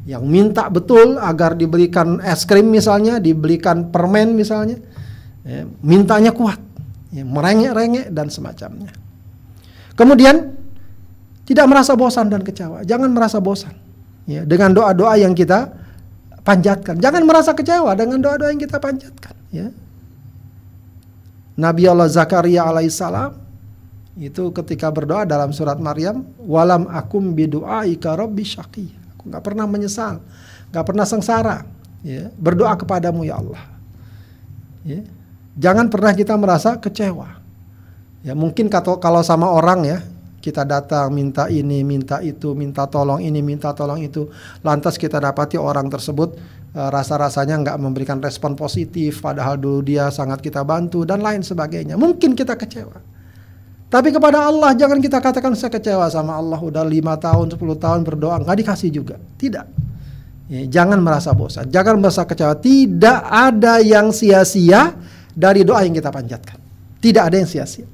yang 0.09 0.25
minta 0.25 0.73
betul 0.73 1.21
agar 1.21 1.53
diberikan 1.57 2.21
es 2.25 2.49
krim 2.49 2.73
misalnya, 2.73 3.21
diberikan 3.21 3.93
permen 3.93 4.33
misalnya, 4.33 4.81
ya. 5.45 5.69
mintanya 5.85 6.33
kuat, 6.33 6.57
ya. 7.13 7.25
merengek-rengek 7.25 8.09
dan 8.13 8.33
semacamnya. 8.33 8.93
Kemudian 9.93 10.57
tidak 11.45 11.67
merasa 11.69 11.93
bosan 11.99 12.33
dan 12.33 12.41
kecewa. 12.41 12.87
Jangan 12.87 13.11
merasa 13.13 13.43
bosan. 13.43 13.75
Ya, 14.25 14.47
dengan 14.47 14.73
doa-doa 14.73 15.19
yang 15.19 15.35
kita 15.35 15.75
panjatkan. 16.47 16.97
Jangan 17.03 17.23
merasa 17.27 17.53
kecewa 17.53 17.93
dengan 17.99 18.23
doa-doa 18.23 18.55
yang 18.55 18.63
kita 18.63 18.79
panjatkan. 18.79 19.35
Ya. 19.51 19.69
Nabi 21.59 21.85
Allah 21.85 22.09
Zakaria 22.09 22.65
alaihissalam 22.65 23.37
itu 24.17 24.49
ketika 24.55 24.89
berdoa 24.89 25.29
dalam 25.29 25.53
surat 25.53 25.77
Maryam 25.77 26.25
walam 26.41 26.89
akum 26.89 27.37
bidu'aika 27.37 28.17
rabbi 28.17 28.45
syaqi 28.45 29.00
aku 29.21 29.29
nggak 29.29 29.45
pernah 29.45 29.69
menyesal 29.69 30.25
nggak 30.73 30.87
pernah 30.87 31.05
sengsara 31.05 31.67
ya. 32.07 32.31
Berdoa 32.39 32.75
kepadamu 32.79 33.27
ya 33.27 33.39
Allah. 33.39 33.63
Ya. 34.87 35.05
Jangan 35.61 35.93
pernah 35.93 36.17
kita 36.17 36.35
merasa 36.39 36.79
kecewa. 36.81 37.43
Ya 38.25 38.33
mungkin 38.33 38.73
kalau 38.73 39.01
kalau 39.01 39.21
sama 39.21 39.49
orang 39.51 39.85
ya 39.85 39.99
kita 40.41 40.65
datang 40.65 41.13
minta 41.13 41.53
ini 41.53 41.85
minta 41.85 42.25
itu 42.25 42.57
minta 42.57 42.89
tolong 42.89 43.21
ini 43.21 43.45
minta 43.45 43.77
tolong 43.77 44.01
itu 44.01 44.33
lantas 44.65 44.97
kita 44.97 45.21
dapati 45.21 45.61
orang 45.61 45.93
tersebut 45.93 46.33
uh, 46.73 46.89
rasa-rasanya 46.89 47.61
nggak 47.61 47.77
memberikan 47.77 48.25
respon 48.25 48.57
positif 48.57 49.21
padahal 49.21 49.61
dulu 49.61 49.85
dia 49.85 50.09
sangat 50.09 50.41
kita 50.41 50.65
bantu 50.65 51.05
dan 51.05 51.21
lain 51.21 51.45
sebagainya. 51.45 52.01
Mungkin 52.01 52.33
kita 52.33 52.57
kecewa 52.57 53.10
tapi 53.91 54.15
kepada 54.15 54.47
Allah 54.47 54.71
jangan 54.79 55.03
kita 55.03 55.19
katakan 55.19 55.51
saya 55.59 55.75
kecewa 55.75 56.07
sama 56.07 56.39
Allah 56.39 56.63
udah 56.63 56.87
lima 56.87 57.19
tahun 57.19 57.51
10 57.51 57.59
tahun 57.59 58.01
berdoa 58.07 58.39
nggak 58.39 58.63
dikasih 58.63 58.89
juga. 58.95 59.19
Tidak. 59.35 59.67
Ya, 60.47 60.63
jangan 60.79 61.03
merasa 61.03 61.35
bosan, 61.35 61.67
jangan 61.75 61.99
merasa 61.99 62.23
kecewa. 62.23 62.55
Tidak 62.55 63.19
ada 63.27 63.83
yang 63.83 64.15
sia-sia 64.15 64.95
dari 65.35 65.67
doa 65.67 65.83
yang 65.83 65.95
kita 65.95 66.07
panjatkan. 66.07 66.63
Tidak 67.03 67.19
ada 67.19 67.35
yang 67.35 67.51
sia-sia. 67.51 67.87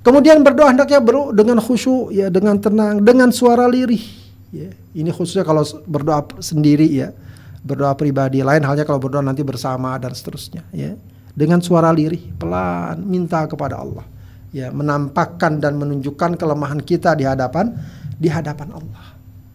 Kemudian 0.00 0.40
berdoa 0.40 0.72
hendaknya 0.72 1.04
ber 1.04 1.36
dengan 1.36 1.60
khusyuk 1.60 2.08
ya, 2.08 2.32
dengan 2.32 2.56
tenang, 2.56 3.04
dengan 3.04 3.28
suara 3.28 3.68
lirih. 3.68 4.04
Ya, 4.48 4.72
ini 4.96 5.12
khususnya 5.12 5.44
kalau 5.44 5.64
berdoa 5.84 6.24
sendiri 6.40 6.88
ya, 6.88 7.12
berdoa 7.60 7.92
pribadi. 8.00 8.40
Lain 8.40 8.64
halnya 8.64 8.88
kalau 8.88 9.00
berdoa 9.00 9.20
nanti 9.20 9.44
bersama 9.44 9.92
dan 10.00 10.16
seterusnya. 10.16 10.64
Ya, 10.72 10.96
dengan 11.36 11.60
suara 11.60 11.92
lirih, 11.92 12.32
pelan, 12.36 13.04
minta 13.04 13.44
kepada 13.44 13.76
Allah 13.80 14.04
ya 14.52 14.68
menampakkan 14.68 15.58
dan 15.58 15.80
menunjukkan 15.80 16.36
kelemahan 16.36 16.78
kita 16.78 17.16
di 17.16 17.24
hadapan 17.24 17.72
di 18.20 18.28
hadapan 18.28 18.68
Allah. 18.76 19.06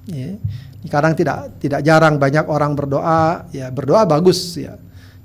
Ya. 0.10 0.36
Kadang 0.88 1.13
tidak 1.13 1.57
tidak 1.62 1.81
jarang 1.86 2.17
banyak 2.17 2.45
orang 2.49 2.73
berdoa, 2.73 3.47
ya 3.53 3.69
berdoa 3.69 4.03
bagus 4.10 4.57
ya. 4.57 4.75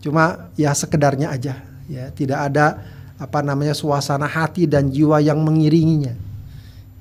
Cuma 0.03 0.53
ya 0.59 0.75
sekedarnya 0.77 1.33
aja, 1.33 1.55
ya 1.89 2.11
tidak 2.13 2.53
ada 2.53 2.83
apa 3.17 3.39
namanya 3.41 3.73
suasana 3.73 4.27
hati 4.27 4.67
dan 4.67 4.91
jiwa 4.91 5.23
yang 5.23 5.39
mengiringinya. 5.41 6.15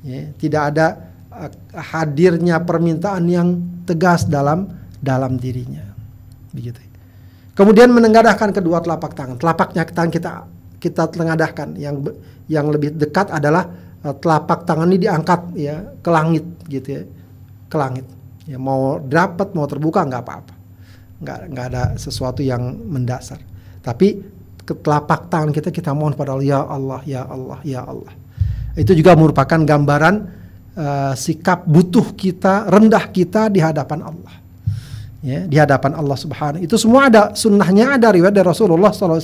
Ya, 0.02 0.34
tidak 0.38 0.62
ada 0.74 1.10
uh, 1.30 1.50
hadirnya 1.74 2.62
permintaan 2.62 3.26
yang 3.30 3.62
tegas 3.90 4.30
dalam 4.30 4.70
dalam 5.02 5.42
dirinya. 5.42 5.82
Begitu. 6.54 6.78
Kemudian 7.58 7.90
menengadahkan 7.90 8.54
kedua 8.54 8.82
telapak 8.82 9.18
tangan. 9.18 9.38
Telapaknya 9.42 9.84
tangan 9.90 10.12
kita 10.14 10.32
kita 10.82 11.06
tengadahkan. 11.14 11.78
Yang 11.78 12.18
yang 12.50 12.66
lebih 12.74 12.98
dekat 12.98 13.30
adalah 13.30 13.70
uh, 14.02 14.18
telapak 14.18 14.66
tangan 14.66 14.90
ini 14.90 15.06
diangkat 15.06 15.42
ya 15.54 15.86
ke 16.02 16.10
langit 16.10 16.46
gitu 16.66 16.90
ya. 16.90 17.04
Ke 17.70 17.78
langit. 17.78 18.10
Ya 18.50 18.58
mau 18.58 18.98
dapat 18.98 19.54
mau 19.54 19.70
terbuka 19.70 20.02
nggak 20.02 20.22
apa-apa. 20.26 20.54
Nggak 21.22 21.40
nggak 21.54 21.66
ada 21.70 21.84
sesuatu 22.02 22.42
yang 22.42 22.74
mendasar. 22.90 23.38
Tapi 23.86 24.18
ke 24.66 24.74
telapak 24.82 25.30
tangan 25.30 25.54
kita 25.54 25.70
kita 25.70 25.94
mohon 25.94 26.18
pada 26.18 26.34
Allah 26.34 26.50
ya 26.50 26.60
Allah 26.66 27.00
ya 27.06 27.22
Allah 27.30 27.60
ya 27.62 27.82
Allah. 27.86 28.14
Itu 28.74 28.98
juga 28.98 29.14
merupakan 29.14 29.62
gambaran 29.62 30.16
uh, 30.80 31.14
sikap 31.14 31.68
butuh 31.68 32.16
kita 32.16 32.72
rendah 32.72 33.06
kita 33.14 33.54
di 33.54 33.62
hadapan 33.62 34.02
Allah. 34.02 34.34
Ya 35.22 35.46
di 35.46 35.54
hadapan 35.62 35.94
Allah 36.02 36.18
Subhanahu 36.18 36.66
itu 36.66 36.74
semua 36.82 37.06
ada 37.06 37.38
sunnahnya 37.38 37.94
ada 38.02 38.10
riwayat 38.10 38.34
dari 38.34 38.42
Rasulullah 38.42 38.90
SAW 38.90 39.22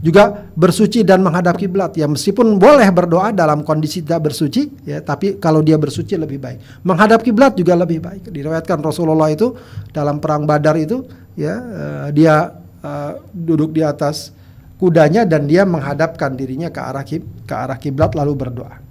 juga 0.00 0.48
bersuci 0.54 1.02
dan 1.02 1.24
menghadap 1.24 1.56
kiblat. 1.56 1.96
Ya 1.96 2.04
meskipun 2.08 2.60
boleh 2.60 2.88
berdoa 2.92 3.32
dalam 3.32 3.64
kondisi 3.64 4.04
tidak 4.04 4.30
bersuci 4.30 4.84
ya 4.84 5.00
tapi 5.00 5.40
kalau 5.40 5.64
dia 5.64 5.80
bersuci 5.80 6.16
lebih 6.16 6.40
baik. 6.40 6.84
Menghadap 6.84 7.24
kiblat 7.24 7.56
juga 7.56 7.76
lebih 7.76 8.04
baik. 8.04 8.28
Diriwayatkan 8.28 8.80
Rasulullah 8.84 9.32
itu 9.32 9.56
dalam 9.90 10.20
perang 10.20 10.44
Badar 10.44 10.76
itu 10.76 11.04
ya 11.36 11.54
uh, 11.56 12.08
dia 12.12 12.52
uh, 12.84 13.12
duduk 13.32 13.72
di 13.72 13.80
atas 13.84 14.32
kudanya 14.76 15.24
dan 15.24 15.48
dia 15.48 15.64
menghadapkan 15.64 16.36
dirinya 16.36 16.68
ke 16.68 16.80
arah 16.80 17.04
kib 17.04 17.24
ke 17.48 17.54
arah 17.56 17.80
kiblat 17.80 18.12
lalu 18.12 18.36
berdoa. 18.36 18.84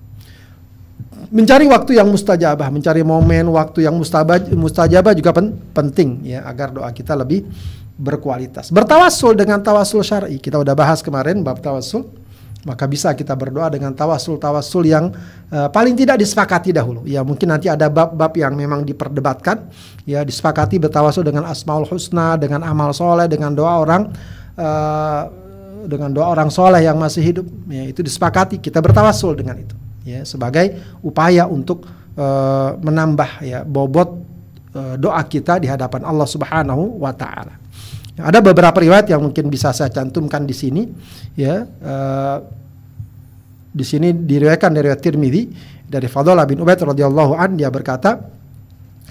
Mencari 1.25 1.65
waktu 1.65 1.97
yang 1.97 2.05
mustajabah, 2.13 2.69
mencari 2.69 3.01
momen 3.01 3.49
waktu 3.49 3.89
yang 3.89 3.97
mustajabah, 3.97 5.13
juga 5.17 5.33
pen, 5.33 5.57
penting 5.73 6.21
ya 6.21 6.45
agar 6.45 6.69
doa 6.69 6.89
kita 6.93 7.17
lebih 7.17 7.49
berkualitas. 7.95 8.69
Bertawasul 8.71 9.39
dengan 9.39 9.63
tawasul 9.63 10.03
syar'i. 10.03 10.37
Kita 10.39 10.59
udah 10.59 10.75
bahas 10.75 10.99
kemarin 10.99 11.41
bab 11.41 11.63
tawasul. 11.63 12.07
Maka 12.65 12.89
bisa 12.89 13.13
kita 13.13 13.37
berdoa 13.37 13.69
dengan 13.69 13.93
tawasul-tawasul 13.93 14.89
yang 14.89 15.13
uh, 15.53 15.69
paling 15.69 15.93
tidak 15.93 16.17
disepakati 16.17 16.73
dahulu. 16.73 17.05
Ya 17.05 17.21
mungkin 17.21 17.53
nanti 17.53 17.69
ada 17.69 17.85
bab-bab 17.93 18.33
yang 18.33 18.57
memang 18.57 18.81
diperdebatkan. 18.81 19.69
Ya 20.09 20.25
disepakati 20.25 20.81
bertawasul 20.81 21.21
dengan 21.29 21.45
asmaul 21.45 21.85
husna, 21.85 22.41
dengan 22.41 22.65
amal 22.65 22.89
soleh, 22.89 23.29
dengan 23.29 23.53
doa 23.53 23.85
orang 23.85 24.09
uh, 24.57 25.21
dengan 25.85 26.09
doa 26.09 26.33
orang 26.33 26.49
soleh 26.49 26.81
yang 26.81 26.97
masih 26.97 27.21
hidup. 27.21 27.45
Ya 27.69 27.85
itu 27.85 28.01
disepakati 28.01 28.57
kita 28.57 28.81
bertawasul 28.81 29.37
dengan 29.37 29.61
itu. 29.61 29.77
Ya 30.01 30.25
sebagai 30.25 30.81
upaya 31.05 31.45
untuk 31.45 31.85
uh, 32.17 32.73
menambah 32.81 33.45
ya 33.45 33.61
bobot 33.61 34.09
uh, 34.73 34.97
doa 34.97 35.21
kita 35.21 35.61
di 35.61 35.69
hadapan 35.69 36.01
Allah 36.01 36.25
Subhanahu 36.25 36.97
wa 36.97 37.13
taala. 37.13 37.61
Ada 38.15 38.39
beberapa 38.39 38.79
riwayat 38.79 39.11
yang 39.11 39.19
mungkin 39.19 39.51
bisa 39.51 39.75
saya 39.75 39.91
cantumkan 39.91 40.47
di 40.47 40.55
sini, 40.55 40.87
ya. 41.35 41.67
Uh, 41.83 42.37
di 43.75 43.83
sini 43.83 44.15
diriwayatkan 44.15 44.71
dari 44.71 44.87
Tirmidzi 44.95 45.43
dari 45.83 46.07
Fadl 46.07 46.39
bin 46.47 46.63
Ubaid 46.63 46.79
radhiyallahu 46.79 47.35
an 47.35 47.59
dia 47.59 47.67
berkata, 47.67 48.23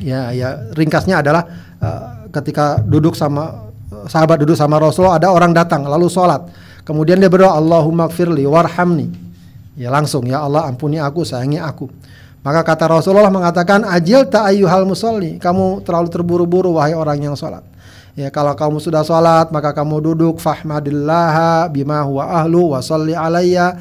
ya 0.01 0.33
ya 0.33 0.73
ringkasnya 0.73 1.21
adalah 1.21 1.45
uh, 1.85 2.33
ketika 2.33 2.81
duduk 2.81 3.13
sama 3.13 3.69
sahabat 4.09 4.41
duduk 4.41 4.57
sama 4.57 4.81
Rasulullah 4.81 5.21
ada 5.21 5.29
orang 5.29 5.53
datang 5.53 5.85
lalu 5.85 6.09
sholat, 6.09 6.49
kemudian 6.81 7.21
dia 7.21 7.29
berdoa 7.29 7.61
Allahumma 7.61 8.09
gfirli 8.09 8.49
warhamni, 8.49 9.13
ya 9.77 9.93
langsung 9.93 10.25
ya 10.25 10.41
Allah 10.41 10.65
ampuni 10.65 10.97
aku 10.97 11.29
sayangi 11.29 11.61
aku. 11.61 11.93
Maka 12.41 12.65
kata 12.65 12.89
Rasulullah 12.89 13.29
mengatakan 13.29 13.85
ajil 13.85 14.33
ta'ayyuhal 14.33 14.89
musalli, 14.89 15.37
kamu 15.37 15.85
terlalu 15.85 16.09
terburu-buru 16.09 16.77
wahai 16.77 16.97
orang 16.97 17.21
yang 17.21 17.37
sholat. 17.37 17.65
Ya 18.15 18.31
kalau 18.31 18.55
kamu 18.55 18.79
sudah 18.79 19.03
sholat 19.03 19.51
maka 19.51 19.75
kamu 19.75 19.99
duduk 19.99 20.39
fahmadillah 20.39 21.67
bima 21.67 21.99
huwa 22.07 22.31
ahlu 22.31 22.71
wa 22.71 22.79
salli 22.79 23.11
alayya 23.11 23.75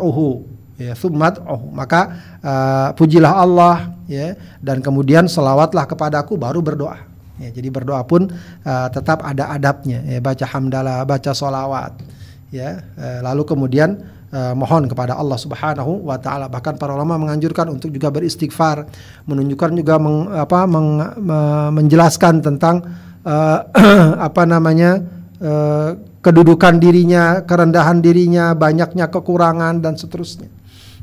uhu 0.00 0.48
ya 0.80 0.96
uhu 0.96 1.68
maka 1.68 2.00
uh, 2.40 2.88
pujilah 2.96 3.36
Allah 3.36 3.92
ya 4.08 4.32
dan 4.64 4.80
kemudian 4.80 5.28
selawatlah 5.28 5.84
kepadaku 5.84 6.40
baru 6.40 6.64
berdoa. 6.64 7.04
Ya 7.36 7.52
jadi 7.52 7.68
berdoa 7.68 8.00
pun 8.08 8.32
uh, 8.64 8.88
tetap 8.88 9.20
ada 9.28 9.52
adabnya. 9.52 10.08
Ya 10.08 10.24
baca 10.24 10.44
hamdalah 10.48 11.04
baca 11.04 11.36
solawat 11.36 12.00
ya 12.48 12.80
uh, 12.96 13.20
lalu 13.28 13.44
kemudian 13.44 14.00
uh, 14.32 14.56
mohon 14.56 14.88
kepada 14.88 15.20
Allah 15.20 15.36
Subhanahu 15.36 16.08
wa 16.08 16.16
taala. 16.16 16.48
Bahkan 16.48 16.80
para 16.80 16.96
ulama 16.96 17.20
menganjurkan 17.20 17.68
untuk 17.68 17.92
juga 17.92 18.08
beristighfar, 18.08 18.88
menunjukkan 19.28 19.70
juga 19.76 20.00
meng, 20.00 20.32
apa 20.32 20.64
meng, 20.64 20.88
me, 21.20 21.38
menjelaskan 21.76 22.40
tentang 22.40 23.09
uh, 23.24 23.58
apa 24.28 24.42
namanya 24.44 25.00
uh, 25.40 25.96
kedudukan 26.20 26.76
dirinya, 26.76 27.44
kerendahan 27.48 28.04
dirinya, 28.04 28.52
banyaknya 28.52 29.08
kekurangan 29.08 29.80
dan 29.80 29.96
seterusnya. 29.96 30.48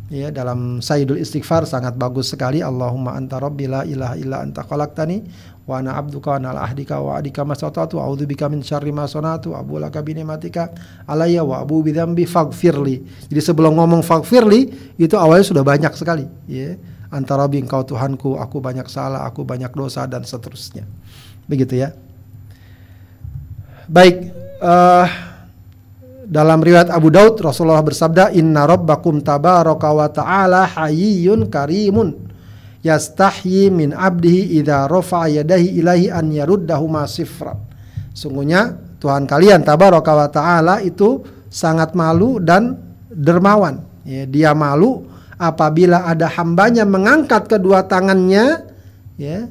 Ya, 0.07 0.31
dalam 0.31 0.79
Sayyidul 0.79 1.19
Istighfar 1.19 1.67
sangat 1.67 1.99
bagus 1.99 2.31
sekali. 2.31 2.63
Allahumma 2.63 3.19
anta 3.19 3.43
rabbi 3.43 3.67
la 3.67 3.83
ilaha 3.83 4.15
illa 4.15 4.39
anta 4.39 4.63
khalaqtani 4.63 5.19
wa 5.67 5.83
ana 5.83 5.99
abduka 5.99 6.31
wa 6.31 6.37
ana 6.39 6.63
ahdika 6.63 6.95
wa 7.03 7.19
adika 7.19 7.43
masatatu 7.43 7.99
a'udzu 7.99 8.23
bika 8.23 8.47
min 8.47 8.63
syarri 8.63 8.95
ma 8.95 9.03
sanatu 9.03 9.51
abu 9.51 9.75
laka 9.75 9.99
bi 9.99 10.15
ni'matika 10.15 10.71
alayya 11.11 11.43
wa 11.43 11.59
abu 11.59 11.83
bi 11.83 11.91
dzambi 11.91 12.23
faghfirli. 12.23 13.27
Jadi 13.27 13.41
sebelum 13.43 13.75
ngomong 13.75 13.99
faghfirli 13.99 14.95
itu 14.95 15.19
awalnya 15.19 15.43
sudah 15.43 15.63
banyak 15.67 15.91
sekali, 15.91 16.23
ya. 16.47 16.79
Antara 17.11 17.47
engkau 17.47 17.83
Tuhanku, 17.87 18.35
aku 18.39 18.59
banyak 18.63 18.87
salah, 18.91 19.27
aku 19.27 19.43
banyak 19.43 19.71
dosa 19.71 20.07
dan 20.07 20.23
seterusnya. 20.23 20.87
Begitu 21.47 21.83
ya. 21.83 21.95
Baik, 23.87 24.35
uh, 24.59 25.07
dalam 26.27 26.59
riwayat 26.59 26.91
Abu 26.91 27.07
Daud 27.07 27.39
Rasulullah 27.39 27.79
bersabda 27.79 28.35
Inna 28.35 28.67
rabbakum 28.67 29.23
tabaraka 29.23 29.95
wa 29.95 30.11
ta'ala 30.11 30.67
hayyun 30.67 31.47
karimun 31.47 32.27
yastahyi 32.83 33.71
min 33.71 33.95
abdihi 33.95 34.59
idza 34.59 34.91
rafa'a 34.91 35.39
yadahi 35.39 35.79
ilahi 35.79 36.11
an 36.11 36.27
yaruddahuma 36.35 37.07
sifran. 37.07 37.55
Sungguhnya 38.11 38.75
Tuhan 38.99 39.23
kalian 39.23 39.63
tabaraka 39.63 40.11
wa 40.11 40.27
ta'ala 40.27 40.75
itu 40.83 41.23
sangat 41.47 41.95
malu 41.95 42.43
dan 42.43 42.75
dermawan. 43.07 43.87
Ya, 44.03 44.27
dia 44.27 44.51
malu 44.51 45.07
apabila 45.39 46.03
ada 46.11 46.27
hambanya 46.35 46.83
mengangkat 46.83 47.47
kedua 47.47 47.87
tangannya 47.87 48.67
ya 49.15 49.47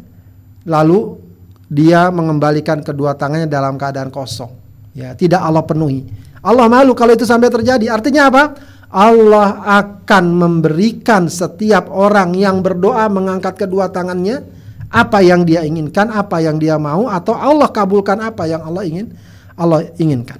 lalu 0.68 1.26
dia 1.66 2.09
mengembalikan 2.14 2.83
kedua 2.83 3.18
tangannya 3.18 3.50
dalam 3.50 3.74
keadaan 3.74 4.11
kosong. 4.14 4.50
Ya, 4.96 5.12
tidak 5.12 5.42
Allah 5.42 5.66
penuhi. 5.66 6.07
Allah 6.40 6.70
malu 6.70 6.94
kalau 6.94 7.12
itu 7.12 7.26
sampai 7.26 7.50
terjadi. 7.50 7.90
Artinya 7.90 8.31
apa? 8.31 8.42
Allah 8.87 9.66
akan 9.83 10.24
memberikan 10.31 11.26
setiap 11.26 11.90
orang 11.90 12.38
yang 12.38 12.62
berdoa 12.62 13.11
mengangkat 13.11 13.66
kedua 13.66 13.90
tangannya 13.90 14.46
apa 14.88 15.18
yang 15.20 15.42
dia 15.42 15.66
inginkan, 15.66 16.09
apa 16.14 16.38
yang 16.38 16.57
dia 16.62 16.79
mau 16.79 17.11
atau 17.11 17.35
Allah 17.35 17.66
kabulkan 17.66 18.22
apa 18.22 18.46
yang 18.46 18.62
Allah 18.62 18.87
ingin 18.87 19.11
Allah 19.59 19.90
inginkan. 19.98 20.38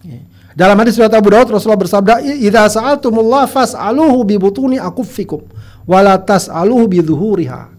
Ya. 0.00 0.24
Dalam 0.56 0.74
hadis 0.82 0.98
riwayat 0.98 1.14
Abu 1.14 1.30
Daud 1.30 1.52
Rasulullah 1.52 1.78
bersabda, 1.78 2.18
"Idza 2.24 2.80
sa'altumullah 2.80 3.46
fas'aluhu 3.46 4.24
bi 4.26 4.34
butuni 4.40 4.80
akuffikum 4.80 5.44
wa 5.84 5.98
la 6.02 6.18
tas'aluhu 6.18 6.90
bi 6.90 6.98
dhuhuriha." 7.04 7.77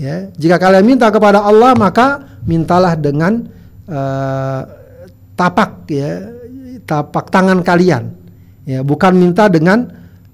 Ya, 0.00 0.32
jika 0.40 0.56
kalian 0.56 0.88
minta 0.88 1.12
kepada 1.12 1.44
Allah 1.44 1.76
maka 1.76 2.40
mintalah 2.48 2.96
dengan 2.96 3.44
uh, 3.84 4.60
tapak 5.36 5.84
ya, 5.92 6.32
tapak 6.88 7.28
tangan 7.28 7.60
kalian. 7.60 8.08
Ya, 8.64 8.80
bukan 8.80 9.12
minta 9.18 9.52
dengan 9.52 9.90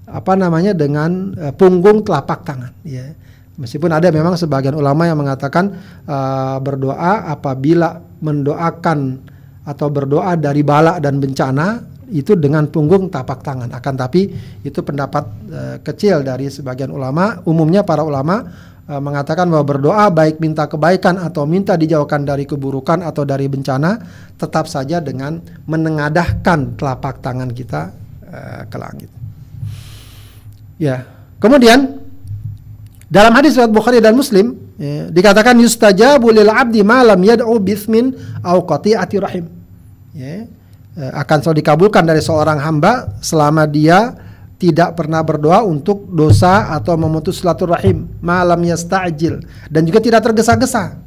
apa 0.07 0.33
namanya 0.39 0.71
dengan 0.71 1.35
uh, 1.35 1.53
punggung 1.53 2.07
telapak 2.07 2.47
tangan 2.47 2.71
ya. 2.87 3.11
Meskipun 3.59 3.91
ada 3.91 4.07
memang 4.07 4.39
sebagian 4.39 4.71
ulama 4.79 5.03
yang 5.03 5.19
mengatakan 5.19 5.75
uh, 6.07 6.63
berdoa 6.63 7.27
apabila 7.27 7.99
mendoakan 8.23 9.19
atau 9.67 9.87
berdoa 9.91 10.39
dari 10.39 10.63
bala 10.63 11.03
dan 11.03 11.19
bencana 11.19 11.83
itu 12.09 12.39
dengan 12.39 12.71
punggung 12.71 13.11
tapak 13.11 13.43
tangan. 13.43 13.69
Akan 13.75 13.99
tapi 13.99 14.31
itu 14.63 14.79
pendapat 14.79 15.23
uh, 15.51 15.77
kecil 15.83 16.23
dari 16.23 16.47
sebagian 16.47 16.89
ulama. 16.89 17.43
Umumnya 17.43 17.83
para 17.83 18.01
ulama 18.01 18.47
Eh, 18.89 18.97
mengatakan 18.97 19.45
bahwa 19.45 19.69
berdoa 19.69 20.09
baik 20.09 20.41
minta 20.41 20.65
kebaikan 20.65 21.21
atau 21.21 21.45
minta 21.45 21.77
dijauhkan 21.77 22.25
dari 22.25 22.49
keburukan 22.49 23.05
atau 23.05 23.21
dari 23.21 23.45
bencana 23.45 24.01
tetap 24.33 24.65
saja 24.65 24.97
dengan 24.97 25.37
menengadahkan 25.69 26.73
telapak 26.73 27.21
tangan 27.21 27.53
kita 27.53 27.93
uh, 28.25 28.65
ke 28.65 28.77
langit. 28.81 29.13
Ya. 30.81 31.05
Kemudian 31.37 32.01
dalam 33.05 33.29
hadis 33.37 33.53
riwayat 33.53 33.69
Bukhari 33.69 34.01
dan 34.01 34.17
Muslim 34.17 34.57
ya, 34.81 35.05
dikatakan 35.13 35.61
yustajabu 35.61 36.33
lil 36.33 36.49
abdi 36.49 36.81
malam 36.81 37.21
yad'u 37.21 37.61
bismin 37.61 38.17
au 38.41 38.65
qati'ati 38.65 39.15
rahim. 39.21 39.45
Ya, 40.17 40.49
eh, 40.97 41.11
akan 41.13 41.45
selalu 41.45 41.61
dikabulkan 41.61 42.09
dari 42.09 42.25
seorang 42.25 42.57
hamba 42.57 43.21
selama 43.21 43.69
dia 43.69 44.17
tidak 44.59 44.99
pernah 44.99 45.23
berdoa 45.23 45.63
untuk 45.63 46.03
dosa 46.11 46.75
atau 46.75 46.99
memutus 46.99 47.39
silaturahim 47.39 48.11
malam 48.19 48.59
yasta'jil 48.59 49.39
dan 49.71 49.87
juga 49.87 50.03
tidak 50.03 50.21
tergesa-gesa. 50.27 50.99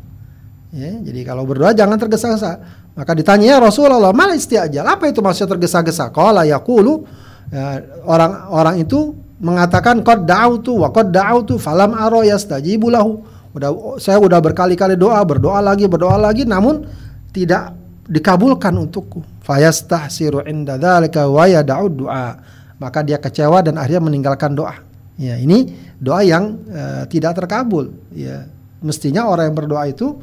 Ya, 0.72 0.88
jadi 1.04 1.20
kalau 1.28 1.44
berdoa 1.44 1.76
jangan 1.76 2.00
tergesa-gesa. 2.00 2.64
Maka 2.96 3.12
ditanya 3.12 3.56
ya 3.56 3.58
Rasulullah, 3.60 4.16
"Mal 4.16 4.32
isti'jal?" 4.40 4.88
Apa 4.88 5.12
itu 5.12 5.20
maksudnya 5.20 5.52
tergesa-gesa? 5.52 6.08
Qala 6.08 6.48
yaqulu 6.48 7.04
ya, 7.52 7.84
orang-orang 8.08 8.80
itu 8.80 9.12
mengatakan 9.36 10.00
qad 10.00 10.24
da'autu 10.24 10.80
wa 10.80 10.88
qad 10.88 11.12
da'autu 11.12 11.60
falam 11.60 11.92
ara 11.92 12.24
yastajibu 12.24 12.88
lahu. 12.88 13.20
Udah 13.52 14.00
saya 14.00 14.16
udah 14.16 14.40
berkali-kali 14.40 14.96
doa, 14.96 15.20
berdoa 15.28 15.60
lagi, 15.60 15.84
berdoa 15.84 16.16
lagi 16.16 16.48
namun 16.48 16.88
tidak 17.36 17.76
dikabulkan 18.08 18.72
untukku. 18.72 19.20
Fayastahsiru 19.44 20.48
inda 20.48 20.80
dzalika 20.80 21.28
wa 21.28 21.44
yad'u 21.44 21.92
du'a 21.92 22.40
maka 22.82 23.06
dia 23.06 23.22
kecewa 23.22 23.62
dan 23.62 23.78
akhirnya 23.78 24.02
meninggalkan 24.02 24.58
doa. 24.58 24.82
Ya, 25.14 25.38
ini 25.38 25.70
doa 26.02 26.26
yang 26.26 26.58
uh, 26.66 27.06
tidak 27.06 27.38
terkabul. 27.38 27.94
Ya, 28.10 28.50
mestinya 28.82 29.30
orang 29.30 29.54
yang 29.54 29.56
berdoa 29.62 29.86
itu 29.86 30.18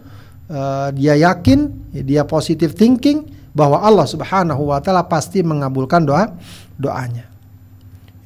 uh, 0.52 0.92
dia 0.92 1.16
yakin, 1.16 1.72
ya, 1.96 2.02
dia 2.04 2.22
positive 2.28 2.76
thinking 2.76 3.24
bahwa 3.56 3.80
Allah 3.80 4.04
Subhanahu 4.04 4.76
wa 4.76 4.84
taala 4.84 5.08
pasti 5.08 5.40
mengabulkan 5.40 6.04
doa 6.04 6.36
doanya. 6.76 7.32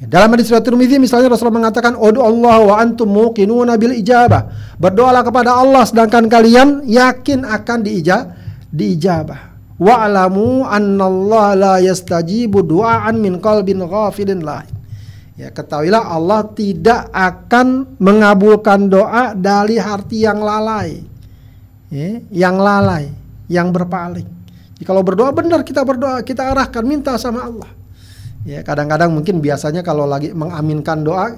Ya, 0.01 0.09
dalam 0.09 0.33
hadis 0.33 0.49
riwayat 0.49 0.65
Tirmizi 0.65 0.97
misalnya 0.97 1.29
Rasulullah 1.29 1.69
mengatakan, 1.69 1.93
"Udu 1.93 2.25
Allah 2.25 2.57
wa 2.65 2.75
antum 2.81 3.05
muqinuna 3.05 3.77
bil 3.77 3.93
ijabah." 3.93 4.73
Berdoalah 4.81 5.21
kepada 5.21 5.53
Allah 5.53 5.85
sedangkan 5.85 6.25
kalian 6.25 6.89
yakin 6.89 7.45
akan 7.45 7.77
diijabah. 7.85 8.41
Diijabah. 8.73 9.52
Wa'lamu 9.77 10.67
Allah 10.67 11.47
la 11.57 11.75
yastajibu 11.81 12.61
du'aan 12.61 13.17
min 13.17 13.41
qalbin 13.41 13.81
ghafilin 13.85 14.41
lain. 14.41 14.71
Ya, 15.33 15.49
ketahuilah 15.49 16.13
Allah 16.13 16.45
tidak 16.53 17.09
akan 17.09 17.97
mengabulkan 17.97 18.85
doa 18.85 19.33
dari 19.33 19.81
hati 19.81 20.29
yang 20.29 20.37
lalai. 20.37 21.01
Ya, 21.89 22.21
yang 22.29 22.61
lalai, 22.61 23.09
yang 23.49 23.73
berpaling. 23.73 24.29
Jadi 24.77 24.83
kalau 24.85 25.01
berdoa 25.01 25.33
benar 25.33 25.65
kita 25.65 25.81
berdoa, 25.81 26.21
kita 26.21 26.53
arahkan 26.53 26.85
minta 26.85 27.17
sama 27.17 27.49
Allah. 27.49 27.69
Ya, 28.43 28.61
kadang-kadang 28.61 29.09
mungkin 29.09 29.39
biasanya 29.39 29.81
kalau 29.81 30.03
lagi 30.03 30.35
mengaminkan 30.35 31.01
doa 31.01 31.31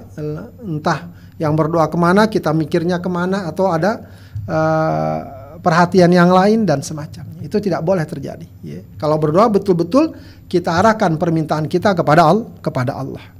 entah 0.60 1.06
yang 1.38 1.54
berdoa 1.54 1.86
ke 1.86 1.94
mana 1.94 2.26
kita 2.26 2.50
mikirnya 2.50 2.98
ke 2.98 3.06
mana 3.06 3.46
atau 3.46 3.70
ada 3.70 4.08
uh, 4.48 5.35
perhatian 5.66 6.06
yang 6.14 6.30
lain 6.30 6.62
dan 6.62 6.78
semacamnya. 6.78 7.42
Itu 7.42 7.58
tidak 7.58 7.82
boleh 7.82 8.06
terjadi. 8.06 8.46
Ya. 8.62 8.86
Kalau 9.02 9.18
berdoa 9.18 9.50
betul-betul 9.50 10.14
kita 10.46 10.78
arahkan 10.78 11.18
permintaan 11.18 11.66
kita 11.66 11.90
kepada 11.98 12.22
Allah, 12.30 12.46
kepada 12.62 12.94
Allah. 12.94 13.34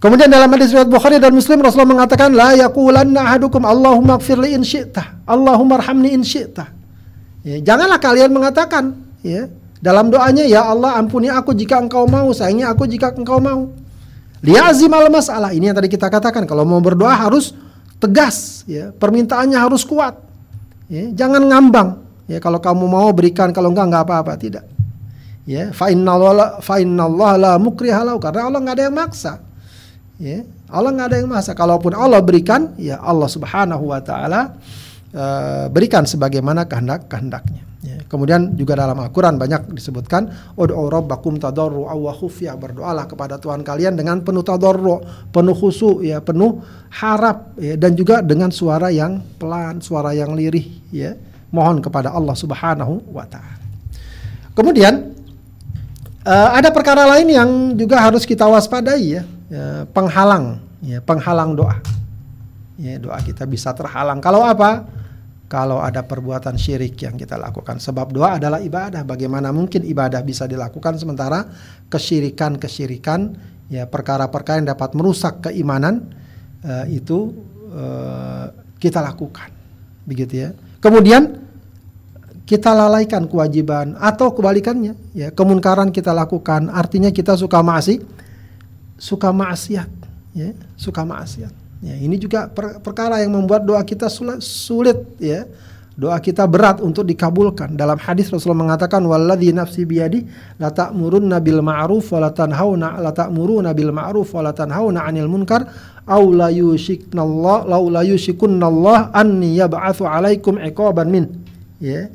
Kemudian 0.00 0.30
dalam 0.30 0.48
hadis 0.54 0.72
riwayat 0.72 0.88
Bukhari 0.88 1.18
dan 1.18 1.34
Muslim 1.34 1.58
Rasulullah 1.60 1.90
mengatakan 2.00 2.30
la 2.32 2.54
yaqulanna 2.54 3.34
ahadukum 3.34 3.66
Allahumma 3.66 4.16
ighfir 4.16 4.38
li 4.38 4.54
in 4.54 4.62
syi'ta, 4.62 5.26
Allahumma 5.26 5.82
arhamni 5.82 6.14
in 6.14 6.22
syi'ta. 6.22 6.70
Ya, 7.42 7.58
janganlah 7.58 7.98
kalian 7.98 8.30
mengatakan 8.30 8.94
ya 9.26 9.50
dalam 9.82 10.06
doanya 10.06 10.46
ya 10.46 10.70
Allah 10.70 10.94
ampuni 11.02 11.26
aku 11.26 11.50
jika 11.50 11.82
engkau 11.82 12.06
mau, 12.06 12.30
sayangi 12.30 12.62
aku 12.62 12.86
jika 12.86 13.10
engkau 13.10 13.42
mau. 13.42 13.74
Liazim 14.38 14.94
al 14.94 15.10
masalah 15.10 15.50
ini 15.50 15.66
yang 15.66 15.74
tadi 15.74 15.90
kita 15.90 16.06
katakan 16.06 16.46
kalau 16.46 16.62
mau 16.62 16.78
berdoa 16.78 17.10
harus 17.10 17.50
tegas 17.98 18.62
ya, 18.70 18.94
permintaannya 18.94 19.58
harus 19.58 19.82
kuat. 19.82 20.27
Ya, 20.88 21.04
jangan 21.12 21.44
ngambang. 21.44 22.00
Ya, 22.28 22.40
kalau 22.40 22.60
kamu 22.60 22.84
mau 22.88 23.08
berikan, 23.12 23.52
kalau 23.52 23.72
enggak 23.72 23.86
enggak 23.92 24.04
apa-apa, 24.08 24.32
tidak. 24.40 24.64
Ya, 25.48 25.72
fa 25.72 25.88
innallaha 25.88 26.60
fa 26.60 26.76
innallaha 26.76 27.36
la 27.40 27.52
mukrihalau 27.56 28.20
karena 28.20 28.48
Allah 28.48 28.60
enggak 28.60 28.76
ada 28.80 28.84
yang 28.88 28.96
maksa. 28.96 29.32
Ya, 30.20 30.44
Allah 30.68 30.90
enggak 30.92 31.08
ada 31.12 31.16
yang 31.20 31.28
maksa. 31.28 31.52
Kalaupun 31.52 31.92
Allah 31.92 32.20
berikan, 32.24 32.72
ya 32.80 33.00
Allah 33.00 33.28
Subhanahu 33.28 33.92
wa 33.92 34.00
taala 34.00 34.56
uh, 35.12 35.68
berikan 35.68 36.08
sebagaimana 36.08 36.64
kehendak 36.64 37.08
kehendaknya. 37.08 37.67
Ya, 37.88 38.04
kemudian 38.04 38.52
juga 38.52 38.76
dalam 38.76 39.00
Al-Quran 39.00 39.40
banyak 39.40 39.72
disebutkan 39.72 40.28
Ud'u 40.60 40.92
rabbakum 40.92 41.40
wa 41.40 42.12
khufya 42.12 42.52
Berdoalah 42.52 43.08
kepada 43.08 43.40
Tuhan 43.40 43.64
kalian 43.64 43.96
dengan 43.96 44.20
penuh 44.20 44.44
tadarru 44.44 45.00
Penuh 45.32 45.56
khusyuk 45.56 46.04
ya, 46.04 46.20
penuh 46.20 46.60
harap 46.92 47.56
ya, 47.56 47.80
Dan 47.80 47.96
juga 47.96 48.20
dengan 48.20 48.52
suara 48.52 48.92
yang 48.92 49.24
pelan 49.40 49.80
Suara 49.80 50.12
yang 50.12 50.36
lirih 50.36 50.68
ya 50.92 51.16
Mohon 51.48 51.80
kepada 51.80 52.12
Allah 52.12 52.36
subhanahu 52.36 53.08
wa 53.08 53.24
ta'ala. 53.24 53.56
Kemudian 54.52 55.16
uh, 56.28 56.48
Ada 56.60 56.68
perkara 56.68 57.08
lain 57.16 57.32
yang 57.32 57.48
juga 57.72 58.04
harus 58.04 58.28
kita 58.28 58.44
waspadai 58.44 59.16
ya, 59.16 59.22
ya 59.48 59.88
Penghalang 59.88 60.60
ya, 60.84 61.00
Penghalang 61.00 61.56
doa. 61.56 61.80
Ya, 62.76 63.00
Doa 63.00 63.16
kita 63.24 63.48
bisa 63.48 63.72
terhalang. 63.72 64.20
Kalau 64.20 64.44
apa? 64.44 64.84
Kalau 65.48 65.80
ada 65.80 66.04
perbuatan 66.04 66.60
syirik 66.60 67.00
yang 67.00 67.16
kita 67.16 67.40
lakukan. 67.40 67.80
Sebab 67.80 68.12
doa 68.12 68.36
adalah 68.36 68.60
ibadah. 68.60 69.02
Bagaimana 69.02 69.48
mungkin 69.48 69.82
ibadah 69.82 70.20
bisa 70.20 70.44
dilakukan 70.44 71.00
sementara 71.00 71.48
kesyirikan-kesyirikan 71.88 73.20
ya 73.72 73.88
perkara-perkara 73.88 74.60
yang 74.60 74.68
dapat 74.76 74.92
merusak 74.92 75.48
keimanan 75.48 76.12
uh, 76.62 76.84
itu 76.84 77.32
uh, 77.72 78.52
kita 78.76 79.00
lakukan. 79.00 79.48
Begitu 80.04 80.34
ya. 80.36 80.48
Kemudian 80.84 81.48
kita 82.48 82.72
lalaikan 82.72 83.28
kewajiban 83.28 83.92
atau 84.00 84.32
kebalikannya 84.32 84.96
ya 85.12 85.28
kemunkaran 85.36 85.92
kita 85.92 86.16
lakukan 86.16 86.72
artinya 86.72 87.12
kita 87.12 87.36
suka 87.36 87.60
maksiat 87.60 88.00
suka 88.96 89.28
maksiat 89.36 89.90
ya 90.32 90.56
suka 90.80 91.04
maksiat 91.04 91.67
Ya, 91.78 91.94
ini 91.94 92.18
juga 92.18 92.50
per 92.50 92.82
perkara 92.82 93.22
yang 93.22 93.38
membuat 93.38 93.62
doa 93.62 93.78
kita 93.86 94.10
sulit, 94.10 94.42
sulit 94.42 94.98
ya. 95.22 95.46
Doa 95.98 96.14
kita 96.22 96.46
berat 96.46 96.78
untuk 96.78 97.02
dikabulkan. 97.02 97.74
Dalam 97.74 97.98
hadis 97.98 98.30
Rasulullah 98.30 98.70
mengatakan 98.70 99.02
walladzi 99.02 99.50
nafsi 99.50 99.82
biyadi 99.82 100.22
la 100.62 100.70
ta'murunna 100.70 101.42
bil 101.42 101.58
ma'ruf 101.58 102.14
wa 102.14 102.22
la 102.22 102.30
tanhauna 102.30 103.02
la 103.02 103.10
ta'muruna 103.10 103.74
bil 103.74 103.90
ma'ruf 103.90 104.30
wa 104.30 104.46
la 104.46 104.54
tanhauna 104.54 105.02
'anil 105.02 105.26
munkar 105.26 105.66
aw 106.06 106.22
la 106.22 106.54
yushiknallah 106.54 107.66
law 107.66 107.82
la 107.90 108.06
yushikunallah 108.06 109.10
anni 109.10 109.58
yab'atsu 109.58 110.06
'alaikum 110.06 110.62
iqaban 110.62 111.10
min. 111.10 111.24
Ya. 111.82 112.06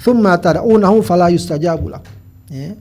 Thumma 0.00 0.40
tad'unahu 0.40 1.04
fala 1.04 1.28
yustajabu 1.28 1.92
lakum. 1.92 2.12
Ya. 2.48 2.72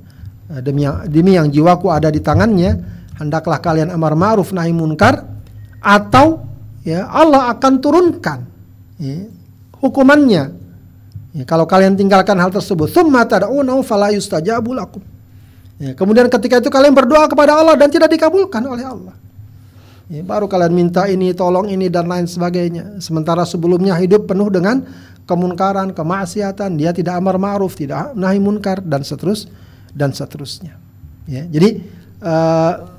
Demi 0.63 0.87
yang, 0.87 1.03
demi 1.11 1.35
yang 1.35 1.51
jiwaku 1.51 1.91
ada 1.91 2.07
di 2.07 2.23
tangannya, 2.23 2.79
hendaklah 3.19 3.59
kalian 3.59 3.91
amar 3.91 4.15
ma'ruf 4.15 4.55
nahi 4.55 4.71
munkar 4.71 5.34
atau 5.85 6.41
ya 6.81 7.05
Allah 7.05 7.53
akan 7.53 7.73
turunkan 7.77 8.49
ya, 8.97 9.29
hukumannya. 9.77 10.65
Ya, 11.35 11.43
kalau 11.45 11.69
kalian 11.69 11.93
tinggalkan 11.93 12.33
hal 12.41 12.49
tersebut 12.49 12.89
thumma 12.89 13.21
tad'unahu 13.27 13.85
fala 13.85 14.09
yustajabu 14.09 14.73
lakum. 14.73 15.03
Ya, 15.77 15.93
kemudian 15.93 16.25
ketika 16.31 16.57
itu 16.57 16.71
kalian 16.73 16.95
berdoa 16.95 17.29
kepada 17.29 17.53
Allah 17.53 17.77
dan 17.77 17.91
tidak 17.93 18.09
dikabulkan 18.09 18.63
oleh 18.65 18.87
Allah. 18.87 19.13
Ya, 20.09 20.23
baru 20.25 20.49
kalian 20.49 20.73
minta 20.73 21.05
ini 21.05 21.35
tolong 21.35 21.69
ini 21.69 21.91
dan 21.91 22.07
lain 22.09 22.25
sebagainya. 22.25 23.03
Sementara 23.03 23.43
sebelumnya 23.43 23.93
hidup 23.99 24.25
penuh 24.31 24.47
dengan 24.47 24.81
kemunkaran 25.25 25.91
kemaksiatan 25.91 26.77
dia 26.77 26.93
tidak 26.93 27.17
amar 27.17 27.35
ma'ruf 27.41 27.73
tidak 27.73 28.13
nahi 28.13 28.37
munkar 28.37 28.79
dan 28.79 29.01
seterus 29.01 29.49
dan 29.91 30.13
seterusnya. 30.13 30.77
Ya 31.25 31.43
jadi 31.49 31.81
uh, 32.21 32.94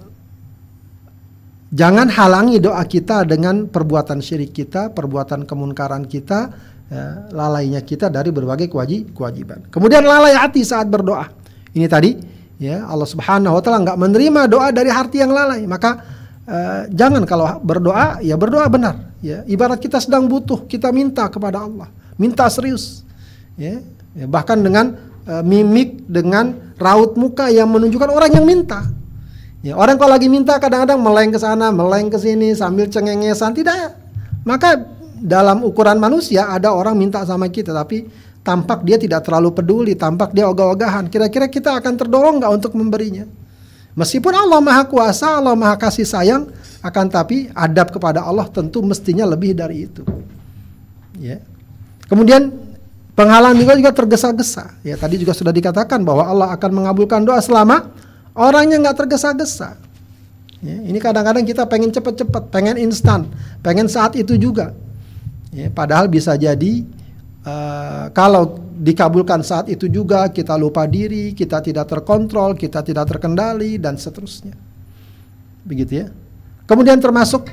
Jangan 1.75 2.07
halangi 2.07 2.63
doa 2.63 2.79
kita 2.87 3.27
dengan 3.27 3.67
perbuatan 3.67 4.23
syirik 4.23 4.55
kita, 4.55 4.95
perbuatan 4.95 5.43
kemunkaran 5.43 6.07
kita, 6.07 6.55
ya, 6.87 7.27
lalainya 7.35 7.83
kita 7.83 8.07
dari 8.07 8.31
berbagai 8.31 8.71
kewajib, 8.71 9.11
kewajiban. 9.11 9.67
Kemudian 9.67 10.07
lalai 10.07 10.39
hati 10.39 10.63
saat 10.63 10.87
berdoa. 10.87 11.27
Ini 11.75 11.91
tadi, 11.91 12.15
ya 12.63 12.87
Allah 12.87 13.09
Subhanahu 13.11 13.59
Wa 13.59 13.63
Taala 13.67 13.83
nggak 13.83 13.99
menerima 13.99 14.41
doa 14.47 14.71
dari 14.71 14.95
hati 14.95 15.19
yang 15.19 15.35
lalai. 15.35 15.67
Maka 15.67 15.91
uh, 16.47 16.81
jangan 16.95 17.27
kalau 17.27 17.59
berdoa, 17.59 18.23
ya 18.23 18.39
berdoa 18.39 18.71
benar. 18.71 19.11
Ya, 19.19 19.43
ibarat 19.51 19.83
kita 19.83 19.99
sedang 19.99 20.31
butuh, 20.31 20.71
kita 20.71 20.95
minta 20.95 21.27
kepada 21.27 21.67
Allah, 21.67 21.91
minta 22.15 22.47
serius. 22.47 23.03
Ya, 23.59 23.83
ya 24.15 24.31
bahkan 24.31 24.63
dengan 24.63 24.95
uh, 25.27 25.43
mimik, 25.43 26.07
dengan 26.07 26.55
raut 26.79 27.19
muka 27.19 27.51
yang 27.51 27.67
menunjukkan 27.75 28.07
orang 28.07 28.31
yang 28.39 28.47
minta. 28.47 28.87
Ya, 29.65 29.75
orang 29.75 29.97
kalau 29.97 30.13
lagi 30.15 30.29
minta 30.29 30.57
kadang-kadang 30.61 31.01
meleng 31.01 31.33
ke 31.33 31.41
sana, 31.41 31.73
meleng 31.73 32.13
ke 32.13 32.19
sini 32.21 32.53
sambil 32.53 32.87
cengengesan, 32.89 33.57
tidak. 33.57 33.97
Maka 34.47 34.79
dalam 35.17 35.65
ukuran 35.65 35.97
manusia 35.97 36.47
ada 36.53 36.71
orang 36.71 36.95
minta 36.95 37.25
sama 37.25 37.49
kita 37.49 37.73
tapi 37.73 38.05
tampak 38.47 38.87
dia 38.87 38.95
tidak 39.01 39.27
terlalu 39.27 39.51
peduli, 39.51 39.93
tampak 39.99 40.31
dia 40.31 40.47
ogah-ogahan. 40.47 41.11
Kira-kira 41.11 41.51
kita 41.51 41.75
akan 41.83 41.93
terdorong 41.99 42.39
nggak 42.39 42.53
untuk 42.63 42.73
memberinya? 42.79 43.27
Meskipun 43.97 44.31
Allah 44.31 44.61
Maha 44.61 44.85
Kuasa, 44.87 45.41
Allah 45.41 45.57
Maha 45.57 45.75
Kasih 45.75 46.05
Sayang, 46.05 46.53
akan 46.85 47.07
tapi 47.11 47.51
adab 47.51 47.91
kepada 47.91 48.23
Allah 48.23 48.47
tentu 48.47 48.85
mestinya 48.85 49.27
lebih 49.27 49.57
dari 49.57 49.89
itu. 49.89 50.05
Ya. 51.19 51.43
Kemudian 52.07 52.53
penghalang 53.19 53.57
juga 53.59 53.75
juga 53.75 53.91
tergesa-gesa. 53.91 54.79
Ya, 54.87 54.95
tadi 54.95 55.19
juga 55.19 55.35
sudah 55.35 55.51
dikatakan 55.51 56.05
bahwa 56.07 56.23
Allah 56.29 56.49
akan 56.55 56.71
mengabulkan 56.71 57.25
doa 57.27 57.41
selama 57.43 57.91
Orangnya 58.37 58.77
nggak 58.85 58.97
tergesa-gesa. 59.01 59.81
Ya, 60.61 60.77
ini 60.85 61.01
kadang-kadang 61.01 61.45
kita 61.45 61.65
pengen 61.65 61.89
cepet-cepet, 61.89 62.53
pengen 62.53 62.77
instan, 62.81 63.29
pengen 63.65 63.89
saat 63.89 64.13
itu 64.17 64.37
juga. 64.37 64.77
Ya, 65.53 65.73
padahal 65.73 66.09
bisa 66.09 66.37
jadi 66.37 66.85
uh, 67.45 68.13
kalau 68.13 68.61
dikabulkan 68.77 69.41
saat 69.41 69.73
itu 69.73 69.89
juga 69.89 70.29
kita 70.29 70.53
lupa 70.57 70.85
diri, 70.85 71.33
kita 71.33 71.65
tidak 71.65 71.89
terkontrol, 71.89 72.53
kita 72.53 72.85
tidak 72.85 73.09
terkendali 73.09 73.81
dan 73.81 73.97
seterusnya. 73.97 74.53
Begitu 75.65 76.05
ya. 76.05 76.07
Kemudian 76.69 77.01
termasuk 77.01 77.49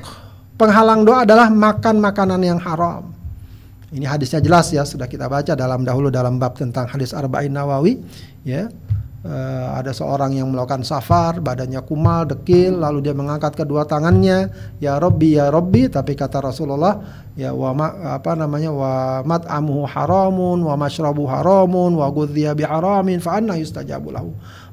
penghalang 0.60 1.04
doa 1.08 1.24
adalah 1.24 1.48
makan 1.48 2.04
makanan 2.04 2.40
yang 2.44 2.60
haram. 2.60 3.08
Ini 3.94 4.04
hadisnya 4.10 4.42
jelas 4.42 4.74
ya, 4.74 4.82
sudah 4.82 5.06
kita 5.06 5.30
baca 5.30 5.54
dalam 5.54 5.86
dahulu 5.86 6.10
dalam 6.10 6.36
bab 6.36 6.58
tentang 6.58 6.90
hadis 6.90 7.14
Arba'in 7.14 7.54
Nawawi 7.54 8.02
ya 8.42 8.66
uh, 9.24 9.80
ada 9.80 9.90
seorang 9.90 10.36
yang 10.36 10.52
melakukan 10.52 10.84
safar, 10.84 11.40
badannya 11.40 11.80
kumal, 11.82 12.28
dekil, 12.28 12.78
lalu 12.78 13.00
dia 13.00 13.16
mengangkat 13.16 13.56
kedua 13.56 13.88
tangannya, 13.88 14.52
ya 14.78 15.00
Robbi 15.00 15.40
ya 15.40 15.48
Robbi, 15.48 15.88
tapi 15.88 16.14
kata 16.14 16.44
Rasulullah, 16.44 17.00
ya 17.34 17.50
wa 17.56 17.72
ma, 17.72 17.86
apa 18.14 18.36
namanya 18.36 18.70
wa 18.70 19.24
mat'amuhu 19.24 19.88
haramun, 19.88 20.62
wa 20.62 20.76
mashrabu 20.76 21.24
haramun, 21.26 21.96
wa 21.96 22.06
ghudhiya 22.12 22.52
bi 22.52 22.62
haramin, 22.62 23.18
fa 23.18 23.40
anna 23.40 23.56
yustajabu. 23.56 24.12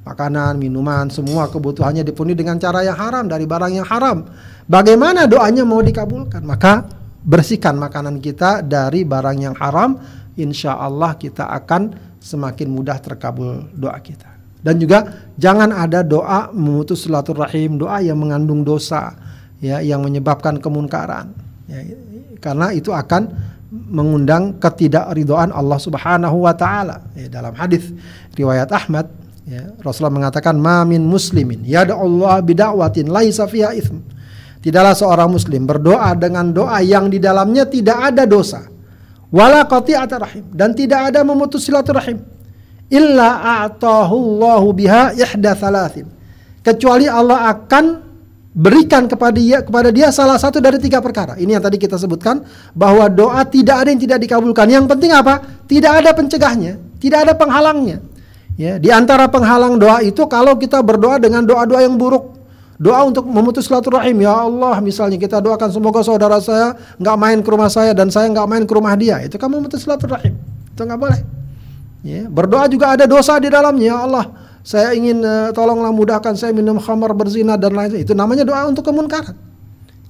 Makanan, 0.01 0.57
minuman, 0.57 1.13
semua 1.13 1.45
kebutuhannya 1.45 2.01
dipenuhi 2.01 2.33
dengan 2.33 2.57
cara 2.57 2.81
yang 2.81 2.97
haram 2.97 3.29
dari 3.29 3.45
barang 3.45 3.73
yang 3.73 3.85
haram. 3.85 4.25
Bagaimana 4.65 5.29
doanya 5.29 5.61
mau 5.61 5.77
dikabulkan? 5.77 6.41
Maka 6.41 6.89
bersihkan 7.21 7.77
makanan 7.77 8.17
kita 8.17 8.65
dari 8.65 9.05
barang 9.05 9.37
yang 9.37 9.53
haram, 9.61 10.01
insya 10.41 10.73
Allah 10.81 11.13
kita 11.21 11.53
akan 11.53 11.93
semakin 12.17 12.69
mudah 12.69 12.97
terkabul 12.97 13.69
doa 13.77 13.97
kita. 14.01 14.30
Dan 14.61 14.77
juga 14.77 15.25
jangan 15.41 15.73
ada 15.73 16.05
doa 16.05 16.53
memutus 16.53 17.09
silaturahim, 17.09 17.81
doa 17.81 17.97
yang 17.97 18.21
mengandung 18.21 18.61
dosa, 18.61 19.17
ya, 19.57 19.81
yang 19.81 20.05
menyebabkan 20.05 20.61
kemunkaran. 20.61 21.33
Ya, 21.65 21.81
karena 22.37 22.69
itu 22.69 22.93
akan 22.93 23.33
mengundang 23.71 24.61
ketidakridoan 24.61 25.49
Allah 25.49 25.79
Subhanahu 25.81 26.45
wa 26.45 26.53
taala. 26.53 27.09
Ya, 27.17 27.25
dalam 27.25 27.57
hadis 27.57 27.89
riwayat 28.37 28.69
Ahmad, 28.69 29.09
ya, 29.49 29.73
Rasulullah 29.81 30.29
mengatakan 30.29 30.53
mamin 30.61 31.01
muslimin 31.01 31.65
yada 31.65 31.97
Allah 31.97 32.45
laisa 33.09 33.49
fiha 33.49 33.73
ithm. 33.73 33.97
Tidaklah 34.61 34.93
seorang 34.93 35.29
muslim 35.33 35.65
berdoa 35.65 36.13
dengan 36.13 36.53
doa 36.53 36.85
yang 36.85 37.09
di 37.09 37.17
dalamnya 37.17 37.65
tidak 37.65 38.13
ada 38.13 38.29
dosa. 38.29 38.69
Wala 39.33 39.65
qati'at 39.65 40.11
rahim 40.21 40.45
dan 40.53 40.77
tidak 40.77 41.09
ada 41.09 41.25
memutus 41.25 41.65
silaturahim 41.65 42.21
illa 42.91 43.63
a'tahu 43.63 44.13
Allahu 44.13 44.67
biha 44.75 45.15
ihda 45.15 45.55
thalathin. 45.55 46.05
Kecuali 46.61 47.07
Allah 47.09 47.49
akan 47.49 48.11
berikan 48.51 49.07
kepada 49.07 49.39
dia 49.39 49.63
kepada 49.63 49.89
dia 49.95 50.11
salah 50.11 50.35
satu 50.35 50.59
dari 50.59 50.77
tiga 50.77 50.99
perkara. 50.99 51.39
Ini 51.39 51.57
yang 51.57 51.63
tadi 51.63 51.79
kita 51.79 51.95
sebutkan 51.95 52.43
bahwa 52.75 53.07
doa 53.07 53.41
tidak 53.47 53.87
ada 53.87 53.89
yang 53.89 54.01
tidak 54.03 54.19
dikabulkan. 54.27 54.67
Yang 54.67 54.85
penting 54.91 55.11
apa? 55.15 55.39
Tidak 55.65 55.91
ada 56.03 56.11
pencegahnya, 56.11 56.77
tidak 56.99 57.25
ada 57.25 57.33
penghalangnya. 57.33 58.03
Ya, 58.59 58.77
di 58.77 58.91
antara 58.91 59.25
penghalang 59.31 59.79
doa 59.79 60.03
itu 60.03 60.21
kalau 60.27 60.59
kita 60.59 60.83
berdoa 60.83 61.17
dengan 61.17 61.47
doa-doa 61.47 61.81
yang 61.81 61.95
buruk. 61.95 62.37
Doa 62.81 63.05
untuk 63.05 63.29
memutus 63.29 63.69
silaturahim. 63.69 64.25
Ya 64.25 64.33
Allah, 64.33 64.81
misalnya 64.81 65.13
kita 65.15 65.37
doakan 65.37 65.69
semoga 65.69 66.01
saudara 66.01 66.41
saya 66.41 66.73
nggak 66.97 67.17
main 67.17 67.39
ke 67.45 67.49
rumah 67.53 67.69
saya 67.69 67.93
dan 67.93 68.09
saya 68.09 68.25
nggak 68.33 68.47
main 68.49 68.63
ke 68.65 68.73
rumah 68.73 68.97
dia. 68.97 69.21
Itu 69.21 69.37
kan 69.37 69.53
memutus 69.53 69.85
silaturahim. 69.85 70.33
Itu 70.73 70.81
nggak 70.81 70.99
boleh. 70.99 71.40
Ya, 72.01 72.25
berdoa 72.25 72.65
juga 72.65 72.97
ada 72.97 73.05
dosa 73.05 73.37
di 73.37 73.49
dalamnya. 73.49 73.93
Ya 73.93 73.97
Allah, 74.01 74.25
saya 74.65 74.93
ingin 74.97 75.21
uh, 75.21 75.49
tolonglah 75.53 75.93
mudahkan 75.93 76.33
saya 76.33 76.53
minum 76.53 76.81
khamar 76.81 77.13
berzina 77.13 77.57
dan 77.57 77.73
lain 77.73 78.01
itu 78.01 78.13
namanya 78.17 78.45
doa 78.45 78.65
untuk 78.69 78.85
kemunkaran. 78.85 79.37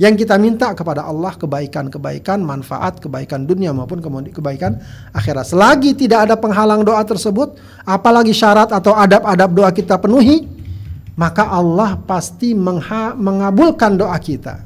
Yang 0.02 0.26
kita 0.26 0.36
minta 0.42 0.74
kepada 0.74 1.06
Allah 1.06 1.38
kebaikan-kebaikan, 1.38 2.42
manfaat, 2.42 2.98
kebaikan 2.98 3.46
dunia 3.46 3.70
maupun 3.70 4.02
kebaikan 4.34 4.82
akhirat. 5.14 5.46
Selagi 5.54 5.94
tidak 5.94 6.26
ada 6.26 6.36
penghalang 6.42 6.82
doa 6.82 7.06
tersebut, 7.06 7.62
apalagi 7.86 8.34
syarat 8.34 8.74
atau 8.74 8.98
adab-adab 8.98 9.54
doa 9.54 9.70
kita 9.70 10.02
penuhi, 10.02 10.50
maka 11.14 11.54
Allah 11.54 12.02
pasti 12.02 12.58
mengabulkan 12.58 13.94
doa 13.94 14.18
kita. 14.18 14.66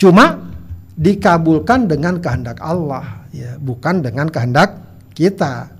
Cuma 0.00 0.48
dikabulkan 0.96 1.84
dengan 1.84 2.16
kehendak 2.16 2.56
Allah, 2.64 3.28
ya, 3.36 3.60
bukan 3.60 4.00
dengan 4.00 4.32
kehendak 4.32 4.80
kita. 5.12 5.75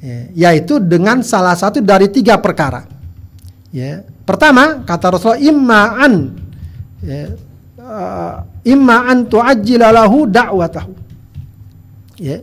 Ya, 0.00 0.48
yaitu 0.48 0.80
dengan 0.80 1.20
salah 1.20 1.52
satu 1.52 1.84
dari 1.84 2.08
tiga 2.08 2.40
perkara. 2.40 2.88
Ya. 3.68 4.00
Pertama 4.24 4.80
kata 4.88 5.12
Rasulullah 5.12 5.42
imma'an 5.42 6.40
ya, 7.04 7.36
uh, 7.76 8.34
imma'an 8.64 9.28
tu'ajjila 9.28 9.92
lahu 9.92 10.24
da'watahu. 10.24 10.92
Ya. 12.16 12.40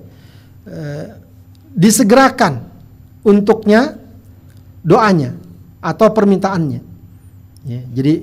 Uh, 0.68 1.18
disegerakan 1.74 2.62
untuknya 3.26 3.98
doanya 4.86 5.34
atau 5.82 6.14
permintaannya. 6.14 6.82
Ya, 7.68 7.82
jadi 7.90 8.22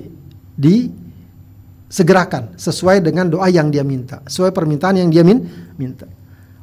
disegerakan 0.55 2.55
sesuai 2.55 3.03
dengan 3.03 3.27
doa 3.27 3.51
yang 3.51 3.67
dia 3.67 3.83
minta, 3.83 4.23
sesuai 4.25 4.55
permintaan 4.55 5.03
yang 5.03 5.11
dia 5.11 5.27
min 5.27 5.43
minta. 5.75 6.07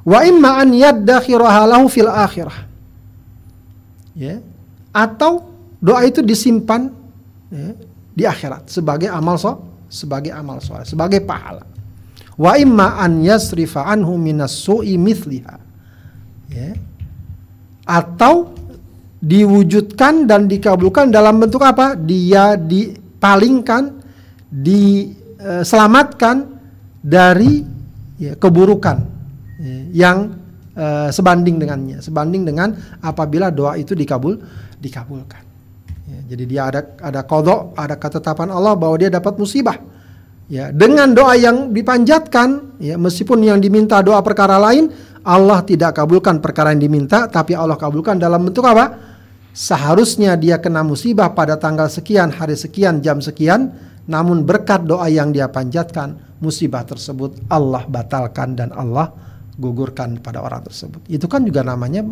Wa 0.03 0.27
imma 0.27 0.59
an 0.59 0.75
yaddakhiraha 0.75 1.63
lahu 1.71 1.87
fil 1.87 2.11
akhirah. 2.11 2.67
Ya. 4.19 4.43
Atau 4.91 5.47
doa 5.79 6.05
itu 6.05 6.21
disimpan 6.21 6.91
ya, 7.49 7.73
di 8.13 8.23
akhirat 8.27 8.69
sebagai 8.69 9.09
amal 9.09 9.41
so, 9.41 9.63
sebagai 9.89 10.35
amal 10.35 10.61
soleh, 10.61 10.85
sebagai 10.85 11.23
pahala. 11.23 11.65
Wa 12.35 12.59
imma 12.59 12.99
an 12.99 13.23
yasrifa 13.23 13.87
anhu 13.87 14.19
minas 14.19 14.59
su'i 14.59 14.99
mithliha. 14.99 15.57
Ya. 16.51 16.75
Atau 17.87 18.59
diwujudkan 19.23 20.27
dan 20.27 20.51
dikabulkan 20.51 21.15
dalam 21.15 21.39
bentuk 21.39 21.63
apa? 21.63 21.95
Dia 21.95 22.59
dipalingkan, 22.59 24.03
diselamatkan 24.51 26.37
eh, 26.43 26.49
dari 27.03 27.63
ya, 28.19 28.35
keburukan 28.35 29.12
yang 29.93 30.35
uh, 30.75 31.13
sebanding 31.13 31.61
dengannya, 31.61 32.01
sebanding 32.01 32.49
dengan 32.49 32.75
apabila 33.05 33.53
doa 33.53 33.77
itu 33.77 33.93
dikabul 33.93 34.41
dikabulkan. 34.81 35.45
Ya, 36.09 36.21
jadi 36.35 36.45
dia 36.49 36.63
ada 36.67 36.81
ada 36.99 37.21
kodok, 37.23 37.77
ada 37.79 37.95
ketetapan 37.95 38.51
Allah 38.51 38.75
bahwa 38.75 38.97
dia 38.99 39.13
dapat 39.13 39.39
musibah. 39.39 39.79
Ya, 40.51 40.69
dengan 40.69 41.15
doa 41.17 41.33
yang 41.39 41.73
dipanjatkan, 41.73 42.77
ya, 42.83 43.01
meskipun 43.01 43.41
yang 43.41 43.57
diminta 43.63 44.03
doa 44.05 44.21
perkara 44.21 44.61
lain, 44.61 44.93
Allah 45.23 45.63
tidak 45.65 45.97
kabulkan 45.97 46.43
perkara 46.43 46.75
yang 46.75 46.83
diminta, 46.83 47.31
tapi 47.31 47.55
Allah 47.57 47.79
kabulkan 47.79 48.19
dalam 48.19 48.43
bentuk 48.43 48.67
apa? 48.67 49.15
Seharusnya 49.55 50.37
dia 50.37 50.59
kena 50.59 50.83
musibah 50.85 51.33
pada 51.33 51.57
tanggal 51.57 51.89
sekian, 51.89 52.35
hari 52.35 52.59
sekian, 52.59 53.01
jam 53.01 53.23
sekian, 53.23 53.73
namun 54.05 54.43
berkat 54.43 54.83
doa 54.83 55.07
yang 55.07 55.31
dia 55.31 55.47
panjatkan, 55.47 56.19
musibah 56.43 56.83
tersebut 56.83 57.39
Allah 57.47 57.87
batalkan 57.87 58.59
dan 58.59 58.75
Allah 58.75 59.15
gugurkan 59.63 60.19
pada 60.19 60.43
orang 60.43 60.67
tersebut. 60.67 61.07
Itu 61.07 61.31
kan 61.31 61.47
juga 61.47 61.63
namanya 61.63 62.03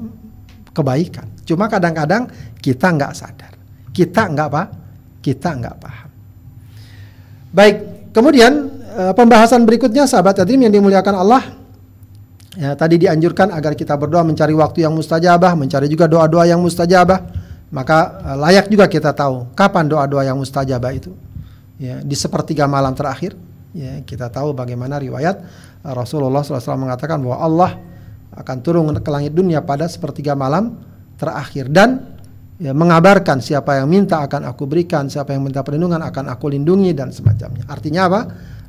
kebaikan. 0.70 1.42
Cuma 1.42 1.66
kadang-kadang 1.66 2.30
kita 2.62 2.94
nggak 2.94 3.12
sadar, 3.12 3.52
kita 3.90 4.30
nggak 4.30 4.46
apa, 4.46 4.62
kita 5.18 5.50
nggak 5.58 5.76
paham. 5.82 6.10
Baik, 7.50 7.76
kemudian 8.14 8.70
eh, 8.94 9.12
pembahasan 9.12 9.66
berikutnya 9.66 10.06
sahabat 10.06 10.38
hadirin 10.38 10.70
yang 10.70 10.74
dimuliakan 10.74 11.16
Allah. 11.18 11.42
Ya, 12.58 12.74
tadi 12.74 12.98
dianjurkan 12.98 13.54
agar 13.54 13.78
kita 13.78 13.94
berdoa 13.94 14.26
mencari 14.26 14.50
waktu 14.54 14.82
yang 14.82 14.94
mustajabah, 14.94 15.54
mencari 15.54 15.86
juga 15.86 16.10
doa-doa 16.10 16.46
yang 16.46 16.62
mustajabah. 16.62 17.18
Maka 17.74 17.98
eh, 18.22 18.36
layak 18.38 18.66
juga 18.70 18.86
kita 18.86 19.10
tahu 19.10 19.50
kapan 19.58 19.90
doa-doa 19.90 20.22
yang 20.22 20.38
mustajabah 20.38 20.92
itu. 20.94 21.10
Ya, 21.80 21.98
di 22.04 22.12
sepertiga 22.12 22.68
malam 22.68 22.92
terakhir, 22.92 23.34
ya, 23.72 24.04
kita 24.04 24.28
tahu 24.28 24.52
bagaimana 24.52 25.00
riwayat 25.00 25.40
Rasulullah 25.80 26.44
SAW 26.44 26.76
mengatakan 26.76 27.20
bahwa 27.24 27.38
Allah 27.40 27.70
akan 28.36 28.56
turun 28.60 28.92
ke 29.00 29.10
langit 29.10 29.32
dunia 29.32 29.64
pada 29.64 29.88
sepertiga 29.88 30.36
malam 30.36 30.76
terakhir 31.16 31.68
dan 31.72 32.16
ya, 32.60 32.76
mengabarkan 32.76 33.40
siapa 33.40 33.80
yang 33.80 33.88
minta 33.88 34.20
akan 34.20 34.46
aku 34.46 34.68
berikan, 34.68 35.08
siapa 35.08 35.32
yang 35.32 35.42
minta 35.42 35.64
perlindungan 35.64 35.98
akan 36.04 36.30
aku 36.30 36.52
lindungi 36.52 36.92
dan 36.92 37.10
semacamnya. 37.10 37.64
Artinya 37.66 38.02
apa? 38.06 38.20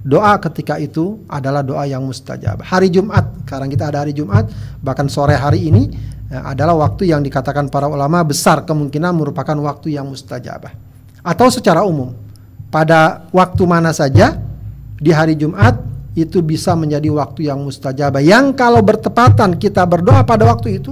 Doa 0.02 0.34
ketika 0.42 0.82
itu 0.82 1.22
adalah 1.30 1.62
doa 1.62 1.86
yang 1.86 2.02
mustajab. 2.02 2.66
Hari 2.66 2.90
Jumat, 2.90 3.46
sekarang 3.46 3.70
kita 3.70 3.94
ada 3.94 4.02
hari 4.02 4.18
Jumat, 4.18 4.50
bahkan 4.82 5.06
sore 5.06 5.38
hari 5.38 5.70
ini 5.70 5.94
ya, 6.32 6.52
adalah 6.56 6.74
waktu 6.90 7.14
yang 7.14 7.22
dikatakan 7.22 7.70
para 7.70 7.86
ulama 7.86 8.26
besar 8.26 8.66
kemungkinan 8.66 9.14
merupakan 9.14 9.54
waktu 9.62 9.94
yang 9.94 10.10
mustajabah. 10.10 10.74
Atau 11.22 11.54
secara 11.54 11.86
umum, 11.86 12.18
pada 12.74 13.30
waktu 13.30 13.62
mana 13.70 13.94
saja 13.94 14.42
di 14.98 15.14
hari 15.14 15.38
Jumat 15.38 15.78
itu 16.12 16.44
bisa 16.44 16.76
menjadi 16.76 17.08
waktu 17.12 17.48
yang 17.48 17.64
mustajab. 17.64 18.20
Yang 18.20 18.60
kalau 18.60 18.84
bertepatan 18.84 19.56
kita 19.56 19.88
berdoa 19.88 20.28
pada 20.28 20.44
waktu 20.44 20.84
itu, 20.84 20.92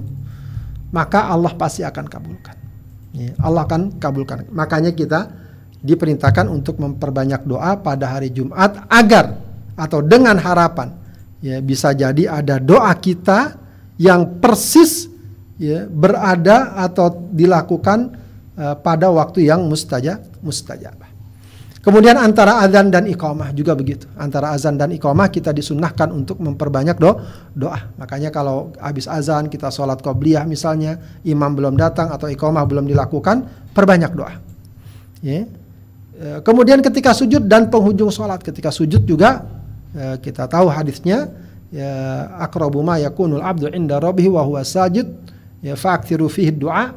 maka 0.96 1.28
Allah 1.28 1.52
pasti 1.54 1.84
akan 1.84 2.06
kabulkan. 2.08 2.56
Ya, 3.12 3.36
Allah 3.44 3.68
akan 3.68 4.00
kabulkan. 4.00 4.48
Makanya 4.54 4.96
kita 4.96 5.28
diperintahkan 5.80 6.48
untuk 6.48 6.80
memperbanyak 6.80 7.44
doa 7.48 7.80
pada 7.80 8.16
hari 8.16 8.32
Jumat 8.32 8.84
agar 8.92 9.40
atau 9.80 10.04
dengan 10.04 10.36
harapan 10.36 10.92
ya 11.40 11.64
bisa 11.64 11.96
jadi 11.96 12.28
ada 12.44 12.60
doa 12.60 12.92
kita 13.00 13.56
yang 13.96 14.44
persis 14.44 15.08
ya 15.56 15.88
berada 15.88 16.76
atau 16.76 17.12
dilakukan 17.32 18.16
uh, 18.60 18.76
pada 18.80 19.08
waktu 19.12 19.48
yang 19.48 19.64
mustajab 19.68 20.20
mustajabah. 20.44 21.09
Kemudian 21.90 22.22
antara 22.22 22.62
azan 22.62 22.94
dan 22.94 23.10
iqamah 23.10 23.50
juga 23.50 23.74
begitu. 23.74 24.06
Antara 24.14 24.54
azan 24.54 24.78
dan 24.78 24.94
iqamah 24.94 25.26
kita 25.34 25.50
disunahkan 25.50 26.14
untuk 26.14 26.38
memperbanyak 26.38 27.02
do 27.02 27.18
doa. 27.58 27.90
Makanya 27.98 28.30
kalau 28.30 28.70
habis 28.78 29.10
azan 29.10 29.50
kita 29.50 29.74
sholat 29.74 29.98
qobliyah 29.98 30.46
misalnya, 30.46 31.02
imam 31.26 31.50
belum 31.58 31.74
datang 31.74 32.14
atau 32.14 32.30
iqamah 32.30 32.62
belum 32.70 32.86
dilakukan, 32.86 33.42
perbanyak 33.74 34.14
doa. 34.14 34.38
Ya. 35.26 35.50
E, 36.14 36.46
kemudian 36.46 36.78
ketika 36.86 37.10
sujud 37.10 37.50
dan 37.50 37.74
penghujung 37.74 38.14
sholat, 38.14 38.46
ketika 38.46 38.70
sujud 38.70 39.02
juga 39.10 39.50
e, 39.90 40.22
kita 40.22 40.46
tahu 40.46 40.70
hadisnya 40.70 41.34
ya 41.74 41.90
akrabu 42.38 42.86
ma 42.86 43.02
yakunul 43.02 43.42
abdu 43.42 43.66
inda 43.74 43.98
rabbih 43.98 44.30
wa 44.30 44.46
huwa 44.46 44.62
sajid 44.62 45.10
ya 45.66 45.74
fa'kthiru 45.74 46.30
fihi 46.30 46.54
du'a 46.54 46.94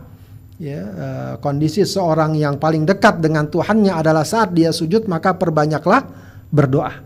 ya 0.63 0.81
uh, 0.87 1.35
kondisi 1.43 1.83
seorang 1.83 2.39
yang 2.39 2.55
paling 2.63 2.87
dekat 2.87 3.19
dengan 3.19 3.51
Tuhannya 3.51 3.99
adalah 3.99 4.23
saat 4.23 4.55
dia 4.55 4.71
sujud 4.71 5.11
maka 5.11 5.35
perbanyaklah 5.35 6.07
berdoa 6.55 7.03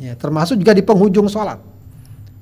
ya 0.00 0.16
termasuk 0.16 0.56
juga 0.56 0.72
di 0.72 0.80
penghujung 0.80 1.28
sholat 1.28 1.60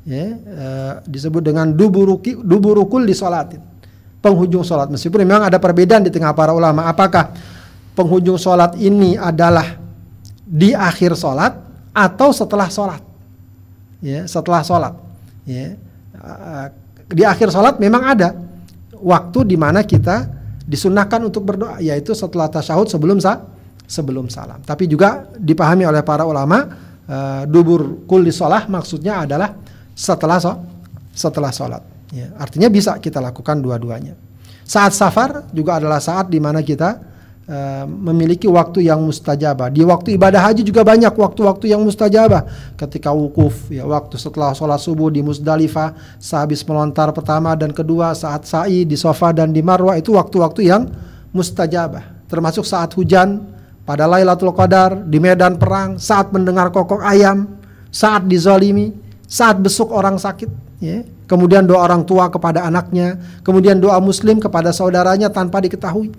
ya 0.06 0.26
uh, 0.38 0.94
disebut 1.02 1.42
dengan 1.42 1.74
duburuki 1.74 2.38
duburukul 2.38 3.02
di 3.02 3.14
sholatin 3.18 3.72
penghujung 4.22 4.62
sholat. 4.62 4.88
Meskipun 4.88 5.26
memang 5.26 5.50
ada 5.50 5.58
perbedaan 5.58 6.06
di 6.06 6.14
tengah 6.14 6.30
para 6.32 6.54
ulama. 6.54 6.86
Apakah 6.86 7.34
penghujung 7.98 8.38
sholat 8.38 8.78
ini 8.78 9.18
adalah 9.18 9.82
di 10.46 10.70
akhir 10.72 11.18
sholat 11.18 11.58
atau 11.90 12.30
setelah 12.30 12.70
sholat? 12.70 13.02
Ya, 13.98 14.24
setelah 14.30 14.62
sholat. 14.62 14.94
Ya, 15.42 15.74
di 17.10 17.26
akhir 17.26 17.50
sholat 17.50 17.82
memang 17.82 18.06
ada 18.06 18.38
waktu 19.02 19.42
di 19.42 19.58
mana 19.58 19.82
kita 19.82 20.30
disunahkan 20.72 21.20
untuk 21.20 21.44
berdoa, 21.44 21.84
yaitu 21.84 22.16
setelah 22.16 22.48
tasyahud 22.48 22.88
sebelum 22.88 23.20
sa 23.20 23.44
sebelum 23.84 24.32
salam. 24.32 24.64
Tapi 24.64 24.88
juga 24.88 25.28
dipahami 25.36 25.84
oleh 25.84 26.00
para 26.00 26.24
ulama 26.24 26.64
uh, 27.04 27.44
dubur 27.44 28.08
kulli 28.08 28.32
sholat 28.32 28.72
maksudnya 28.72 29.28
adalah 29.28 29.52
setelah 29.92 30.40
so 30.40 30.56
setelah 31.12 31.52
sholat. 31.52 31.84
Ya, 32.08 32.32
artinya 32.40 32.72
bisa 32.72 32.96
kita 32.96 33.20
lakukan 33.20 33.60
dua-duanya. 33.60 34.16
Saat 34.64 34.96
safar 34.96 35.52
juga 35.52 35.76
adalah 35.76 36.00
saat 36.00 36.32
di 36.32 36.40
mana 36.40 36.64
kita 36.64 37.11
uh, 37.48 37.84
memiliki 37.88 38.46
waktu 38.46 38.86
yang 38.86 39.02
mustajabah. 39.02 39.72
Di 39.72 39.82
waktu 39.82 40.18
ibadah 40.18 40.50
haji 40.50 40.62
juga 40.66 40.82
banyak 40.86 41.10
waktu-waktu 41.14 41.72
yang 41.72 41.82
mustajabah. 41.82 42.74
Ketika 42.78 43.10
wukuf, 43.10 43.70
ya 43.72 43.86
waktu 43.86 44.18
setelah 44.18 44.54
sholat 44.54 44.78
subuh 44.82 45.08
di 45.08 45.24
Musdalifah, 45.24 46.18
sehabis 46.18 46.62
melontar 46.66 47.10
pertama 47.14 47.54
dan 47.58 47.74
kedua, 47.74 48.12
saat 48.12 48.46
sa'i 48.46 48.84
di 48.86 48.94
sofa 48.94 49.32
dan 49.34 49.50
di 49.50 49.62
marwah 49.64 49.98
itu 49.98 50.14
waktu-waktu 50.14 50.68
yang 50.68 50.86
mustajabah. 51.32 52.28
Termasuk 52.28 52.64
saat 52.64 52.92
hujan, 52.96 53.42
pada 53.82 54.06
Lailatul 54.06 54.54
Qadar, 54.54 54.94
di 55.06 55.18
medan 55.18 55.58
perang, 55.58 55.98
saat 55.98 56.30
mendengar 56.30 56.70
kokok 56.70 57.02
ayam, 57.02 57.58
saat 57.90 58.24
dizalimi, 58.30 58.94
saat 59.26 59.58
besuk 59.58 59.90
orang 59.90 60.16
sakit, 60.16 60.48
ya 60.80 61.02
kemudian 61.32 61.64
doa 61.64 61.88
orang 61.88 62.04
tua 62.04 62.28
kepada 62.28 62.68
anaknya, 62.68 63.16
kemudian 63.40 63.80
doa 63.80 63.96
muslim 64.04 64.36
kepada 64.36 64.68
saudaranya 64.68 65.32
tanpa 65.32 65.64
diketahui. 65.64 66.12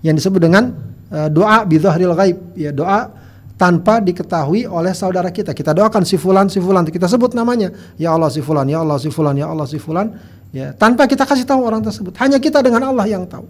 Yang 0.00 0.24
disebut 0.24 0.40
dengan 0.40 0.74
uh, 1.12 1.28
doa 1.28 1.64
bidzahril 1.64 2.12
ghaib, 2.12 2.38
ya 2.56 2.70
doa 2.72 3.12
tanpa 3.56 4.04
diketahui 4.04 4.68
oleh 4.68 4.92
saudara 4.92 5.32
kita. 5.32 5.56
Kita 5.56 5.72
doakan 5.72 6.04
si 6.04 6.20
fulan 6.20 6.48
si 6.52 6.60
fulan, 6.60 6.84
kita 6.84 7.08
sebut 7.08 7.32
namanya, 7.32 7.72
ya 7.96 8.12
Allah 8.12 8.28
si 8.28 8.44
fulan, 8.44 8.68
ya 8.68 8.84
Allah 8.84 8.98
si 9.00 9.08
fulan, 9.08 9.34
ya 9.36 9.46
Allah 9.48 9.66
si 9.68 9.78
fulan, 9.80 10.12
ya 10.52 10.76
tanpa 10.76 11.08
kita 11.08 11.24
kasih 11.24 11.48
tahu 11.48 11.64
orang 11.64 11.80
tersebut. 11.80 12.12
Hanya 12.20 12.36
kita 12.36 12.60
dengan 12.60 12.84
Allah 12.92 13.08
yang 13.08 13.24
tahu. 13.24 13.48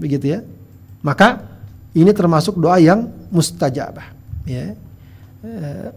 Begitu 0.00 0.38
ya. 0.38 0.40
Maka 1.04 1.44
ini 1.92 2.08
termasuk 2.16 2.56
doa 2.56 2.80
yang 2.80 3.10
mustajabah, 3.28 4.12
ya. 4.48 4.72
Uh, 5.42 5.90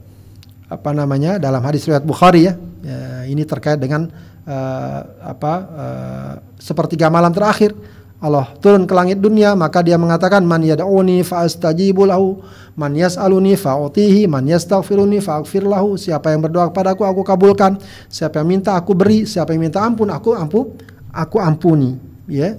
apa 0.66 0.90
namanya 0.98 1.38
dalam 1.38 1.62
hadis 1.62 1.86
riwayat 1.86 2.02
Bukhari 2.02 2.50
ya 2.50 2.58
Ya, 2.86 3.26
ini 3.26 3.42
terkait 3.50 3.82
dengan 3.82 4.06
uh, 4.46 5.02
apa 5.26 5.54
uh, 5.58 6.34
sepertiga 6.62 7.10
malam 7.10 7.34
terakhir 7.34 7.74
Allah 8.26 8.50
turun 8.58 8.90
ke 8.90 8.94
langit 8.98 9.22
dunia 9.22 9.54
maka 9.54 9.86
dia 9.86 10.02
mengatakan 10.02 10.42
man 10.42 10.66
yad'uni 10.66 11.22
fa 11.22 11.46
astajibu 11.46 12.10
lahu 12.10 12.42
man 12.74 12.98
yas'aluni 12.98 13.54
fa 13.54 13.78
utihi 13.78 14.26
man 14.26 14.50
yastaghfiruni 14.50 15.22
fa 15.22 15.46
aghfir 15.46 15.62
lahu. 15.62 15.94
Siapa 15.94 16.34
yang 16.34 16.42
berdoa 16.42 16.74
kepadaku 16.74 17.06
aku 17.06 17.22
kabulkan. 17.22 17.78
Siapa 18.10 18.42
yang 18.42 18.58
minta 18.58 18.74
aku 18.74 18.98
beri. 18.98 19.30
Siapa 19.30 19.54
yang 19.54 19.70
minta 19.70 19.86
ampun. 19.86 20.10
Aku 20.10 20.34
ampu 20.34 20.74
aku 21.14 21.38
ampuni 21.38 21.94
ya. 22.26 22.58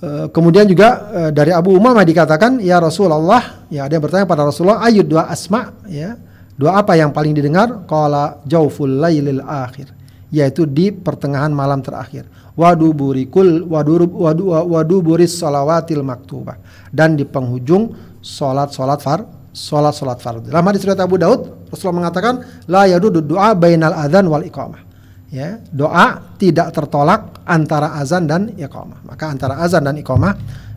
Uh, 0.00 0.32
kemudian 0.32 0.64
juga 0.64 1.12
uh, 1.12 1.30
dari 1.30 1.52
Abu 1.52 1.76
Umamah 1.76 2.08
dikatakan 2.08 2.56
ya 2.56 2.80
Rasulullah 2.80 3.68
ya 3.68 3.84
ada 3.84 3.92
yang 3.92 4.00
bertanya 4.00 4.24
pada 4.24 4.48
Rasulullah 4.48 4.80
ayat 4.80 5.04
dua 5.04 5.28
asma 5.28 5.76
ya 5.84 6.16
Doa 6.60 6.84
apa 6.84 6.92
yang 6.92 7.08
paling 7.08 7.32
didengar? 7.32 7.88
Qala 7.88 8.44
jauful 8.44 9.00
lailil 9.00 9.40
akhir, 9.40 9.96
yaitu 10.28 10.68
di 10.68 10.92
pertengahan 10.92 11.48
malam 11.48 11.80
terakhir. 11.80 12.28
Waduburikul 12.60 13.64
wadurub 13.64 14.12
wadu 14.12 14.52
waduburis 14.52 15.32
salawatil 15.40 16.04
maktubah 16.04 16.60
dan 16.92 17.16
di 17.16 17.24
penghujung 17.24 17.96
salat-salat 18.20 19.00
far 19.00 19.24
salat-salat 19.56 20.20
fardhu. 20.20 20.52
Dalam 20.52 20.68
hadis 20.68 20.84
riwayat 20.84 21.00
Abu 21.00 21.16
Daud, 21.16 21.72
Rasulullah 21.72 22.04
mengatakan 22.04 22.34
la 22.68 22.84
yadudu 22.84 23.24
doa 23.24 23.56
bainal 23.56 23.96
adzan 23.96 24.28
wal 24.28 24.44
iqamah. 24.44 24.92
Ya, 25.30 25.62
doa 25.70 26.36
tidak 26.36 26.74
tertolak 26.74 27.40
antara 27.46 27.96
azan 27.96 28.26
dan 28.26 28.50
iqamah. 28.52 29.08
Maka 29.08 29.30
antara 29.30 29.62
azan 29.62 29.86
dan 29.86 29.96
iqamah 29.96 30.34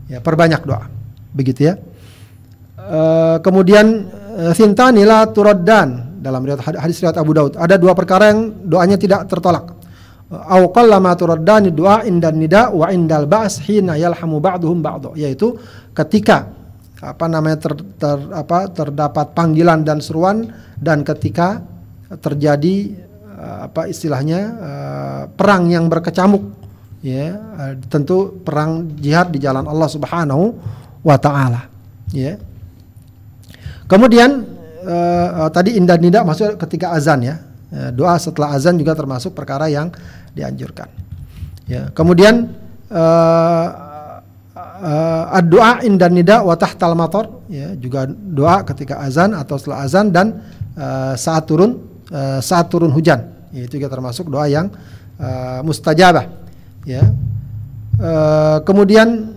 ya 0.07 0.23
perbanyak 0.23 0.61
doa. 0.63 0.87
Begitu 1.35 1.73
ya. 1.73 1.73
Uh, 2.79 3.37
kemudian 3.43 4.07
Sintani 4.53 5.05
la 5.05 5.29
turaddan 5.29 6.21
dalam 6.23 6.47
hadis 6.55 6.97
riwayat 7.03 7.19
Abu 7.19 7.33
Daud. 7.35 7.53
Ada 7.59 7.75
dua 7.75 7.91
perkara 7.91 8.31
yang 8.31 8.63
doanya 8.65 8.95
tidak 8.95 9.27
tertolak. 9.27 9.82
Au 10.31 10.71
qallama 10.71 11.13
turaddani 11.17 11.73
doa 11.75 12.07
indan 12.07 12.39
nida 12.39 12.71
wa 12.71 12.87
indal 12.89 13.27
ba's 13.27 13.59
hina 13.59 13.99
yalhamu 13.99 14.39
ba'duhum 14.39 14.79
ba'du. 14.79 15.13
Yaitu 15.19 15.59
ketika 15.91 16.49
apa 17.03 17.27
namanya 17.27 17.59
ter, 17.59 17.75
ter, 17.99 18.17
apa 18.31 18.71
terdapat 18.71 19.35
panggilan 19.35 19.83
dan 19.83 19.99
seruan 19.99 20.49
dan 20.79 21.03
ketika 21.03 21.61
terjadi 22.23 22.95
apa 23.43 23.91
istilahnya 23.91 24.41
perang 25.35 25.69
yang 25.69 25.85
berkecamuk. 25.91 26.63
Ya 27.03 27.35
tentu 27.91 28.39
perang 28.47 28.95
jihad 28.95 29.29
di 29.29 29.37
jalan 29.43 29.67
Allah 29.67 29.91
Subhanahu 29.91 30.55
wa 31.03 31.19
taala. 31.19 31.67
Ya. 32.15 32.39
Kemudian 33.91 34.47
tadi 35.51 35.75
indah 35.75 35.99
nida 35.99 36.23
maksud 36.23 36.55
ketika 36.55 36.95
azan 36.95 37.27
ya. 37.27 37.35
Uh, 37.73 37.89
doa 37.89 38.13
setelah 38.21 38.53
azan 38.53 38.77
juga 38.77 38.93
termasuk 38.93 39.33
perkara 39.33 39.65
yang 39.65 39.89
dianjurkan. 40.37 40.85
Ya. 41.65 41.89
Kemudian 41.89 42.53
uh, 42.93 43.67
uh, 44.53 45.41
doa 45.41 45.81
indah 45.81 46.05
nida 46.05 46.45
wa 46.45 46.53
tahtal 46.53 46.93
matar 46.93 47.33
ya 47.49 47.73
juga 47.73 48.05
doa 48.05 48.61
ketika 48.61 49.01
azan 49.01 49.33
atau 49.33 49.57
setelah 49.57 49.89
azan 49.89 50.13
dan 50.13 50.45
uh, 50.77 51.17
saat 51.17 51.49
turun 51.49 51.81
uh, 52.13 52.37
saat 52.45 52.69
turun 52.69 52.93
hujan. 52.93 53.25
Ya, 53.49 53.65
itu 53.65 53.81
juga 53.81 53.89
termasuk 53.89 54.29
doa 54.29 54.45
yang 54.45 54.69
uh, 55.17 55.65
mustajabah. 55.65 56.29
Ya. 56.85 57.09
Uh, 57.97 58.61
kemudian 58.69 59.33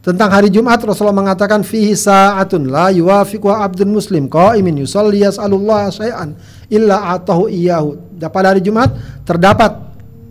tentang 0.00 0.32
hari 0.32 0.48
Jumat 0.48 0.80
Rasulullah 0.80 1.16
mengatakan 1.16 1.60
fihi 1.60 1.92
sa'atun 1.92 2.72
la 2.72 2.88
yuwafiqu 2.88 3.52
abdun 3.52 3.92
muslim 3.92 4.32
qaimin 4.32 4.80
yusalli 4.80 5.20
yas'alullah 5.20 5.92
syai'an 5.92 6.32
illa 6.72 7.16
atahu 7.16 7.52
iyyahu. 7.52 8.16
Pada 8.32 8.52
hari 8.56 8.64
Jumat 8.64 8.92
terdapat 9.28 9.76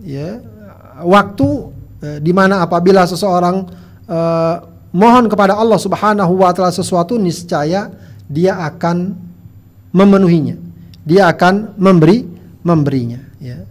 ya 0.02 0.42
waktu 1.06 1.48
eh, 2.02 2.18
di 2.18 2.34
mana 2.34 2.66
apabila 2.66 3.06
seseorang 3.06 3.66
eh, 4.10 4.56
mohon 4.90 5.30
kepada 5.30 5.54
Allah 5.54 5.78
Subhanahu 5.78 6.42
wa 6.42 6.50
taala 6.50 6.74
sesuatu 6.74 7.14
niscaya 7.14 7.94
dia 8.26 8.58
akan 8.66 9.14
memenuhinya. 9.94 10.58
Dia 11.06 11.30
akan 11.30 11.78
memberi 11.78 12.26
memberinya 12.66 13.22
ya. 13.38 13.69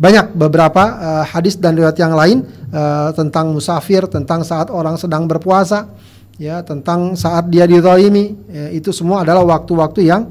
Ya. 0.00 0.08
Banyak 0.08 0.26
beberapa 0.32 0.82
uh, 0.96 1.24
hadis 1.28 1.60
dan 1.60 1.76
riwayat 1.76 2.00
yang 2.00 2.16
lain 2.16 2.48
uh, 2.72 3.12
tentang 3.12 3.52
musafir, 3.52 4.08
tentang 4.08 4.40
saat 4.48 4.72
orang 4.72 4.96
sedang 4.96 5.28
berpuasa, 5.28 5.92
ya, 6.40 6.64
tentang 6.64 7.20
saat 7.20 7.52
dia 7.52 7.68
dizalimi, 7.68 8.32
ya, 8.48 8.72
itu 8.72 8.96
semua 8.96 9.20
adalah 9.20 9.44
waktu-waktu 9.44 10.08
yang 10.08 10.24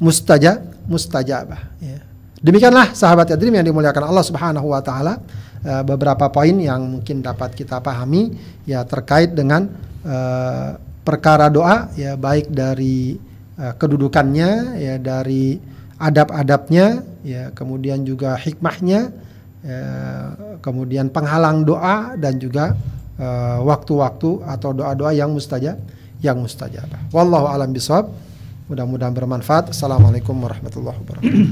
mustajab, 0.00 0.64
mustajabah. 0.88 1.60
Ya. 1.84 2.00
Demikianlah 2.40 2.96
sahabat 2.96 3.30
Yadrim 3.30 3.54
yang 3.54 3.68
dimuliakan 3.68 4.08
Allah 4.08 4.24
Subhanahu 4.24 4.72
wa 4.72 4.80
taala 4.80 5.20
uh, 5.62 5.82
beberapa 5.86 6.26
poin 6.32 6.58
yang 6.58 6.82
mungkin 6.82 7.22
dapat 7.22 7.54
kita 7.54 7.78
pahami 7.78 8.34
ya 8.66 8.82
terkait 8.82 9.30
dengan 9.36 9.70
uh, 10.02 10.74
perkara 11.06 11.46
doa 11.46 11.92
ya 11.94 12.18
baik 12.18 12.50
dari 12.50 13.14
uh, 13.60 13.74
kedudukannya 13.78 14.80
ya 14.80 14.94
dari 14.98 15.71
adab-adabnya, 16.02 17.06
ya, 17.22 17.54
kemudian 17.54 18.02
juga 18.02 18.34
hikmahnya, 18.34 19.14
ya, 19.62 19.82
kemudian 20.58 21.06
penghalang 21.14 21.62
doa 21.62 22.18
dan 22.18 22.42
juga 22.42 22.74
eh, 23.22 23.58
waktu-waktu 23.62 24.42
uh, 24.42 24.52
atau 24.58 24.74
doa-doa 24.74 25.14
yang 25.14 25.30
mustajab, 25.30 25.78
yang 26.18 26.42
mustajab. 26.42 26.90
Wallahu 27.14 27.46
alam 27.46 27.70
bisawab. 27.70 28.10
Mudah-mudahan 28.66 29.14
bermanfaat. 29.14 29.70
Assalamualaikum 29.70 30.34
warahmatullahi 30.38 30.96
wabarakatuh. 30.96 31.44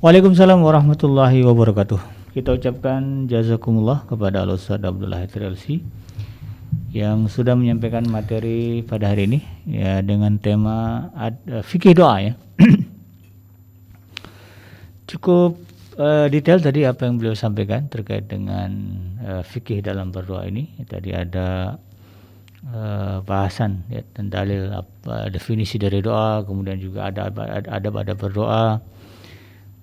Waalaikumsalam 0.00 0.56
warahmatullahi 0.64 1.44
wabarakatuh. 1.44 2.00
Kita 2.32 2.56
ucapkan 2.56 3.28
jazakumullah 3.28 4.08
kepada 4.08 4.46
Al 4.46 4.56
Ustaz 4.56 4.80
Abdullah 4.80 5.20
yang 6.90 7.30
sudah 7.30 7.54
menyampaikan 7.54 8.02
materi 8.10 8.82
pada 8.82 9.14
hari 9.14 9.30
ini 9.30 9.40
ya 9.70 10.02
dengan 10.02 10.42
tema 10.42 11.10
uh, 11.14 11.62
fikih 11.62 11.94
doa 11.94 12.18
ya. 12.18 12.32
Cukup 15.10 15.58
uh, 15.98 16.26
detail 16.26 16.58
tadi 16.58 16.82
apa 16.82 17.06
yang 17.06 17.22
beliau 17.22 17.38
sampaikan 17.38 17.86
terkait 17.86 18.26
dengan 18.26 18.70
uh, 19.22 19.42
fikih 19.46 19.86
dalam 19.86 20.10
berdoa 20.10 20.50
ini. 20.50 20.66
Tadi 20.82 21.14
ada 21.14 21.78
uh, 22.74 23.22
bahasan 23.22 23.86
ya, 23.86 24.02
dan 24.14 24.26
dalil 24.26 24.74
apa 24.74 25.30
definisi 25.30 25.78
dari 25.78 26.02
doa, 26.02 26.42
kemudian 26.42 26.82
juga 26.82 27.06
ada 27.10 27.30
ada 27.30 27.70
ada, 27.70 27.88
ada 27.90 28.14
berdoa. 28.18 28.82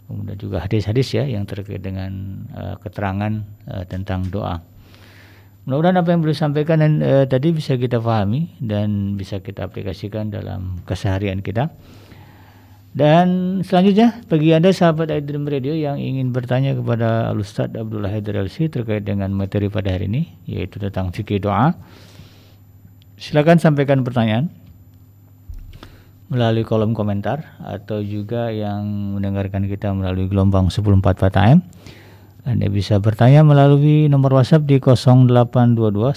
kemudian 0.07 0.39
juga 0.39 0.63
hadis-hadis 0.63 1.19
ya 1.19 1.27
yang 1.27 1.43
terkait 1.43 1.83
dengan 1.83 2.39
uh, 2.55 2.79
keterangan 2.79 3.43
uh, 3.67 3.83
tentang 3.91 4.23
doa. 4.31 4.63
Mudah-mudahan 5.67 5.99
apa 5.99 6.15
yang 6.15 6.23
beliau 6.23 6.39
sampaikan 6.39 6.79
dan, 6.79 7.03
uh, 7.03 7.27
tadi 7.27 7.51
bisa 7.51 7.75
kita 7.75 7.99
pahami 7.99 8.55
dan 8.63 9.19
bisa 9.19 9.43
kita 9.43 9.67
aplikasikan 9.67 10.31
dalam 10.31 10.79
keseharian 10.87 11.43
kita. 11.43 11.75
Dan 12.95 13.59
selanjutnya 13.67 14.23
bagi 14.31 14.55
Anda 14.55 14.71
sahabat 14.71 15.11
iDream 15.11 15.43
Radio 15.43 15.75
yang 15.75 15.99
ingin 15.99 16.31
bertanya 16.31 16.71
kepada 16.71 17.27
Al 17.27 17.43
Ustaz 17.43 17.67
Abdullah 17.75 18.07
Haidar 18.07 18.47
LC 18.47 18.71
terkait 18.71 19.03
dengan 19.03 19.27
materi 19.35 19.67
pada 19.67 19.91
hari 19.91 20.07
ini 20.07 20.39
yaitu 20.47 20.79
tentang 20.79 21.11
fikih 21.11 21.43
doa. 21.43 21.75
Silakan 23.19 23.59
sampaikan 23.59 24.07
pertanyaan 24.07 24.47
melalui 26.31 26.63
kolom 26.63 26.95
komentar 26.95 27.59
atau 27.59 27.99
juga 27.99 28.55
yang 28.55 28.87
mendengarkan 29.19 29.67
kita 29.67 29.91
melalui 29.91 30.31
gelombang 30.31 30.71
104 30.71 31.35
AM. 31.43 31.59
Anda 32.47 32.71
bisa 32.71 32.95
bertanya 33.03 33.43
melalui 33.43 34.07
nomor 34.07 34.39
WhatsApp 34.39 34.63
di 34.63 34.79
0822 34.79 36.15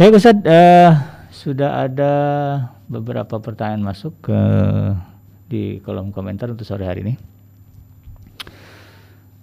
Baik 0.00 0.16
Ustaz, 0.16 0.40
uh, 0.48 0.90
sudah 1.28 1.84
ada 1.84 2.12
beberapa 2.88 3.36
pertanyaan 3.44 3.84
masuk 3.84 4.24
ke 4.24 4.40
di 5.52 5.84
kolom 5.84 6.16
komentar 6.16 6.48
untuk 6.48 6.64
sore 6.64 6.88
hari 6.88 7.04
ini. 7.04 7.14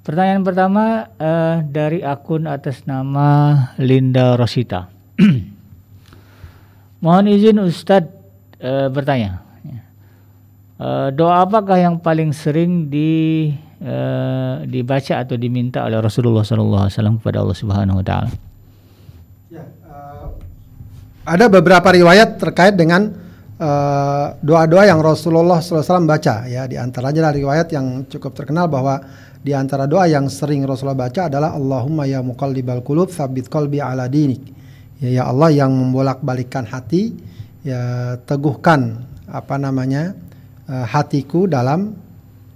Pertanyaan 0.02 0.42
pertama 0.42 1.14
uh, 1.22 1.62
dari 1.62 2.02
akun 2.02 2.50
atas 2.50 2.90
nama 2.90 3.54
Linda 3.78 4.34
Rosita. 4.34 4.90
Mohon 7.06 7.30
izin 7.30 7.62
Ustadz 7.62 8.10
e, 8.58 8.90
bertanya. 8.90 9.47
E, 10.78 10.88
doa 11.18 11.42
apakah 11.42 11.82
yang 11.82 11.98
paling 11.98 12.30
sering 12.30 12.86
di 12.86 13.50
e, 13.82 13.96
dibaca 14.70 15.26
atau 15.26 15.34
diminta 15.34 15.82
oleh 15.82 15.98
Rasulullah 15.98 16.46
SAW 16.46 17.18
kepada 17.18 17.42
Allah 17.42 17.58
Subhanahu 17.58 18.00
Wa 18.02 18.06
Taala? 18.06 18.30
Ya, 19.50 19.66
ada 21.28 21.46
beberapa 21.52 21.90
riwayat 21.92 22.40
terkait 22.40 22.78
dengan 22.78 23.28
doa-doa 24.38 24.86
uh, 24.86 24.88
yang 24.88 25.02
Rasulullah 25.02 25.58
SAW 25.58 26.06
baca 26.06 26.46
ya 26.46 26.70
di 26.70 26.78
antaranya 26.78 27.26
adalah 27.26 27.36
riwayat 27.42 27.68
yang 27.74 28.06
cukup 28.06 28.38
terkenal 28.38 28.70
bahwa 28.70 29.02
di 29.42 29.50
antara 29.50 29.90
doa 29.90 30.06
yang 30.06 30.30
sering 30.30 30.62
Rasulullah 30.62 31.10
baca 31.10 31.26
adalah 31.26 31.58
Allahumma 31.58 32.06
ya 32.06 32.22
muqallibal 32.22 32.86
qulub 32.86 33.10
tsabbit 33.10 33.50
qalbi 33.50 33.82
ala 33.82 34.06
dinik 34.06 34.46
ya, 35.02 35.10
ya 35.10 35.24
Allah 35.26 35.50
yang 35.50 35.74
membolak-balikkan 35.74 36.70
hati 36.70 37.18
ya 37.66 38.14
teguhkan 38.30 39.02
apa 39.26 39.58
namanya 39.58 40.14
uh, 40.68 40.86
hatiku 40.86 41.48
dalam 41.48 42.08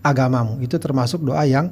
agamamu. 0.01 0.59
Itu 0.59 0.81
termasuk 0.81 1.21
doa 1.21 1.45
yang 1.45 1.69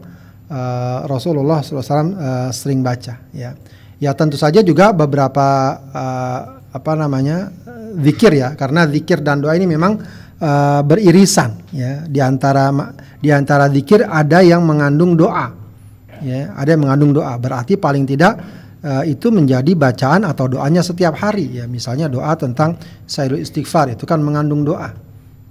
uh, 0.49 1.05
Rasulullah 1.09 1.61
SAW 1.65 1.81
uh, 1.81 1.89
eh, 1.89 2.49
sering 2.53 2.79
baca 2.85 3.19
ya. 3.33 3.53
Ya 3.99 4.15
tentu 4.15 4.39
saja 4.39 4.63
juga 4.63 4.95
beberapa 4.95 5.75
uh, 5.91 6.39
apa 6.71 6.91
namanya 6.95 7.51
zikir 7.99 8.31
ya. 8.39 8.55
Karena 8.55 8.87
zikir 8.87 9.19
dan 9.19 9.43
doa 9.43 9.57
ini 9.57 9.67
memang 9.67 9.99
uh, 10.39 10.81
beririsan 10.85 11.73
ya. 11.75 12.07
Di 12.07 12.23
antara 12.23 12.71
di 13.19 13.29
antara 13.33 13.67
zikir 13.67 14.07
ada 14.07 14.39
yang 14.39 14.63
mengandung 14.63 15.19
doa 15.19 15.51
ya. 16.23 16.55
Ada 16.55 16.79
yang 16.79 16.87
mengandung 16.87 17.11
doa. 17.11 17.35
Berarti 17.35 17.75
paling 17.75 18.07
tidak 18.07 18.39
uh, 18.87 19.03
itu 19.03 19.27
menjadi 19.35 19.75
bacaan 19.75 20.23
atau 20.23 20.47
doanya 20.47 20.79
setiap 20.79 21.19
hari 21.19 21.59
ya. 21.59 21.67
Misalnya 21.67 22.07
doa 22.07 22.31
tentang 22.39 22.79
sayyidul 23.03 23.43
istighfar 23.43 23.99
itu 23.99 24.07
kan 24.07 24.23
mengandung 24.23 24.63
doa 24.63 25.08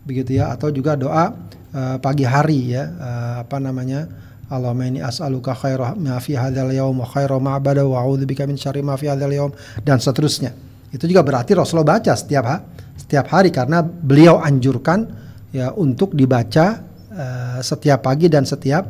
begitu 0.08 0.40
ya 0.40 0.48
atau 0.56 0.72
juga 0.72 0.96
doa 0.96 1.36
uh, 1.76 1.96
pagi 2.00 2.24
hari 2.24 2.72
ya 2.72 2.88
uh, 2.88 3.34
apa 3.44 3.60
namanya 3.60 4.08
Allahumma 4.48 4.88
inni 4.88 5.04
as'aluka 5.04 5.52
khaira 5.52 5.92
ma 5.92 6.16
fi 6.24 6.32
hadzal 6.32 6.72
yaum 6.72 6.96
wa 6.96 7.04
khaira 7.04 7.36
ma 7.36 7.60
bada 7.60 7.84
wa 7.84 8.00
a'udzubika 8.00 8.48
min 8.48 8.56
syarri 8.56 8.80
ma 8.80 8.96
fi 8.96 9.12
hadzal 9.12 9.28
yaum 9.28 9.52
dan 9.84 10.00
seterusnya. 10.00 10.56
Itu 10.88 11.04
juga 11.04 11.20
berarti 11.20 11.52
Rasulullah 11.52 12.00
baca 12.00 12.16
setiap 12.16 12.44
ha 12.48 12.56
setiap 12.96 13.28
hari 13.28 13.52
karena 13.52 13.84
beliau 13.84 14.40
anjurkan 14.40 15.04
ya 15.52 15.68
untuk 15.76 16.16
dibaca 16.16 16.80
uh, 17.12 17.60
setiap 17.60 18.08
pagi 18.08 18.32
dan 18.32 18.48
setiap 18.48 18.88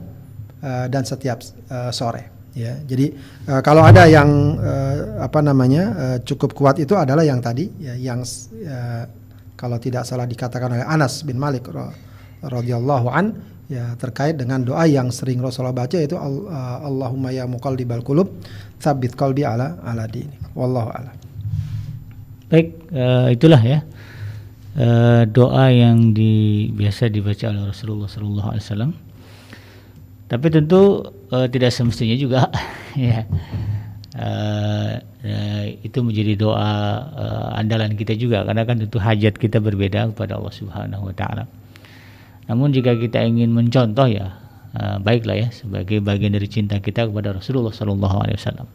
uh, 0.62 0.86
dan 0.86 1.02
setiap 1.02 1.42
uh, 1.70 1.90
sore 1.90 2.50
ya 2.54 2.74
jadi 2.82 3.14
uh, 3.46 3.60
kalau 3.62 3.86
ada 3.86 4.10
yang 4.10 4.58
uh, 4.58 5.22
apa 5.22 5.38
namanya 5.38 5.84
uh, 5.94 6.18
cukup 6.26 6.54
kuat 6.54 6.82
itu 6.82 6.98
adalah 6.98 7.22
yang 7.22 7.38
tadi 7.38 7.70
ya, 7.78 7.94
yang 7.94 8.26
kalau 9.58 9.82
tidak 9.82 10.06
salah 10.06 10.24
dikatakan 10.24 10.70
oleh 10.70 10.86
Anas 10.86 11.26
bin 11.26 11.34
Malik 11.36 11.66
radhiyallahu 12.46 13.10
an 13.10 13.34
ya 13.66 13.98
terkait 13.98 14.38
dengan 14.38 14.62
doa 14.62 14.86
yang 14.86 15.10
sering 15.10 15.42
Rasulullah 15.42 15.74
baca 15.74 15.98
itu 15.98 16.14
uh, 16.14 16.86
Allahumma 16.86 17.34
ya 17.34 17.44
muqallibal 17.44 18.06
qulub 18.06 18.30
tsabbit 18.78 19.18
qalbi 19.18 19.42
ala 19.42 19.76
ala 19.82 20.06
dini 20.06 20.32
wallahu 20.54 20.88
ala 20.94 21.10
baik 22.48 22.88
uh, 22.94 23.28
itulah 23.28 23.60
ya 23.60 23.84
uh, 24.78 25.22
doa 25.26 25.68
yang 25.68 26.14
di, 26.14 26.68
biasa 26.72 27.10
dibaca 27.10 27.50
oleh 27.50 27.62
Rasulullah 27.66 28.08
sallallahu 28.08 28.48
alaihi 28.54 28.64
wasallam. 28.64 28.92
Tapi 30.28 30.46
tentu 30.52 31.08
uh, 31.32 31.46
tidak 31.48 31.72
semestinya 31.72 32.16
juga 32.16 32.52
ya 32.96 33.24
uh, 34.18 34.92
uh, 35.00 35.64
itu 35.80 35.98
menjadi 36.02 36.34
doa 36.34 36.72
uh, 37.14 37.48
andalan 37.54 37.94
kita 37.94 38.18
juga 38.18 38.42
karena 38.42 38.66
kan 38.66 38.82
tentu 38.82 38.98
hajat 38.98 39.38
kita 39.38 39.62
berbeda 39.62 40.10
kepada 40.12 40.36
Allah 40.36 40.54
Subhanahu 40.54 41.08
wa 41.08 41.14
taala. 41.14 41.46
Namun 42.50 42.74
jika 42.74 42.96
kita 42.96 43.22
ingin 43.22 43.54
mencontoh 43.54 44.08
ya 44.10 44.36
uh, 44.74 44.96
baiklah 44.98 45.36
ya 45.36 45.48
sebagai 45.54 46.02
bagian 46.02 46.34
dari 46.34 46.48
cinta 46.50 46.80
kita 46.82 47.06
kepada 47.06 47.36
Rasulullah 47.36 47.72
sallallahu 47.72 48.16
alaihi 48.24 48.38
wasallam. 48.38 48.68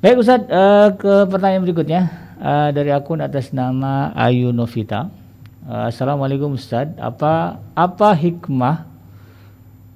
Baik 0.00 0.16
Ustaz, 0.16 0.48
uh, 0.48 0.96
ke 0.96 1.28
pertanyaan 1.28 1.64
berikutnya 1.64 2.02
uh, 2.40 2.68
dari 2.72 2.88
akun 2.88 3.20
atas 3.20 3.52
nama 3.52 4.16
Ayu 4.16 4.48
Novita. 4.48 5.12
Uh, 5.60 5.92
Assalamualaikum 5.92 6.56
Ustaz, 6.56 6.88
apa 6.96 7.60
apa 7.76 8.08
hikmah 8.16 8.89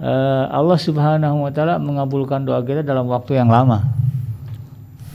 uh, 0.00 0.44
Allah 0.50 0.78
Subhanahu 0.78 1.44
wa 1.44 1.50
taala 1.52 1.78
mengabulkan 1.82 2.42
doa 2.46 2.62
kita 2.62 2.80
dalam 2.80 3.06
waktu 3.10 3.38
yang 3.38 3.50
lama. 3.50 3.84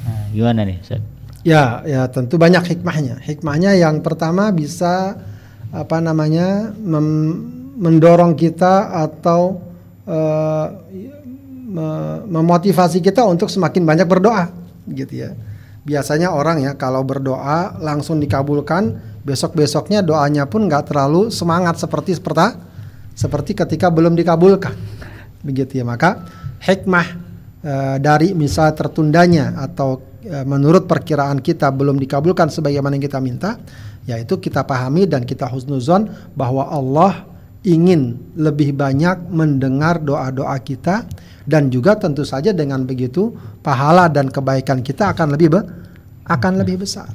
Nah, 0.05 0.23
gimana 0.31 0.67
nih, 0.67 0.77
Ustaz? 0.83 1.01
Ya, 1.47 1.79
ya 1.87 2.03
tentu 2.11 2.35
banyak 2.35 2.75
hikmahnya. 2.75 3.23
Hikmahnya 3.23 3.79
yang 3.79 4.03
pertama 4.03 4.51
bisa 4.51 5.15
apa 5.71 5.97
namanya 6.03 6.75
mendorong 7.79 8.35
kita 8.35 8.91
atau 9.07 9.63
uh, 10.03 10.67
memotivasi 12.27 12.99
kita 12.99 13.23
untuk 13.23 13.47
semakin 13.47 13.85
banyak 13.85 14.09
berdoa, 14.09 14.49
gitu 14.89 15.29
ya. 15.29 15.31
Biasanya 15.85 16.33
orang 16.33 16.59
ya 16.65 16.73
kalau 16.75 17.05
berdoa 17.05 17.77
langsung 17.79 18.19
dikabulkan, 18.19 18.99
besok-besoknya 19.21 20.01
doanya 20.01 20.49
pun 20.49 20.65
nggak 20.65 20.89
terlalu 20.89 21.29
semangat 21.29 21.79
seperti 21.79 22.17
seperti 22.17 22.68
seperti 23.19 23.51
ketika 23.51 23.91
belum 23.91 24.15
dikabulkan. 24.15 24.71
Begitu 25.43 25.83
ya, 25.83 25.85
maka 25.87 26.23
hikmah 26.63 27.07
e, 27.59 27.73
dari 27.99 28.31
misal 28.31 28.71
tertundanya 28.71 29.59
atau 29.59 29.99
e, 30.23 30.47
menurut 30.47 30.87
perkiraan 30.87 31.43
kita 31.43 31.67
belum 31.75 31.99
dikabulkan 31.99 32.47
sebagaimana 32.47 32.95
yang 32.95 33.03
kita 33.03 33.19
minta, 33.19 33.59
yaitu 34.07 34.39
kita 34.39 34.63
pahami 34.63 35.03
dan 35.03 35.27
kita 35.27 35.51
husnuzon 35.51 36.07
bahwa 36.31 36.71
Allah 36.71 37.27
ingin 37.67 38.15
lebih 38.39 38.71
banyak 38.71 39.27
mendengar 39.27 39.99
doa-doa 39.99 40.55
kita 40.63 41.03
dan 41.43 41.67
juga 41.67 41.99
tentu 41.99 42.23
saja 42.23 42.55
dengan 42.55 42.87
begitu 42.87 43.35
pahala 43.59 44.07
dan 44.07 44.31
kebaikan 44.31 44.79
kita 44.79 45.11
akan 45.11 45.35
lebih 45.35 45.59
be 45.59 45.61
akan 46.23 46.63
lebih 46.63 46.87
besar. 46.87 47.11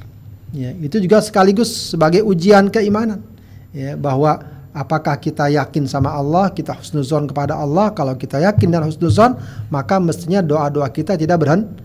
Ya, 0.53 0.69
itu 0.69 1.01
juga 1.01 1.17
sekaligus 1.25 1.97
sebagai 1.97 2.21
ujian 2.21 2.69
keimanan 2.69 3.25
ya 3.73 3.97
bahwa 3.97 4.54
Apakah 4.75 5.15
kita 5.23 5.47
yakin 5.47 5.87
sama 5.87 6.11
Allah, 6.11 6.51
kita 6.51 6.75
husnuzon 6.75 7.31
kepada 7.31 7.55
Allah? 7.55 7.95
Kalau 7.95 8.11
kita 8.19 8.43
yakin 8.43 8.75
dan 8.75 8.83
husnuzon, 8.83 9.39
maka 9.71 10.03
mestinya 10.03 10.43
doa-doa 10.43 10.91
kita 10.91 11.15
tidak 11.15 11.39
berhenti. 11.39 11.79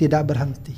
Tidak 0.00 0.22
berhenti. 0.24 0.72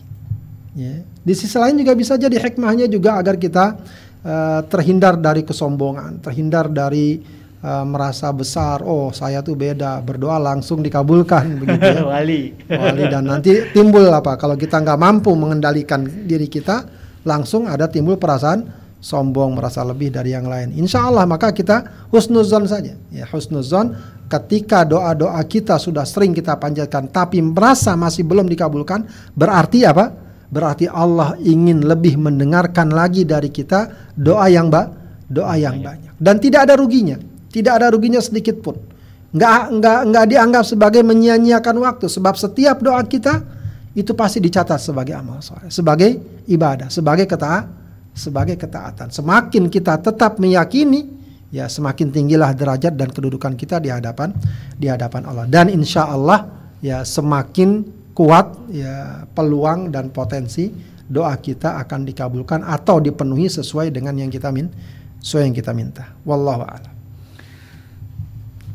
Ya. 0.75 1.07
Di 1.23 1.35
sisi 1.39 1.55
lain 1.55 1.79
juga 1.79 1.95
bisa 1.95 2.19
jadi 2.19 2.35
hikmahnya 2.35 2.91
juga 2.91 3.15
agar 3.15 3.39
kita 3.39 3.79
uh, 4.27 4.61
terhindar 4.67 5.15
dari 5.23 5.47
kesombongan, 5.47 6.19
terhindar 6.19 6.67
dari 6.67 7.23
uh, 7.63 7.87
merasa 7.87 8.35
besar. 8.35 8.83
Oh, 8.83 9.15
saya 9.15 9.39
tuh 9.39 9.55
beda, 9.55 10.03
berdoa 10.03 10.43
langsung 10.43 10.83
dikabulkan 10.83 11.47
begitu 11.63 11.95
ya. 11.95 12.03
Wali. 12.03 12.43
Wali 12.67 13.03
dan 13.07 13.31
nanti 13.31 13.71
timbul 13.71 14.11
apa? 14.11 14.35
Kalau 14.35 14.59
kita 14.59 14.83
nggak 14.83 14.99
mampu 14.99 15.31
mengendalikan 15.39 16.03
diri 16.27 16.51
kita, 16.51 16.83
langsung 17.23 17.71
ada 17.71 17.87
timbul 17.87 18.19
perasaan 18.19 18.82
sombong 19.03 19.59
merasa 19.59 19.83
lebih 19.83 20.15
dari 20.15 20.31
yang 20.31 20.47
lain. 20.47 20.71
Insya 20.79 21.11
Allah 21.11 21.27
maka 21.27 21.51
kita 21.51 22.09
husnuzon 22.15 22.71
saja. 22.71 22.95
Ya 23.11 23.27
husnuzon 23.27 23.99
ketika 24.31 24.87
doa-doa 24.87 25.43
kita 25.45 25.77
sudah 25.77 26.07
sering 26.07 26.31
kita 26.31 26.55
panjatkan 26.57 27.11
tapi 27.11 27.43
merasa 27.43 27.99
masih 27.99 28.23
belum 28.23 28.47
dikabulkan 28.47 29.05
berarti 29.35 29.83
apa? 29.83 30.15
Berarti 30.53 30.87
Allah 30.87 31.35
ingin 31.43 31.83
lebih 31.83 32.15
mendengarkan 32.21 32.95
lagi 32.95 33.27
dari 33.27 33.51
kita 33.51 34.15
doa 34.15 34.47
yang 34.47 34.71
ba 34.71 34.87
doa 35.27 35.59
yang 35.59 35.83
banyak. 35.83 36.15
Dan 36.23 36.39
tidak 36.39 36.71
ada 36.71 36.79
ruginya, 36.79 37.19
tidak 37.51 37.83
ada 37.83 37.91
ruginya 37.91 38.23
sedikit 38.23 38.63
pun. 38.63 38.79
Nggak 39.33 39.81
nggak 39.81 40.01
nggak 40.13 40.25
dianggap 40.29 40.65
sebagai 40.69 41.03
menyia-nyiakan 41.03 41.77
waktu, 41.81 42.07
sebab 42.07 42.37
setiap 42.37 42.85
doa 42.85 43.01
kita 43.03 43.41
itu 43.97 44.13
pasti 44.13 44.45
dicatat 44.45 44.77
sebagai 44.77 45.17
amal 45.17 45.41
soleh, 45.41 45.73
sebagai 45.73 46.21
ibadah, 46.45 46.93
sebagai 46.93 47.25
ketaat, 47.25 47.82
sebagai 48.13 48.61
ketaatan. 48.61 49.09
Semakin 49.09 49.73
kita 49.73 50.01
tetap 50.01 50.37
meyakini, 50.37 51.09
ya 51.53 51.69
semakin 51.69 52.13
tinggilah 52.13 52.53
derajat 52.57 52.97
dan 52.97 53.09
kedudukan 53.13 53.57
kita 53.57 53.81
di 53.81 53.93
hadapan 53.93 54.33
di 54.77 54.89
hadapan 54.89 55.29
Allah. 55.29 55.45
Dan 55.49 55.69
insya 55.73 56.09
Allah 56.09 56.49
ya 56.85 57.05
semakin 57.05 57.85
kuat 58.13 58.69
ya 58.69 59.25
peluang 59.33 59.89
dan 59.89 60.13
potensi 60.13 60.69
doa 61.09 61.37
kita 61.37 61.81
akan 61.81 62.09
dikabulkan 62.09 62.61
atau 62.65 63.01
dipenuhi 63.01 63.49
sesuai 63.49 63.93
dengan 63.93 64.17
yang 64.17 64.33
kita 64.33 64.49
min 64.53 64.69
sesuai 65.21 65.49
yang 65.49 65.57
kita 65.57 65.73
minta. 65.73 66.13
Wallahu 66.25 66.65
a'lam. 66.65 66.93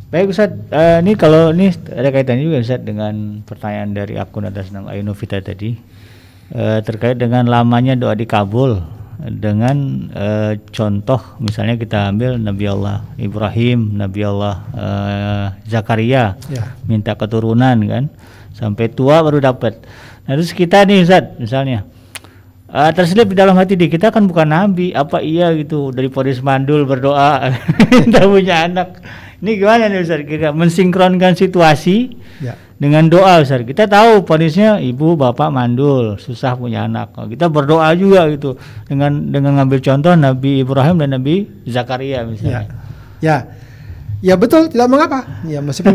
Baik 0.08 0.32
Ustaz, 0.32 0.56
uh, 0.72 1.04
ini 1.04 1.20
kalau 1.20 1.52
ini 1.52 1.68
ada 1.92 2.08
kaitannya 2.16 2.48
juga 2.48 2.64
Ustaz 2.64 2.80
dengan 2.80 3.44
pertanyaan 3.44 3.92
dari 3.92 4.16
akun 4.16 4.48
atas 4.48 4.72
nama 4.72 4.96
Ayunovita 4.96 5.44
tadi 5.44 5.76
uh, 6.56 6.80
terkait 6.80 7.20
dengan 7.20 7.44
lamanya 7.44 8.00
doa 8.00 8.16
dikabul 8.16 8.97
dengan 9.18 10.08
uh, 10.14 10.54
contoh 10.70 11.18
misalnya 11.42 11.74
kita 11.74 12.14
ambil 12.14 12.38
Nabi 12.38 12.66
Allah 12.70 13.02
Ibrahim, 13.18 13.98
Nabi 13.98 14.22
Allah 14.22 14.56
uh, 14.78 15.46
Zakaria 15.66 16.38
ya. 16.46 16.78
minta 16.86 17.18
keturunan 17.18 17.78
kan 17.90 18.14
sampai 18.54 18.94
tua 18.94 19.26
baru 19.26 19.42
dapat. 19.42 19.82
Nah 20.30 20.38
terus 20.38 20.54
kita 20.54 20.86
nih 20.86 21.02
Ustaz 21.02 21.34
misalnya 21.42 21.90
uh, 22.70 22.94
terselip 22.94 23.34
di 23.34 23.38
dalam 23.38 23.58
hati 23.58 23.74
di 23.74 23.90
kita 23.90 24.14
kan 24.14 24.30
bukan 24.30 24.54
nabi 24.54 24.94
apa 24.94 25.18
iya 25.26 25.50
gitu 25.58 25.90
dari 25.90 26.14
Podis 26.14 26.44
Mandul 26.46 26.86
berdoa 26.86 27.50
kita 28.06 28.22
punya 28.30 28.70
anak 28.70 29.02
ini 29.38 29.62
gimana 29.62 29.86
nih 29.86 30.02
Ustaz? 30.02 30.26
Kita 30.26 30.50
mensinkronkan 30.50 31.38
situasi 31.38 32.18
ya. 32.42 32.58
Dengan 32.78 33.10
doa 33.10 33.42
Ustaz. 33.42 33.66
Kita 33.66 33.90
tahu 33.90 34.24
ponisnya 34.24 34.78
ibu 34.78 35.18
bapak 35.18 35.50
mandul, 35.50 36.18
susah 36.22 36.54
punya 36.54 36.86
anak. 36.86 37.14
Kita 37.14 37.50
berdoa 37.50 37.90
juga 37.98 38.30
gitu 38.30 38.58
dengan 38.86 39.34
dengan 39.34 39.62
ngambil 39.62 39.80
contoh 39.82 40.14
Nabi 40.14 40.62
Ibrahim 40.62 41.02
dan 41.02 41.18
Nabi 41.18 41.50
Zakaria 41.66 42.26
misalnya. 42.26 42.70
Ya. 43.20 43.22
ya. 43.22 43.38
Ya 44.18 44.34
betul, 44.34 44.66
tidak 44.66 44.90
mengapa. 44.90 45.46
Ya 45.46 45.62
meskipun 45.62 45.94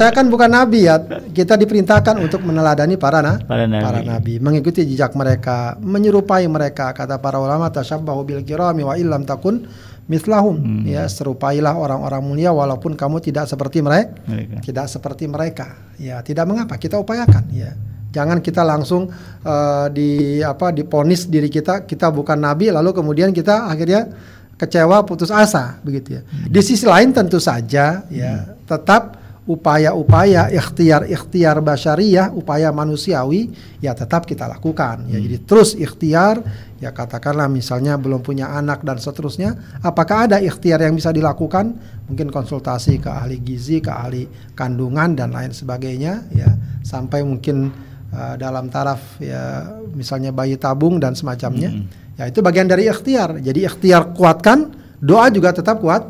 saya 0.00 0.08
kan 0.16 0.32
bukan 0.32 0.48
nabi 0.48 0.88
ya, 0.88 0.96
kita 1.28 1.60
diperintahkan 1.60 2.16
untuk 2.16 2.40
meneladani 2.40 2.96
para 2.96 3.20
na, 3.20 3.36
para 3.36 3.68
nabi. 3.68 3.84
para 3.84 4.00
nabi, 4.00 4.34
mengikuti 4.40 4.80
jejak 4.88 5.12
mereka, 5.12 5.76
menyerupai 5.76 6.48
mereka. 6.48 6.96
Kata 6.96 7.20
para 7.20 7.36
ulama 7.36 7.68
tasyabbahu 7.68 8.24
bil 8.24 8.40
kirami 8.48 8.80
wa 8.80 8.96
illam 8.96 9.28
takun 9.28 9.68
mislahum 10.10 10.58
hmm. 10.58 10.90
ya 10.90 11.06
serupailah 11.06 11.78
orang-orang 11.78 12.18
mulia 12.18 12.50
walaupun 12.50 12.98
kamu 12.98 13.22
tidak 13.22 13.46
seperti 13.46 13.78
mereka, 13.78 14.18
mereka 14.26 14.58
tidak 14.58 14.86
seperti 14.90 15.30
mereka 15.30 15.94
ya 16.02 16.18
tidak 16.26 16.50
mengapa 16.50 16.74
kita 16.74 16.98
upayakan 16.98 17.46
ya 17.54 17.70
jangan 18.10 18.42
kita 18.42 18.66
langsung 18.66 19.06
uh, 19.46 19.86
di 19.86 20.42
apa 20.42 20.74
diponis 20.74 21.30
diri 21.30 21.46
kita 21.46 21.86
kita 21.86 22.10
bukan 22.10 22.42
nabi 22.42 22.74
lalu 22.74 22.90
kemudian 22.90 23.30
kita 23.30 23.70
akhirnya 23.70 24.10
kecewa 24.58 25.06
putus 25.06 25.30
asa 25.30 25.78
begitu 25.86 26.18
ya 26.18 26.22
hmm. 26.26 26.50
di 26.50 26.60
sisi 26.60 26.90
lain 26.90 27.14
tentu 27.14 27.38
saja 27.38 28.02
ya 28.10 28.34
hmm. 28.34 28.66
tetap 28.66 29.19
upaya-upaya 29.50 30.46
ikhtiar-ikhtiar 30.54 31.58
basyariah, 31.58 32.30
upaya 32.30 32.70
manusiawi 32.70 33.50
ya 33.82 33.98
tetap 33.98 34.22
kita 34.22 34.46
lakukan. 34.46 35.10
Ya 35.10 35.18
hmm. 35.18 35.26
jadi 35.26 35.36
terus 35.42 35.74
ikhtiar 35.74 36.38
ya 36.78 36.94
katakanlah 36.94 37.50
misalnya 37.50 37.98
belum 37.98 38.22
punya 38.22 38.54
anak 38.54 38.86
dan 38.86 39.02
seterusnya, 39.02 39.58
apakah 39.82 40.30
ada 40.30 40.38
ikhtiar 40.38 40.86
yang 40.86 40.94
bisa 40.94 41.10
dilakukan? 41.10 41.74
Mungkin 42.06 42.30
konsultasi 42.30 43.02
ke 43.02 43.10
ahli 43.10 43.42
gizi, 43.42 43.82
ke 43.82 43.90
ahli 43.90 44.30
kandungan 44.54 45.18
dan 45.18 45.34
lain 45.34 45.50
sebagainya 45.50 46.30
ya 46.30 46.50
sampai 46.86 47.26
mungkin 47.26 47.74
uh, 48.14 48.38
dalam 48.38 48.70
taraf 48.70 49.18
ya 49.18 49.66
misalnya 49.98 50.30
bayi 50.30 50.54
tabung 50.54 51.02
dan 51.02 51.18
semacamnya. 51.18 51.74
Hmm. 51.74 51.90
Ya 52.14 52.30
itu 52.30 52.38
bagian 52.38 52.70
dari 52.70 52.86
ikhtiar. 52.86 53.42
Jadi 53.42 53.66
ikhtiar 53.66 54.14
kuatkan, 54.14 54.70
doa 55.02 55.26
juga 55.34 55.50
tetap 55.50 55.82
kuat 55.82 56.06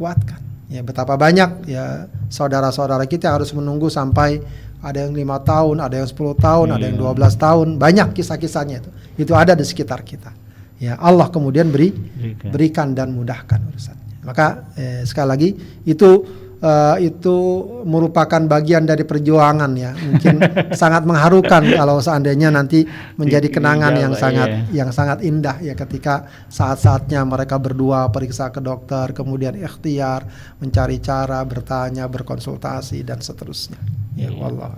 kuatkan. 0.00 0.49
Ya 0.70 0.86
betapa 0.86 1.18
banyak 1.18 1.66
ya 1.66 2.06
saudara-saudara 2.30 3.02
kita 3.10 3.34
harus 3.34 3.50
menunggu 3.50 3.90
sampai 3.90 4.38
ada 4.80 5.02
yang 5.04 5.12
lima 5.12 5.42
tahun, 5.42 5.82
ada 5.82 6.00
yang 6.00 6.08
10 6.08 6.16
tahun, 6.40 6.66
yeah. 6.72 6.76
ada 6.78 6.84
yang 6.88 6.96
12 6.96 7.20
iya. 7.20 7.28
tahun, 7.36 7.68
banyak 7.76 8.08
kisah-kisahnya 8.16 8.76
itu. 8.80 8.90
Itu 9.20 9.32
ada 9.36 9.52
di 9.52 9.64
sekitar 9.66 10.00
kita. 10.00 10.32
Ya 10.80 10.96
Allah 10.96 11.28
kemudian 11.28 11.68
beri 11.68 11.92
berikan, 11.92 12.48
berikan 12.48 12.88
dan 12.96 13.12
mudahkan 13.12 13.60
urusannya. 13.60 14.24
Maka 14.24 14.72
eh, 14.80 15.02
sekali 15.04 15.28
lagi 15.28 15.48
itu 15.84 16.24
uh, 16.60 16.96
itu 17.00 17.36
merupakan 17.84 18.40
bagian 18.46 18.84
dari 18.84 19.04
perjuangan 19.04 19.72
ya 19.76 19.92
mungkin 19.96 20.40
sangat 20.80 21.02
mengharukan 21.08 21.64
kalau 21.74 21.98
seandainya 21.98 22.52
nanti 22.52 22.84
menjadi 23.16 23.48
kenangan 23.48 23.96
yang 23.96 24.12
sangat 24.14 24.48
iya. 24.70 24.84
yang 24.84 24.90
sangat 24.92 25.24
indah 25.24 25.58
ya 25.60 25.74
ketika 25.74 26.28
saat-saatnya 26.48 27.24
mereka 27.24 27.56
berdua 27.56 28.08
periksa 28.12 28.52
ke 28.52 28.60
dokter 28.60 29.12
kemudian 29.16 29.56
ikhtiar 29.56 30.28
mencari 30.60 31.00
cara 31.00 31.42
bertanya 31.44 32.06
berkonsultasi 32.06 33.02
dan 33.02 33.20
seterusnya 33.24 33.80
ya 34.16 34.28
iya. 34.28 34.36
wallah 34.36 34.72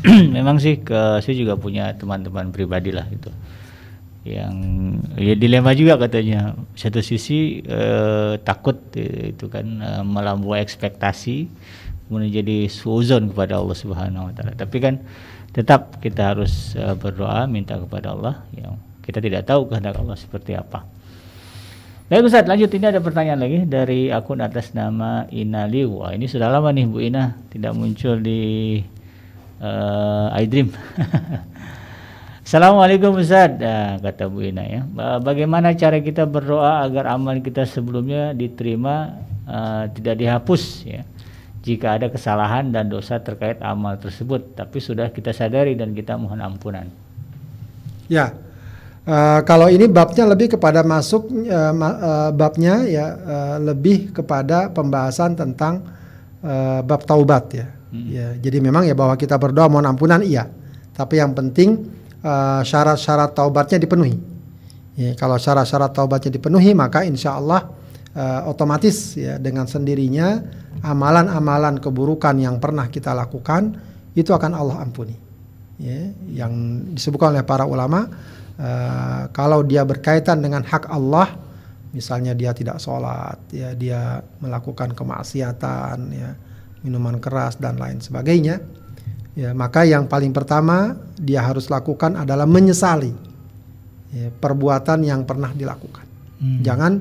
memang 0.36 0.56
sih 0.58 0.80
ke 0.80 1.20
saya 1.20 1.34
juga 1.36 1.60
punya 1.60 1.92
teman-teman 1.94 2.50
pribadi 2.50 2.90
lah 2.90 3.04
itu 3.12 3.28
yang 4.24 4.54
ya 5.16 5.32
dilema 5.32 5.72
juga 5.72 5.96
katanya. 5.96 6.56
Satu 6.76 7.00
sisi 7.00 7.64
eh, 7.64 8.36
takut 8.44 8.76
eh, 8.96 9.32
itu 9.32 9.48
kan 9.48 9.66
eh, 9.80 10.02
melampaui 10.04 10.60
ekspektasi 10.60 11.48
kemudian 12.10 12.42
jadi 12.42 12.66
suzon 12.66 13.30
kepada 13.30 13.62
Allah 13.62 13.76
Subhanahu 13.78 14.28
wa 14.28 14.32
taala. 14.34 14.52
Tapi 14.58 14.76
kan 14.82 14.98
tetap 15.56 16.02
kita 16.04 16.34
harus 16.36 16.74
eh, 16.76 16.94
berdoa 16.98 17.46
minta 17.48 17.78
kepada 17.80 18.12
Allah 18.12 18.44
yang 18.52 18.76
kita 19.00 19.22
tidak 19.24 19.48
tahu 19.48 19.70
kehendak 19.70 19.96
Allah 19.96 20.18
seperti 20.18 20.54
apa. 20.54 20.84
Baik 22.10 22.26
Ustaz, 22.26 22.42
lanjut. 22.42 22.66
Ini 22.74 22.90
ada 22.90 22.98
pertanyaan 22.98 23.38
lagi 23.38 23.58
dari 23.70 24.10
akun 24.10 24.42
atas 24.42 24.74
nama 24.74 25.30
Ina 25.30 25.70
Liu. 25.70 26.02
Wah, 26.02 26.10
ini 26.10 26.26
sudah 26.26 26.50
lama 26.50 26.74
nih 26.74 26.90
Bu 26.90 26.98
Ina. 26.98 27.38
Tidak 27.54 27.70
muncul 27.70 28.18
di 28.18 28.82
uh, 29.62 30.34
iDream. 30.34 30.74
Assalamualaikum 32.50 33.14
Ustaz. 33.14 33.62
Nah, 33.62 34.02
kata 34.02 34.26
Bu 34.26 34.42
Ina 34.42 34.66
ya. 34.66 34.82
Bagaimana 35.22 35.70
cara 35.70 36.02
kita 36.02 36.26
berdoa 36.26 36.82
agar 36.82 37.14
amal 37.14 37.38
kita 37.38 37.62
sebelumnya 37.62 38.34
diterima 38.34 39.22
uh, 39.46 39.86
tidak 39.94 40.18
dihapus 40.18 40.82
ya? 40.82 41.06
Jika 41.62 41.94
ada 41.94 42.10
kesalahan 42.10 42.74
dan 42.74 42.90
dosa 42.90 43.22
terkait 43.22 43.62
amal 43.62 44.02
tersebut 44.02 44.58
tapi 44.58 44.82
sudah 44.82 45.14
kita 45.14 45.30
sadari 45.30 45.78
dan 45.78 45.94
kita 45.94 46.18
mohon 46.18 46.42
ampunan. 46.42 46.90
Ya. 48.10 48.34
Uh, 49.06 49.46
kalau 49.46 49.70
ini 49.70 49.86
babnya 49.86 50.26
lebih 50.26 50.58
kepada 50.58 50.82
masuk 50.82 51.30
uh, 51.30 51.70
uh, 51.70 52.30
babnya 52.34 52.82
ya 52.82 53.06
uh, 53.14 53.56
lebih 53.62 54.10
kepada 54.10 54.74
pembahasan 54.74 55.38
tentang 55.38 55.86
uh, 56.42 56.82
bab 56.82 57.06
taubat 57.06 57.46
ya. 57.54 57.70
Hmm. 57.94 58.10
ya 58.10 58.34
jadi 58.42 58.58
memang 58.58 58.90
ya 58.90 58.98
bahwa 58.98 59.14
kita 59.14 59.38
berdoa 59.38 59.70
mohon 59.70 59.86
ampunan 59.86 60.18
iya. 60.26 60.50
Tapi 60.98 61.22
yang 61.22 61.30
penting 61.30 61.99
Eh, 62.20 62.62
syarat-syarat 62.68 63.32
uh, 63.32 63.36
taubatnya 63.36 63.80
dipenuhi. 63.80 64.12
Ya, 64.92 65.16
kalau 65.16 65.40
syarat-syarat 65.40 65.96
taubatnya 65.96 66.36
dipenuhi 66.36 66.76
maka 66.76 67.00
insya 67.00 67.40
Allah 67.40 67.72
uh, 68.12 68.44
otomatis 68.44 69.16
ya 69.16 69.40
dengan 69.40 69.64
sendirinya 69.64 70.44
amalan-amalan 70.84 71.80
keburukan 71.80 72.36
yang 72.36 72.60
pernah 72.60 72.92
kita 72.92 73.16
lakukan 73.16 73.72
itu 74.12 74.36
akan 74.36 74.52
Allah 74.52 74.84
ampuni. 74.84 75.16
Ya, 75.80 76.12
yang 76.44 76.52
disebutkan 76.92 77.32
oleh 77.32 77.40
para 77.40 77.64
ulama 77.64 78.12
uh, 78.60 79.32
kalau 79.32 79.64
dia 79.64 79.80
berkaitan 79.88 80.44
dengan 80.44 80.60
hak 80.60 80.92
Allah, 80.92 81.40
misalnya 81.96 82.36
dia 82.36 82.52
tidak 82.52 82.84
sholat, 82.84 83.40
ya 83.48 83.72
dia 83.72 84.20
melakukan 84.44 84.92
kemaksiatan, 84.92 85.96
ya 86.12 86.36
minuman 86.84 87.16
keras 87.16 87.56
dan 87.56 87.80
lain 87.80 88.04
sebagainya 88.04 88.60
ya 89.38 89.54
maka 89.54 89.86
yang 89.86 90.10
paling 90.10 90.34
pertama 90.34 90.98
dia 91.14 91.44
harus 91.44 91.70
lakukan 91.70 92.18
adalah 92.18 92.46
menyesali 92.46 93.12
ya, 94.14 94.28
perbuatan 94.30 95.06
yang 95.06 95.22
pernah 95.26 95.50
dilakukan. 95.54 96.06
Hmm. 96.40 96.60
Jangan 96.64 96.92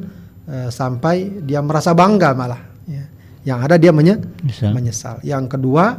uh, 0.45 0.69
sampai 0.69 1.43
dia 1.43 1.63
merasa 1.63 1.95
bangga 1.95 2.35
malah. 2.35 2.61
Ya. 2.85 3.05
Yang 3.45 3.59
ada 3.69 3.75
dia 3.79 3.91
menye 3.95 4.15
Bisa. 4.43 4.69
menyesal. 4.69 5.21
Yang 5.25 5.57
kedua 5.57 5.97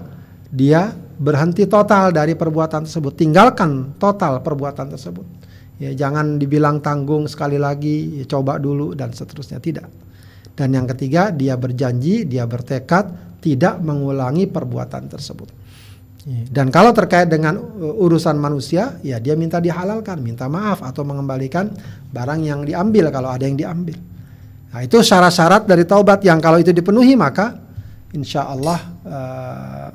dia 0.51 0.93
berhenti 1.21 1.69
total 1.69 2.11
dari 2.11 2.33
perbuatan 2.35 2.89
tersebut, 2.89 3.13
tinggalkan 3.15 3.95
total 4.01 4.41
perbuatan 4.41 4.89
tersebut. 4.97 5.27
Ya, 5.81 5.97
jangan 5.97 6.37
dibilang 6.37 6.85
tanggung 6.85 7.25
sekali 7.25 7.57
lagi, 7.57 8.21
ya, 8.21 8.25
coba 8.29 8.61
dulu 8.61 8.93
dan 8.93 9.17
seterusnya 9.17 9.61
tidak. 9.65 9.89
Dan 10.53 10.77
yang 10.77 10.85
ketiga 10.85 11.33
dia 11.33 11.57
berjanji, 11.57 12.29
dia 12.29 12.45
bertekad 12.45 13.41
tidak 13.41 13.81
mengulangi 13.81 14.45
perbuatan 14.45 15.09
tersebut. 15.09 15.49
Iya. 16.29 16.45
Dan 16.53 16.69
kalau 16.69 16.93
terkait 16.93 17.33
dengan 17.33 17.57
uh, 17.57 18.05
urusan 18.05 18.37
manusia, 18.37 19.01
ya 19.01 19.17
dia 19.17 19.33
minta 19.37 19.57
dihalalkan, 19.57 20.21
minta 20.21 20.51
maaf 20.53 20.85
atau 20.85 21.01
mengembalikan 21.07 21.73
barang 22.13 22.41
yang 22.45 22.61
diambil 22.65 23.09
kalau 23.09 23.33
ada 23.33 23.45
yang 23.49 23.57
diambil. 23.57 23.97
Nah, 24.71 24.81
itu 24.85 25.01
syarat-syarat 25.01 25.67
dari 25.67 25.83
taubat 25.89 26.23
yang 26.23 26.39
kalau 26.39 26.61
itu 26.61 26.71
dipenuhi 26.71 27.17
maka 27.19 27.59
insya 28.13 28.47
Allah 28.47 28.79
uh, 29.03 29.89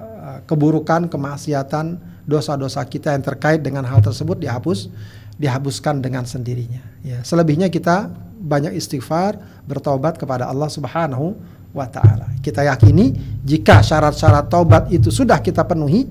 keburukan, 0.49 1.07
kemaksiatan, 1.07 1.99
dosa-dosa 2.25 2.81
kita 2.89 3.13
yang 3.13 3.23
terkait 3.23 3.61
dengan 3.61 3.85
hal 3.85 4.01
tersebut 4.01 4.41
dihapus, 4.41 4.89
dihapuskan 5.37 6.01
dengan 6.01 6.25
sendirinya. 6.25 6.81
Ya, 7.05 7.21
selebihnya 7.21 7.69
kita 7.69 8.09
banyak 8.45 8.73
istighfar, 8.77 9.37
bertobat 9.65 10.17
kepada 10.17 10.49
Allah 10.49 10.69
Subhanahu 10.69 11.37
wa 11.75 11.91
taala. 11.91 12.31
Kita 12.39 12.63
yakini 12.63 13.11
jika 13.43 13.83
syarat-syarat 13.83 14.47
taubat 14.47 14.87
itu 14.95 15.11
sudah 15.11 15.43
kita 15.43 15.67
penuhi, 15.67 16.07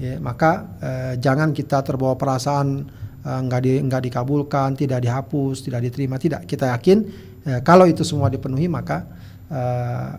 ya, 0.00 0.16
maka 0.16 0.72
uh, 0.80 1.12
jangan 1.20 1.52
kita 1.52 1.84
terbawa 1.84 2.16
perasaan 2.16 2.88
nggak 3.22 3.60
uh, 3.60 3.64
di, 3.64 3.72
nggak 3.84 4.02
dikabulkan, 4.08 4.74
tidak 4.74 5.04
dihapus, 5.04 5.62
tidak 5.68 5.84
diterima, 5.84 6.16
tidak. 6.16 6.48
Kita 6.48 6.72
yakin 6.74 7.30
Ya, 7.42 7.58
kalau 7.58 7.90
itu 7.90 8.06
semua 8.06 8.30
dipenuhi 8.30 8.70
maka 8.70 9.02
uh, 9.50 10.14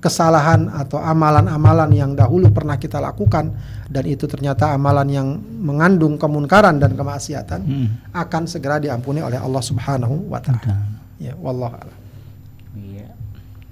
kesalahan 0.00 0.72
atau 0.72 0.96
amalan-amalan 0.96 1.92
yang 1.92 2.16
dahulu 2.16 2.48
pernah 2.48 2.80
kita 2.80 2.96
lakukan 2.96 3.52
dan 3.92 4.04
itu 4.08 4.24
ternyata 4.24 4.72
amalan 4.72 5.08
yang 5.12 5.28
mengandung 5.60 6.16
kemunkaran 6.16 6.80
dan 6.80 6.96
kemaksiatan 6.96 7.60
hmm. 7.60 7.88
akan 8.16 8.42
segera 8.48 8.80
diampuni 8.80 9.20
oleh 9.20 9.36
Allah 9.36 9.60
Subhanahu 9.60 10.32
wa 10.32 10.40
taala. 10.40 10.80
Ya, 11.20 11.36
wallahu 11.36 11.76
a'lam. 11.76 11.99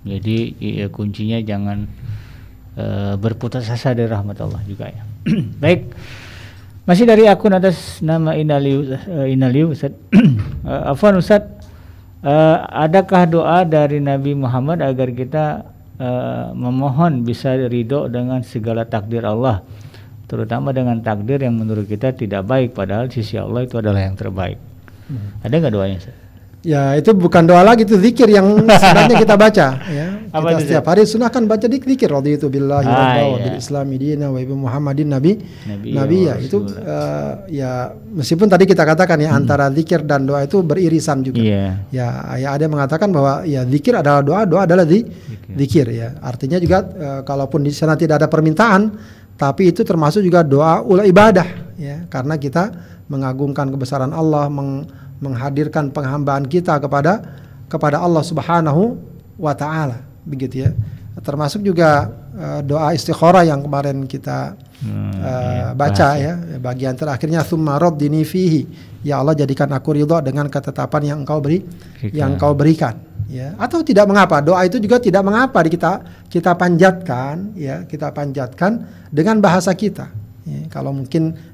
Jadi 0.06 0.54
ya, 0.60 0.86
kuncinya 0.92 1.38
jangan 1.42 1.88
uh, 2.78 3.14
berputus 3.18 3.66
asa 3.66 3.94
dari 3.94 4.06
rahmat 4.06 4.38
Allah 4.38 4.62
juga 4.66 4.90
ya. 4.90 5.02
Baik. 5.62 5.90
Masih 6.88 7.04
dari 7.04 7.28
akun 7.28 7.52
atas 7.52 8.00
nama 8.00 8.32
Inaliu 8.32 8.84
uh, 8.84 9.26
Inaliu 9.28 9.76
Ustaz. 9.76 9.92
uh, 9.92 10.88
Afwan 10.92 11.20
Ustaz 11.20 11.44
uh, 12.22 12.56
adakah 12.70 13.28
doa 13.28 13.62
dari 13.66 14.00
Nabi 14.02 14.34
Muhammad 14.34 14.82
agar 14.82 15.12
kita 15.12 15.68
uh, 15.98 16.50
memohon 16.54 17.22
bisa 17.22 17.54
ridho 17.54 18.08
dengan 18.10 18.42
segala 18.42 18.86
takdir 18.88 19.22
Allah 19.26 19.62
terutama 20.28 20.76
dengan 20.76 21.00
takdir 21.00 21.40
yang 21.40 21.56
menurut 21.56 21.88
kita 21.88 22.12
tidak 22.12 22.44
baik 22.44 22.76
padahal 22.76 23.08
sisi 23.08 23.40
Allah 23.40 23.64
itu 23.64 23.80
adalah 23.80 24.04
yang 24.04 24.16
terbaik 24.18 24.60
hmm. 25.08 25.44
ada 25.44 25.54
nggak 25.56 25.72
doanya 25.72 25.96
Ustaz? 26.04 26.17
Ya 26.66 26.98
itu 26.98 27.14
bukan 27.14 27.46
doa 27.46 27.62
lagi 27.62 27.86
itu 27.86 27.94
zikir 27.94 28.26
yang 28.34 28.66
sebenarnya 28.82 29.14
kita 29.14 29.38
baca 29.38 29.66
ya. 29.86 30.06
Apa 30.34 30.58
kita 30.58 30.58
setiap 30.66 30.84
hari 30.90 31.06
sunahkan 31.06 31.46
baca 31.46 31.70
zikir 31.70 32.10
waktu 32.10 32.34
itu 32.34 32.50
billahi 32.50 32.84
ah, 32.84 33.14
iya. 33.14 33.24
wa 33.30 33.38
bil 33.38 33.56
islami 33.62 33.96
dina 33.96 34.26
wa 34.26 34.42
ibu 34.42 34.58
Muhammadin 34.58 35.06
nabi 35.06 35.38
nabi, 35.64 35.94
nabi 35.94 36.18
ya, 36.26 36.34
ya 36.34 36.34
itu 36.42 36.58
uh, 36.66 37.32
ya 37.46 37.70
meskipun 37.94 38.50
tadi 38.50 38.66
kita 38.66 38.82
katakan 38.82 39.22
ya 39.22 39.30
hmm. 39.30 39.38
antara 39.38 39.70
zikir 39.70 40.02
dan 40.02 40.26
doa 40.26 40.42
itu 40.42 40.58
beririsan 40.66 41.22
juga. 41.22 41.38
Yeah. 41.38 41.86
Ya 41.94 42.08
ya 42.34 42.48
ada 42.58 42.66
yang 42.66 42.74
mengatakan 42.74 43.14
bahwa 43.14 43.46
ya 43.46 43.62
zikir 43.62 43.94
adalah 43.94 44.20
doa, 44.26 44.42
doa 44.42 44.66
adalah 44.66 44.82
di 44.82 45.06
zikir 45.54 45.94
ya. 45.94 46.18
Artinya 46.18 46.58
juga 46.58 46.82
uh, 46.82 47.20
kalaupun 47.22 47.62
di 47.62 47.70
sana 47.70 47.94
tidak 47.94 48.18
ada 48.20 48.28
permintaan 48.28 48.98
tapi 49.38 49.70
itu 49.70 49.86
termasuk 49.86 50.26
juga 50.26 50.42
doa 50.42 50.82
ulah 50.82 51.06
ibadah 51.06 51.46
ya 51.78 52.02
karena 52.10 52.34
kita 52.34 52.74
mengagungkan 53.06 53.70
kebesaran 53.70 54.10
Allah 54.10 54.50
meng 54.50 54.84
menghadirkan 55.18 55.90
penghambaan 55.90 56.46
kita 56.46 56.78
kepada 56.78 57.22
kepada 57.68 58.00
Allah 58.00 58.24
Subhanahu 58.24 58.96
wa 59.38 59.52
taala. 59.54 60.02
Begitu 60.24 60.68
ya. 60.68 60.70
Termasuk 61.18 61.66
juga 61.66 62.14
uh, 62.38 62.60
doa 62.62 62.94
istikharah 62.94 63.42
yang 63.42 63.58
kemarin 63.58 64.06
kita 64.06 64.54
hmm, 64.86 64.86
uh, 64.86 65.10
iya, 65.18 65.66
baca 65.74 66.08
ya. 66.14 66.34
ya. 66.38 66.58
Bagian 66.62 66.94
terakhirnya 66.94 67.42
summa 67.42 67.76
raddini 67.76 68.22
fihi. 68.22 68.66
Ya 69.02 69.18
Allah 69.18 69.34
jadikan 69.34 69.66
aku 69.74 69.98
ridho 69.98 70.18
dengan 70.22 70.46
ketetapan 70.46 71.14
yang 71.14 71.18
engkau 71.26 71.42
beri 71.42 71.62
Berikan. 71.62 72.14
yang 72.14 72.28
engkau 72.38 72.54
berikan. 72.54 72.94
Ya. 73.28 73.52
Atau 73.58 73.82
tidak 73.82 74.06
mengapa. 74.06 74.38
Doa 74.40 74.64
itu 74.64 74.78
juga 74.78 75.02
tidak 75.02 75.26
mengapa 75.26 75.58
kita 75.66 76.06
kita 76.30 76.54
panjatkan 76.54 77.52
ya. 77.58 77.82
Kita 77.84 78.14
panjatkan 78.14 78.86
dengan 79.10 79.42
bahasa 79.42 79.74
kita. 79.74 80.08
Ya, 80.48 80.64
kalau 80.72 80.96
mungkin 80.96 81.36
eh, 81.36 81.47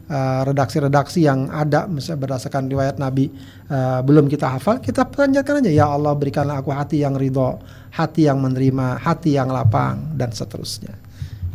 redaksi-redaksi 0.44 1.24
uh, 1.24 1.26
yang 1.32 1.40
ada 1.48 1.88
misalnya 1.88 2.28
berdasarkan 2.28 2.68
riwayat 2.68 3.00
Nabi 3.00 3.32
uh, 3.72 4.04
belum 4.04 4.28
kita 4.28 4.52
hafal, 4.52 4.76
kita 4.84 5.08
panjatkan 5.08 5.64
aja 5.64 5.72
ya 5.72 5.86
Allah 5.88 6.12
berikanlah 6.12 6.60
aku 6.60 6.70
hati 6.76 7.00
yang 7.00 7.16
ridho, 7.16 7.56
hati 7.88 8.28
yang 8.28 8.36
menerima, 8.40 9.00
hati 9.00 9.32
yang 9.32 9.48
lapang 9.48 10.12
dan 10.12 10.28
seterusnya. 10.28 10.92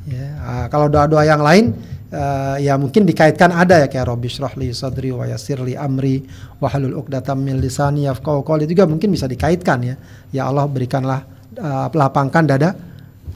Ya, 0.10 0.28
uh, 0.42 0.66
kalau 0.74 0.90
doa-doa 0.90 1.22
yang 1.22 1.46
lain 1.46 1.78
uh, 2.10 2.58
ya 2.58 2.74
mungkin 2.82 3.06
dikaitkan 3.06 3.54
ada 3.54 3.86
ya 3.86 3.88
kayak 3.88 4.10
Robbi 4.10 4.30
shrahli 4.30 4.74
sadri 4.74 5.14
wa 5.14 5.30
yassirli 5.30 5.78
amri 5.78 6.26
wa 6.58 6.66
halul 6.74 7.06
uqdatam 7.06 7.38
min 7.46 7.62
lisani 7.62 8.10
yafqahu 8.10 8.42
juga 8.66 8.90
mungkin 8.90 9.14
bisa 9.14 9.30
dikaitkan 9.30 9.80
ya. 9.86 9.96
Ya 10.34 10.50
Allah 10.50 10.66
berikanlah 10.66 11.22
uh, 11.58 11.88
lapangkan 11.94 12.50
dada 12.50 12.89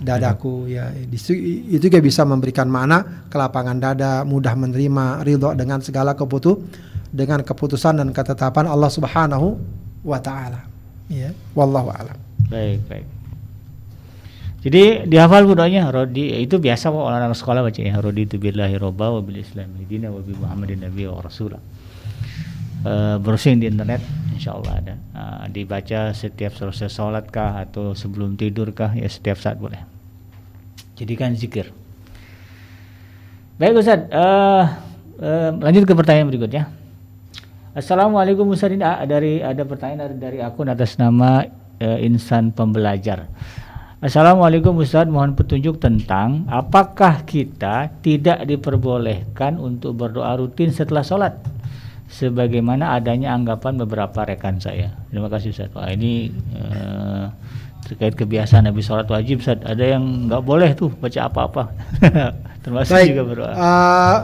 dadaku 0.04 0.68
ya. 0.70 0.92
Itu 0.94 1.88
juga 1.90 2.04
bisa 2.04 2.28
memberikan 2.28 2.68
makna 2.68 3.26
kelapangan 3.32 3.80
dada 3.80 4.12
mudah 4.28 4.54
menerima 4.54 5.24
ridho 5.24 5.56
dengan 5.56 5.80
segala 5.80 6.14
keputu 6.14 6.60
dengan 7.14 7.42
keputusan 7.42 8.04
dan 8.04 8.10
ketetapan 8.12 8.68
Allah 8.68 8.92
Subhanahu 8.92 9.58
wa 10.04 10.20
taala. 10.20 10.68
Ya 11.08 11.32
wallahu 11.56 11.90
alam. 11.90 12.18
Baik 12.52 12.84
baik. 12.92 13.08
Jadi 14.64 15.12
dihafal 15.12 15.44
doanya 15.44 15.92
Rodi. 15.92 16.40
Itu 16.40 16.56
biasa 16.56 16.88
orang-orang 16.88 17.36
sekolah 17.36 17.68
baca 17.68 17.80
ya 17.84 18.00
Rodi 18.00 18.24
itu 18.24 18.40
billahi 18.40 18.80
robba 18.80 19.12
wa 19.12 19.20
bil 19.20 19.44
islam 19.44 19.76
dina 19.88 20.08
wa 20.08 20.24
bi 20.24 20.32
muhammadin 20.32 20.88
nabi 20.88 21.04
wa 21.04 21.20
rasulah 21.20 21.60
uh, 22.88 23.20
browsing 23.20 23.60
di 23.60 23.68
internet 23.68 24.00
insya 24.32 24.56
Allah 24.56 24.74
ada. 24.80 24.96
Uh, 25.12 25.44
dibaca 25.52 26.16
setiap 26.16 26.56
selesai 26.56 26.92
sholat 26.92 27.28
kah 27.28 27.64
atau 27.64 27.92
sebelum 27.92 28.40
tidur 28.40 28.72
kah 28.72 28.96
ya 28.96 29.08
setiap 29.08 29.40
saat 29.40 29.60
boleh 29.60 29.93
jadikan 30.98 31.34
zikir. 31.34 31.74
Baik 33.58 33.78
Ustaz, 33.78 34.10
uh, 34.10 34.66
uh, 35.22 35.50
lanjut 35.62 35.86
ke 35.86 35.94
pertanyaan 35.94 36.30
berikutnya. 36.30 36.64
Assalamualaikum 37.74 38.50
Ustaz 38.54 38.74
ini 38.74 38.86
dari 39.10 39.42
ada 39.42 39.66
pertanyaan 39.66 40.10
dari, 40.10 40.16
dari 40.18 40.40
akun 40.42 40.70
atas 40.70 40.98
nama 40.98 41.42
uh, 41.82 42.00
Insan 42.02 42.54
Pembelajar. 42.54 43.30
Assalamualaikum 44.04 44.76
Ustaz, 44.84 45.08
mohon 45.08 45.32
petunjuk 45.32 45.80
tentang 45.80 46.44
apakah 46.52 47.24
kita 47.24 47.88
tidak 48.04 48.44
diperbolehkan 48.44 49.56
untuk 49.56 49.96
berdoa 49.96 50.36
rutin 50.36 50.76
setelah 50.76 51.08
sholat 51.08 51.40
sebagaimana 52.12 52.94
adanya 52.94 53.34
anggapan 53.34 53.80
beberapa 53.82 54.28
rekan 54.28 54.62
saya. 54.62 54.94
Terima 55.10 55.32
kasih 55.32 55.56
Ustaz. 55.56 55.72
Wah, 55.74 55.90
ini 55.90 56.30
uh, 56.54 57.32
terkait 57.94 58.18
kebiasaan 58.18 58.66
habis 58.66 58.90
sholat 58.90 59.06
wajib 59.06 59.46
Ustaz. 59.46 59.62
Ada 59.62 59.96
yang 59.98 60.26
nggak 60.26 60.42
boleh 60.42 60.74
tuh 60.74 60.90
baca 60.98 61.20
apa-apa. 61.30 61.64
Termasuk 62.66 62.94
Baik, 62.98 63.10
juga 63.14 63.24
berdoa. 63.30 63.54
Uh, 63.54 64.18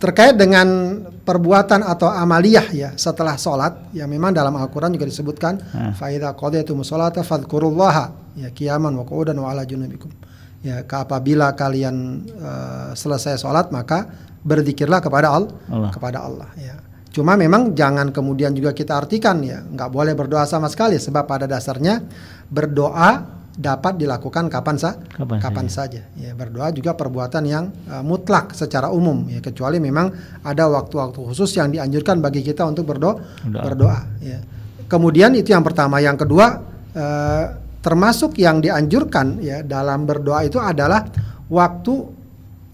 terkait 0.00 0.34
dengan 0.34 0.66
perbuatan 1.24 1.84
atau 1.84 2.08
amaliyah 2.08 2.66
ya 2.72 2.90
setelah 2.96 3.36
sholat 3.36 3.92
ya 3.92 4.08
memang 4.08 4.32
dalam 4.32 4.56
Al-Quran 4.56 4.96
juga 4.96 5.04
disebutkan 5.08 5.60
faida 5.96 6.32
qadaytum 6.32 6.80
sholata 6.80 7.20
fadkurullaha 7.20 8.36
ya 8.36 8.48
kiaman 8.48 8.96
wa 8.96 9.04
qu'udan 9.04 9.36
wa 9.40 9.52
ala 9.52 9.64
junubikum 9.68 10.08
ya 10.64 10.84
apabila 10.88 11.52
kalian 11.52 12.24
uh, 12.40 12.90
selesai 12.96 13.36
sholat 13.36 13.68
maka 13.68 14.08
berzikirlah 14.44 15.00
kepada 15.04 15.32
Allah, 15.32 15.52
Allah 15.68 15.90
kepada 15.92 16.18
Allah 16.24 16.48
ya 16.56 16.76
Cuma 17.14 17.38
memang 17.38 17.78
jangan 17.78 18.10
kemudian 18.10 18.50
juga 18.58 18.74
kita 18.74 18.98
artikan 18.98 19.38
ya, 19.46 19.62
nggak 19.62 19.86
boleh 19.86 20.18
berdoa 20.18 20.42
sama 20.50 20.66
sekali 20.66 20.98
sebab 20.98 21.30
pada 21.30 21.46
dasarnya 21.46 22.02
berdoa 22.50 23.22
dapat 23.54 24.02
dilakukan 24.02 24.50
kapan 24.50 24.74
sa 24.74 24.98
kapan, 24.98 25.38
kapan 25.38 25.66
saja. 25.70 26.02
saja. 26.02 26.18
Ya, 26.18 26.34
berdoa 26.34 26.74
juga 26.74 26.98
perbuatan 26.98 27.46
yang 27.46 27.70
uh, 27.86 28.02
mutlak 28.02 28.50
secara 28.50 28.90
umum 28.90 29.30
ya 29.30 29.38
kecuali 29.38 29.78
memang 29.78 30.10
ada 30.42 30.66
waktu-waktu 30.66 31.22
khusus 31.22 31.54
yang 31.54 31.70
dianjurkan 31.70 32.18
bagi 32.18 32.42
kita 32.42 32.66
untuk 32.66 32.90
berdoa 32.90 33.14
berdoa. 33.46 33.62
berdoa 33.62 33.98
ya. 34.18 34.38
Kemudian 34.90 35.38
itu 35.38 35.54
yang 35.54 35.62
pertama, 35.62 36.02
yang 36.02 36.18
kedua 36.18 36.66
uh, 36.98 37.44
termasuk 37.78 38.42
yang 38.42 38.58
dianjurkan 38.58 39.38
ya 39.38 39.62
dalam 39.62 40.02
berdoa 40.02 40.42
itu 40.42 40.58
adalah 40.58 41.06
waktu 41.46 41.94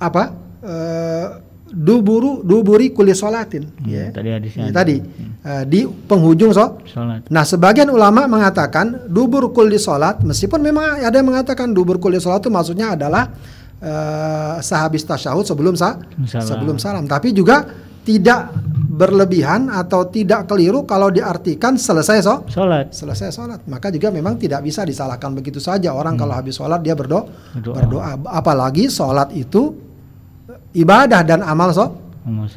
apa? 0.00 0.24
Uh, 0.64 1.49
duburu 1.70 2.42
duburi 2.42 2.90
kuli 2.90 3.14
solatin 3.14 3.62
hmm, 3.62 3.86
ya. 3.86 4.04
tadi 4.10 4.28
hadisnya 4.34 4.68
ya, 4.68 4.72
tadi 4.74 4.96
hmm. 4.98 5.30
uh, 5.46 5.64
di 5.64 5.86
penghujung 5.86 6.50
so 6.50 6.82
Salat. 6.90 7.26
nah 7.30 7.46
sebagian 7.46 7.88
ulama 7.88 8.26
mengatakan 8.26 9.06
dubur 9.06 9.54
kuli 9.54 9.78
solat 9.78 10.20
meskipun 10.26 10.58
memang 10.58 10.98
ada 11.00 11.14
yang 11.14 11.30
mengatakan 11.30 11.70
dubur 11.70 12.02
kuli 12.02 12.18
solat 12.18 12.42
itu 12.42 12.50
maksudnya 12.50 12.98
adalah 12.98 13.30
uh, 13.78 14.58
sehabis 14.58 15.06
tasyahud 15.06 15.46
sebelum 15.46 15.78
sa 15.78 15.96
salam. 16.26 16.46
sebelum 16.46 16.76
salam 16.76 17.04
tapi 17.06 17.30
juga 17.30 17.64
tidak 18.02 18.50
berlebihan 18.90 19.70
atau 19.70 20.08
tidak 20.10 20.50
keliru 20.50 20.84
kalau 20.84 21.08
diartikan 21.08 21.78
selesai 21.78 22.18
so 22.20 22.44
salat 22.50 22.90
selesai 22.90 23.30
salat 23.30 23.60
maka 23.70 23.88
juga 23.88 24.10
memang 24.10 24.36
tidak 24.36 24.66
bisa 24.66 24.82
disalahkan 24.82 25.30
begitu 25.32 25.62
saja 25.62 25.94
orang 25.94 26.18
hmm. 26.18 26.20
kalau 26.20 26.34
habis 26.34 26.58
salat 26.58 26.82
dia 26.82 26.98
berdoa 26.98 27.30
berdoa, 27.54 27.74
berdoa. 27.78 28.04
apalagi 28.28 28.90
salat 28.90 29.30
itu 29.32 29.89
ibadah 30.72 31.20
dan 31.22 31.40
amal 31.42 31.70
so 31.70 31.86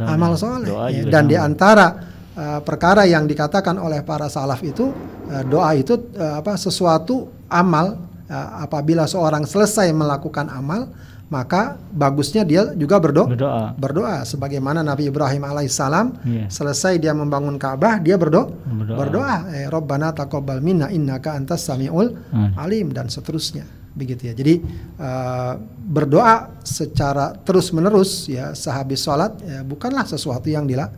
amal 0.05 0.33
soleh, 0.35 0.69
ya. 0.91 1.07
dan 1.07 1.23
di 1.25 1.33
antara 1.39 1.87
uh, 2.35 2.59
perkara 2.61 3.07
yang 3.07 3.23
dikatakan 3.23 3.79
oleh 3.79 4.03
para 4.03 4.27
salaf 4.27 4.59
itu 4.61 4.91
uh, 5.27 5.43
doa 5.43 5.71
itu 5.73 5.95
uh, 6.13 6.39
apa 6.39 6.53
sesuatu 6.55 7.31
amal 7.47 7.97
uh, 8.27 8.49
apabila 8.61 9.07
seorang 9.07 9.47
selesai 9.47 9.89
melakukan 9.91 10.51
amal 10.51 10.91
maka 11.31 11.81
bagusnya 11.89 12.45
dia 12.45 12.77
juga 12.77 13.01
berdoa 13.01 13.25
Berdoa. 13.25 13.73
berdoa 13.73 14.15
sebagaimana 14.21 14.85
Nabi 14.85 15.09
Ibrahim 15.09 15.41
alaihissalam 15.41 16.21
Iya. 16.21 16.45
selesai 16.45 17.01
dia 17.01 17.15
membangun 17.17 17.57
Ka'bah 17.57 17.97
dia 17.97 18.21
berdoa 18.21 18.53
Berdoa. 18.53 18.97
berdoa 18.99 19.35
eh, 19.49 19.65
Rabbana 19.65 20.13
taqabbal 20.13 20.61
minna 20.61 20.93
innaka 20.93 21.33
antas 21.33 21.65
samiul 21.65 22.13
alim 22.53 22.93
dan 22.93 23.09
seterusnya 23.09 23.65
begitu 23.93 24.25
ya 24.25 24.33
jadi 24.33 24.57
eh, 24.97 25.53
berdoa 25.85 26.49
secara 26.61 27.37
terus 27.37 27.69
menerus 27.69 28.25
ya 28.25 28.51
sehabis 28.51 29.01
sholat 29.01 29.37
ya, 29.39 29.61
bukanlah 29.61 30.03
sesuatu 30.03 30.49
yang 30.49 30.65
dila 30.65 30.89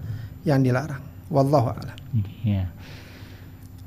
yang 0.48 0.64
dilarang 0.64 1.04
wallahu 1.28 1.72
a'lam 1.72 1.98
Iya. 2.48 2.72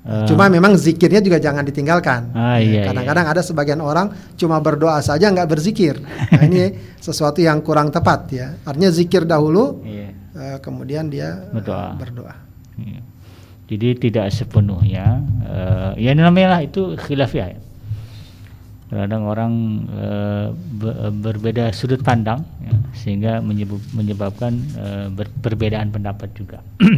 Eh, 0.09 0.24
cuma 0.28 0.48
memang 0.48 0.76
zikirnya 0.76 1.20
juga 1.20 1.36
jangan 1.36 1.64
ditinggalkan 1.64 2.32
Ah, 2.32 2.56
Ya, 2.56 2.64
iya, 2.64 2.82
kadang-kadang 2.88 3.26
ada 3.28 3.42
sebagian 3.42 3.80
orang 3.80 4.09
cuma 4.36 4.56
berdoa 4.56 5.00
saja 5.00 5.28
nggak 5.28 5.48
berzikir 5.48 5.96
nah, 6.32 6.44
ini 6.44 6.72
sesuatu 6.96 7.40
yang 7.40 7.61
kurang 7.61 7.88
tepat 7.88 8.20
ya 8.30 8.56
artinya 8.64 8.88
zikir 8.88 9.24
dahulu 9.24 9.80
iya. 9.84 10.09
eh, 10.32 10.59
kemudian 10.61 11.09
dia 11.09 11.48
eh, 11.48 11.52
Berdoa. 11.56 11.96
berdoa 11.96 12.34
Iya. 12.78 13.00
Jadi 13.68 13.88
tidak 14.00 14.32
sepenuhnya 14.32 15.20
eh, 15.44 15.90
ya 16.00 16.12
namanya 16.16 16.56
lah 16.56 16.61
itu 16.64 16.96
khilafiah. 16.96 17.59
Kadang 18.89 19.28
orang 19.28 19.53
be- 20.80 21.12
berbeda 21.20 21.68
sudut 21.76 22.01
pandang 22.01 22.41
ya, 22.64 22.72
sehingga 22.97 23.45
menyebab- 23.45 23.84
menyebabkan 23.93 24.53
eh, 24.80 25.07
ber- 25.12 25.36
perbedaan 25.45 25.93
pendapat 25.93 26.32
juga. 26.32 26.64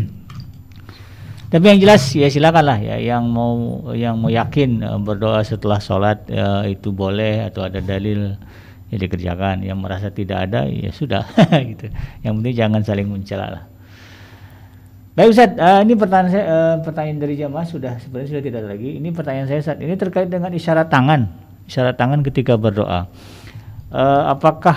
Tapi 1.51 1.65
yang 1.67 1.83
jelas 1.83 2.15
ya 2.15 2.31
silakanlah 2.31 2.79
ya 2.79 2.95
yang 2.95 3.27
mau 3.27 3.83
yang 3.91 4.23
mau 4.23 4.31
yakin 4.31 4.87
berdoa 5.03 5.43
setelah 5.43 5.83
sholat 5.83 6.23
eh, 6.31 6.79
itu 6.79 6.95
boleh 6.95 7.51
atau 7.51 7.67
ada 7.67 7.83
dalil 7.83 8.39
ya 8.87 8.97
dikerjakan. 8.97 9.67
Yang 9.67 9.79
merasa 9.83 10.15
tidak 10.15 10.47
ada 10.47 10.71
ya 10.71 10.95
sudah 10.95 11.27
gitu. 11.75 11.91
Yang 12.23 12.33
penting 12.39 12.55
jangan 12.55 12.81
saling 12.87 13.11
mencela 13.11 13.51
lah. 13.51 13.65
Baik 15.19 15.35
Ustaz, 15.35 15.59
eh, 15.59 15.81
ini 15.83 15.99
pertanyaan 15.99 16.31
saya 16.31 16.45
eh, 16.47 16.77
pertanyaan 16.87 17.19
dari 17.19 17.35
jamaah 17.35 17.67
sudah 17.67 17.99
sebenarnya 17.99 18.31
sudah 18.31 18.43
tidak 18.47 18.59
ada 18.63 18.69
lagi. 18.79 18.91
Ini 19.03 19.09
pertanyaan 19.11 19.49
saya 19.51 19.59
Ustaz, 19.59 19.79
ini 19.83 19.95
terkait 19.99 20.31
dengan 20.31 20.55
isyarat 20.55 20.87
tangan. 20.87 21.50
Isyarat 21.71 21.95
tangan 21.95 22.27
ketika 22.27 22.59
berdoa. 22.59 23.07
Eh, 23.95 24.23
apakah 24.27 24.75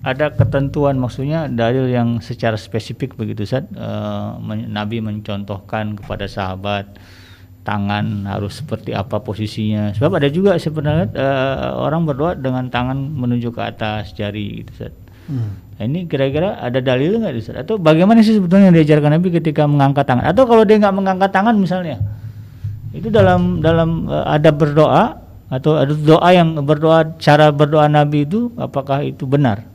ada 0.00 0.32
ketentuan 0.32 0.96
maksudnya 0.96 1.46
dalil 1.46 1.92
yang 1.92 2.24
secara 2.24 2.56
spesifik 2.56 3.12
begitu 3.20 3.44
Ustaz? 3.44 3.68
Eh, 3.68 4.28
men- 4.40 4.72
Nabi 4.72 5.04
mencontohkan 5.04 5.92
kepada 6.00 6.24
sahabat 6.24 6.88
tangan 7.62 8.26
harus 8.26 8.64
seperti 8.64 8.90
apa 8.96 9.22
posisinya. 9.22 9.94
Sebab 9.94 10.18
ada 10.18 10.32
juga 10.32 10.56
sebenarnya 10.58 11.12
eh, 11.14 11.70
orang 11.76 12.08
berdoa 12.08 12.32
dengan 12.32 12.66
tangan 12.72 12.96
menunjuk 12.96 13.54
ke 13.54 13.62
atas 13.62 14.16
jari 14.16 14.64
gitu 14.64 14.72
Ustaz. 14.72 14.96
Nah, 15.78 15.84
ini 15.86 16.10
kira-kira 16.10 16.58
ada 16.58 16.82
dalil 16.82 17.22
nggak 17.22 17.38
Ustaz? 17.38 17.62
Atau 17.62 17.78
bagaimana 17.78 18.26
sih 18.26 18.34
sebetulnya 18.34 18.72
yang 18.72 18.76
diajarkan 18.82 19.20
Nabi 19.20 19.28
ketika 19.30 19.68
mengangkat 19.70 20.08
tangan? 20.08 20.26
Atau 20.26 20.50
kalau 20.50 20.66
dia 20.66 20.82
nggak 20.82 20.96
mengangkat 20.96 21.30
tangan 21.30 21.54
misalnya, 21.54 22.02
itu 22.90 23.06
dalam 23.06 23.62
dalam 23.62 24.10
eh, 24.10 24.34
adab 24.34 24.58
berdoa 24.58 25.21
atau 25.52 25.76
ada 25.76 25.92
doa 25.92 26.28
yang 26.32 26.56
berdoa 26.58 27.12
cara 27.20 27.52
berdoa 27.52 27.84
Nabi 27.84 28.24
itu 28.24 28.48
apakah 28.56 29.04
itu 29.04 29.28
benar? 29.28 29.68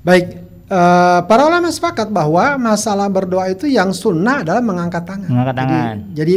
Baik, 0.00 0.40
eh, 0.64 1.18
para 1.22 1.42
ulama 1.44 1.68
sepakat 1.68 2.08
bahwa 2.08 2.56
masalah 2.56 3.06
berdoa 3.06 3.50
itu 3.50 3.66
yang 3.66 3.92
sunnah 3.92 4.40
adalah 4.40 4.62
mengangkat 4.62 5.04
tangan. 5.04 5.28
Mengangkat 5.28 5.54
Jadi- 5.54 5.60
tangan. 5.60 5.96
Jadi, 6.16 6.34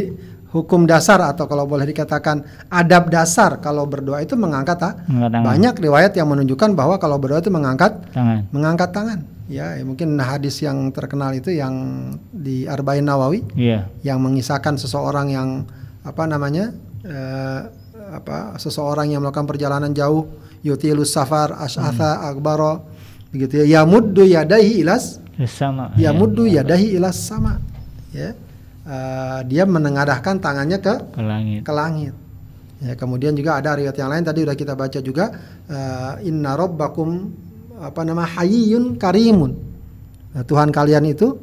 hukum 0.49 0.81
dasar 0.83 1.21
atau 1.21 1.45
kalau 1.45 1.69
boleh 1.69 1.85
dikatakan 1.85 2.41
adab 2.67 3.13
dasar 3.13 3.61
kalau 3.61 3.85
berdoa 3.85 4.17
itu 4.19 4.33
mengangkat 4.33 4.81
Mengangkat 5.05 5.31
tangan. 5.31 5.45
Banyak 5.45 5.73
riwayat 5.77 6.11
yang 6.17 6.25
menunjukkan 6.27 6.73
bahwa 6.73 6.97
kalau 6.97 7.21
berdoa 7.21 7.37
itu 7.37 7.53
mengangkat 7.53 8.01
Tangan. 8.09 8.49
mengangkat 8.49 8.89
tangan. 8.89 9.19
Ya, 9.45 9.77
ya, 9.77 9.85
mungkin 9.85 10.17
hadis 10.17 10.61
yang 10.61 10.89
terkenal 10.89 11.33
itu 11.33 11.53
yang 11.53 11.73
di 12.29 12.65
Arba'in 12.65 13.05
Nawawi 13.05 13.45
Iya. 13.53 13.89
yang 14.01 14.21
mengisahkan 14.21 14.77
seseorang 14.77 15.29
yang 15.29 15.49
apa 16.01 16.25
namanya 16.25 16.73
eh, 16.99 17.61
apa 18.11 18.57
seseorang 18.57 19.13
yang 19.13 19.21
melakukan 19.21 19.45
perjalanan 19.45 19.93
jauh 19.93 20.25
yutilus 20.65 21.13
safar 21.13 21.55
asy'atha 21.55 22.29
akbaro 22.33 22.83
begitu 23.31 23.63
ya. 23.63 23.79
Yamuddu 23.81 24.25
yadaihi 24.25 24.81
ilas 24.83 25.21
Sama. 25.47 25.95
yamuddu 25.95 26.43
yadahi 26.49 26.99
ilas 26.99 27.15
sama 27.15 27.61
ya. 28.11 28.35
Eh, 28.89 29.39
dia 29.45 29.69
menengadahkan 29.69 30.41
tangannya 30.41 30.81
ke 30.81 30.95
ke 31.13 31.21
langit. 31.21 31.61
ke 31.61 31.71
langit. 31.71 32.13
Ya 32.79 32.95
kemudian 32.95 33.35
juga 33.37 33.59
ada 33.59 33.75
riwayat 33.75 33.95
yang 33.99 34.09
lain 34.09 34.23
tadi 34.25 34.39
udah 34.43 34.55
kita 34.57 34.73
baca 34.73 34.99
juga 35.03 35.25
eh, 35.69 36.27
inna 36.27 36.57
rabbakum 36.57 37.29
apa 37.79 38.01
nama 38.03 38.25
hayyun 38.25 38.97
karimun. 38.97 39.55
Nah, 40.33 40.43
Tuhan 40.43 40.73
kalian 40.73 41.05
itu 41.07 41.37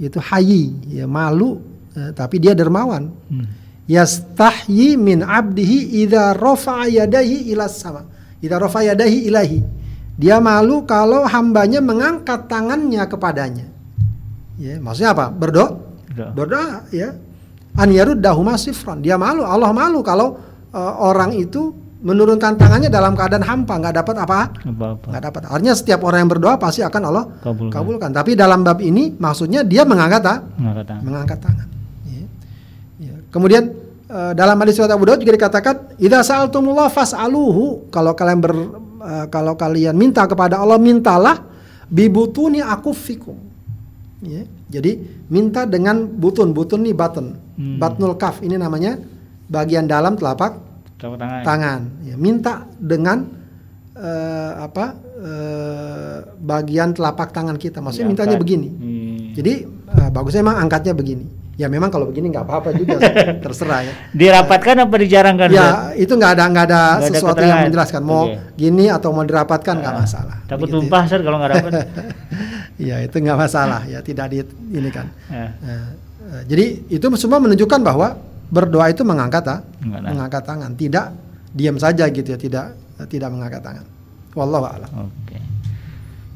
itu 0.00 0.18
hayy 0.18 0.74
ya 0.90 1.06
malu 1.06 1.62
eh, 1.94 2.10
tapi 2.12 2.42
dia 2.42 2.52
dermawan. 2.58 3.08
Hmm. 3.30 3.46
Yastahyi 3.90 4.94
min 4.94 5.26
abdihi 5.26 6.06
idza 6.06 6.38
rafa'a 6.38 6.86
yadahi 6.86 7.50
ila 7.50 7.66
sama. 7.66 8.06
Idza 8.38 8.56
rafa'a 8.56 8.94
yadahi 8.94 9.26
ilahi. 9.26 9.58
Dia 10.14 10.38
malu 10.38 10.84
kalau 10.86 11.26
hambanya 11.26 11.82
mengangkat 11.82 12.46
tangannya 12.46 13.02
kepadanya. 13.08 13.66
Ya, 14.60 14.76
maksudnya 14.78 15.10
apa? 15.16 15.32
Berdoa. 15.32 15.80
Berdoa. 16.36 16.84
Ya. 16.92 17.16
An 17.74 17.88
yaruddahuma 17.88 18.54
sifran. 18.54 19.00
Dia 19.00 19.16
malu, 19.16 19.42
Allah 19.42 19.72
malu 19.72 20.04
kalau 20.04 20.36
eh, 20.70 20.94
orang 21.00 21.32
itu 21.32 21.72
menurunkan 22.00 22.56
tangannya 22.56 22.88
dalam 22.88 23.12
keadaan 23.12 23.44
hampa, 23.44 23.76
nggak 23.76 23.94
dapat 23.96 24.16
apa? 24.20 24.38
Nggak 25.08 25.22
dapat. 25.24 25.40
Artinya 25.48 25.74
setiap 25.76 26.00
orang 26.04 26.24
yang 26.24 26.30
berdoa 26.32 26.54
pasti 26.56 26.80
akan 26.80 27.02
Allah 27.08 27.24
Kabulkan. 27.40 27.72
kabulkan. 27.72 28.10
Tapi 28.12 28.30
dalam 28.36 28.60
bab 28.60 28.80
ini 28.80 29.16
maksudnya 29.16 29.64
dia 29.64 29.84
mengangkat 29.84 30.20
ah, 30.24 30.38
Mengangkat 30.60 30.84
tangan. 30.88 31.02
mengangkat 31.04 31.38
tangan. 31.40 31.66
Ya. 32.04 32.24
Ya. 33.00 33.14
Kemudian 33.32 33.64
eh, 34.10 34.32
dalam 34.34 34.58
hadis 34.58 34.74
riwayat 34.76 34.92
Abu 34.98 35.06
Daud 35.06 35.22
juga 35.22 35.38
dikatakan, 35.38 35.96
"Idza 36.02 36.26
sa'altumullah 36.26 36.90
fas'aluhu." 36.90 37.88
Kalau 37.94 38.12
kalian 38.18 38.40
ber 38.42 38.52
eh, 38.58 39.26
kalau 39.30 39.54
kalian 39.54 39.94
minta 39.94 40.26
kepada 40.26 40.58
Allah, 40.58 40.76
mintalah 40.82 41.46
bibutuni 41.86 42.58
akufikum. 42.58 43.38
Ya. 44.20 44.44
Jadi 44.68 45.24
minta 45.32 45.64
dengan 45.64 46.04
butun, 46.04 46.52
butun 46.52 46.84
nih 46.84 46.92
button. 46.92 47.38
Hmm. 47.56 47.78
Batnul 47.80 48.20
kaf 48.20 48.44
ini 48.44 48.60
namanya 48.60 49.00
bagian 49.48 49.88
dalam 49.88 50.14
telapak 50.18 50.60
tangan. 51.00 51.42
tangan. 51.42 51.80
Ya, 52.04 52.14
minta 52.20 52.68
dengan 52.76 53.24
eh, 53.96 54.52
apa? 54.60 55.08
eh, 55.20 56.16
bagian 56.40 56.96
telapak 56.96 57.32
tangan 57.32 57.56
kita. 57.60 57.80
Maksudnya 57.84 58.08
mintanya 58.08 58.36
Diangkat. 58.36 58.44
begini. 58.44 58.68
Hmm. 58.68 59.18
Jadi 59.36 59.52
eh, 59.68 60.08
bagusnya 60.12 60.40
emang 60.44 60.58
angkatnya 60.60 60.94
begini. 60.96 61.26
Ya 61.60 61.68
memang 61.68 61.92
kalau 61.92 62.08
begini 62.08 62.32
nggak 62.32 62.40
apa-apa 62.42 62.72
juga, 62.72 62.96
terserah 63.44 63.84
ya. 63.84 63.92
Dirapatkan 64.10 64.80
apa 64.80 64.94
dijarangkan? 64.96 65.48
Ya 65.52 65.92
itu 65.92 66.08
nggak 66.08 66.32
ada 66.32 66.44
nggak 66.48 66.64
ada 66.64 66.80
ada 66.96 67.04
sesuatu 67.04 67.36
keterangan. 67.36 67.52
yang 67.52 67.60
menjelaskan 67.68 68.00
mau 68.00 68.22
Oke. 68.24 68.56
gini 68.56 68.88
atau 68.88 69.12
mau 69.12 69.20
dirapatkan 69.22 69.74
nggak 69.76 69.92
Ah, 69.92 70.00
masalah. 70.00 70.36
Takut 70.48 70.64
Begitu 70.64 70.72
ya. 70.72 70.80
tumpah 70.80 71.02
Ustaz 71.04 71.20
kalau 71.20 71.36
nggak 71.36 71.52
dapat. 71.52 71.72
Ya 72.80 72.96
itu 72.98 73.12
nggak 73.12 73.36
masalah 73.36 73.84
ya 73.84 74.00
tidak 74.00 74.32
di 74.32 74.40
ini 74.72 74.88
kan. 74.88 75.12
Ya. 75.28 75.52
Eh, 75.52 75.84
eh, 76.24 76.42
jadi 76.48 76.64
itu 76.88 77.04
semua 77.14 77.36
menunjukkan 77.36 77.76
bahwa 77.84 78.16
berdoa 78.48 78.88
itu 78.88 79.04
mengangkat 79.04 79.44
ah, 79.46 79.60
Mengangkat. 79.84 80.40
tangan, 80.42 80.72
tidak 80.74 81.12
diam 81.52 81.76
saja 81.76 82.08
gitu 82.08 82.24
ya, 82.24 82.38
tidak 82.40 82.72
tidak 83.06 83.28
mengangkat 83.28 83.60
tangan. 83.60 83.84
Wallahu 84.32 84.64
a'lam. 84.64 84.90
Oke. 85.04 85.29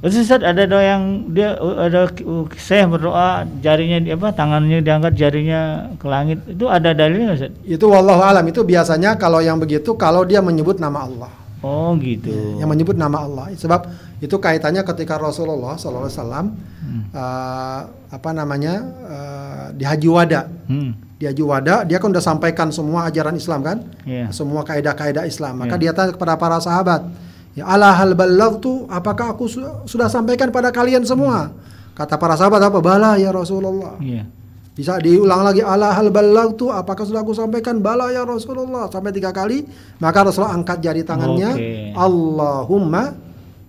Terus 0.04 0.20
Ustaz 0.20 0.44
ada 0.44 0.68
doa 0.68 0.84
yang 0.84 1.32
dia 1.32 1.56
ada 1.56 2.04
uh, 2.04 2.44
saya 2.60 2.84
berdoa 2.84 3.48
jarinya 3.58 4.04
apa 4.12 4.36
tangannya 4.36 4.84
diangkat 4.84 5.16
jarinya 5.16 5.88
ke 5.96 6.04
langit 6.04 6.44
itu 6.44 6.68
ada 6.68 6.92
dalilnya 6.92 7.32
Ustaz? 7.32 7.56
Itu 7.64 7.88
wallahu 7.88 8.20
alam 8.20 8.44
itu 8.44 8.60
biasanya 8.60 9.16
kalau 9.16 9.40
yang 9.40 9.56
begitu 9.56 9.96
kalau 9.96 10.28
dia 10.28 10.44
menyebut 10.44 10.76
nama 10.76 11.08
Allah. 11.08 11.32
Oh 11.64 11.96
gitu. 11.96 12.60
yang 12.60 12.68
menyebut 12.68 12.92
nama 12.92 13.24
Allah 13.24 13.48
sebab 13.56 13.88
itu 14.20 14.36
kaitannya 14.36 14.84
ketika 14.84 15.16
Rasulullah 15.16 15.80
SAW 15.80 16.52
Hmm. 16.84 17.08
eh, 17.08 17.80
apa 18.12 18.30
namanya 18.36 18.84
eh, 19.08 19.64
di 19.72 19.88
Haji 19.88 20.04
Wada 20.04 20.44
Hmm. 20.68 20.92
di 21.16 21.24
Haji 21.24 21.40
Wada 21.40 21.80
dia 21.88 21.96
kan 21.96 22.12
udah 22.12 22.20
sampaikan 22.20 22.68
semua 22.68 23.08
ajaran 23.08 23.32
Islam 23.32 23.64
kan 23.64 23.80
Iya. 24.04 24.28
semua 24.28 24.60
kaidah-kaidah 24.60 25.24
Islam 25.24 25.64
maka 25.64 25.80
Iya. 25.80 25.88
dia 25.88 25.92
tanya 25.96 26.12
kepada 26.12 26.36
para 26.36 26.60
sahabat 26.60 27.08
ya 27.54 27.64
ala 27.64 27.94
hal 27.94 28.12
tu 28.58 28.84
apakah 28.86 29.32
aku 29.32 29.46
su- 29.46 29.80
sudah 29.86 30.10
sampaikan 30.10 30.50
pada 30.50 30.68
kalian 30.68 31.06
semua 31.06 31.54
kata 31.94 32.18
para 32.18 32.34
sahabat 32.34 32.58
apa 32.60 32.78
bala 32.82 33.14
ya 33.14 33.30
Rasulullah 33.30 33.94
Iya. 34.02 34.26
bisa 34.74 34.98
diulang 34.98 35.46
lagi 35.46 35.62
ala 35.62 35.94
hal 35.94 36.10
tu 36.58 36.66
apakah 36.66 37.06
sudah 37.06 37.22
aku 37.22 37.30
sampaikan 37.30 37.78
bala 37.78 38.10
ya 38.10 38.26
Rasulullah 38.26 38.90
sampai 38.90 39.14
tiga 39.14 39.30
kali 39.30 39.62
maka 40.02 40.26
Rasulullah 40.26 40.58
angkat 40.58 40.82
jari 40.82 41.06
tangannya 41.06 41.50
Oke. 41.54 41.70
Allahumma 41.94 43.14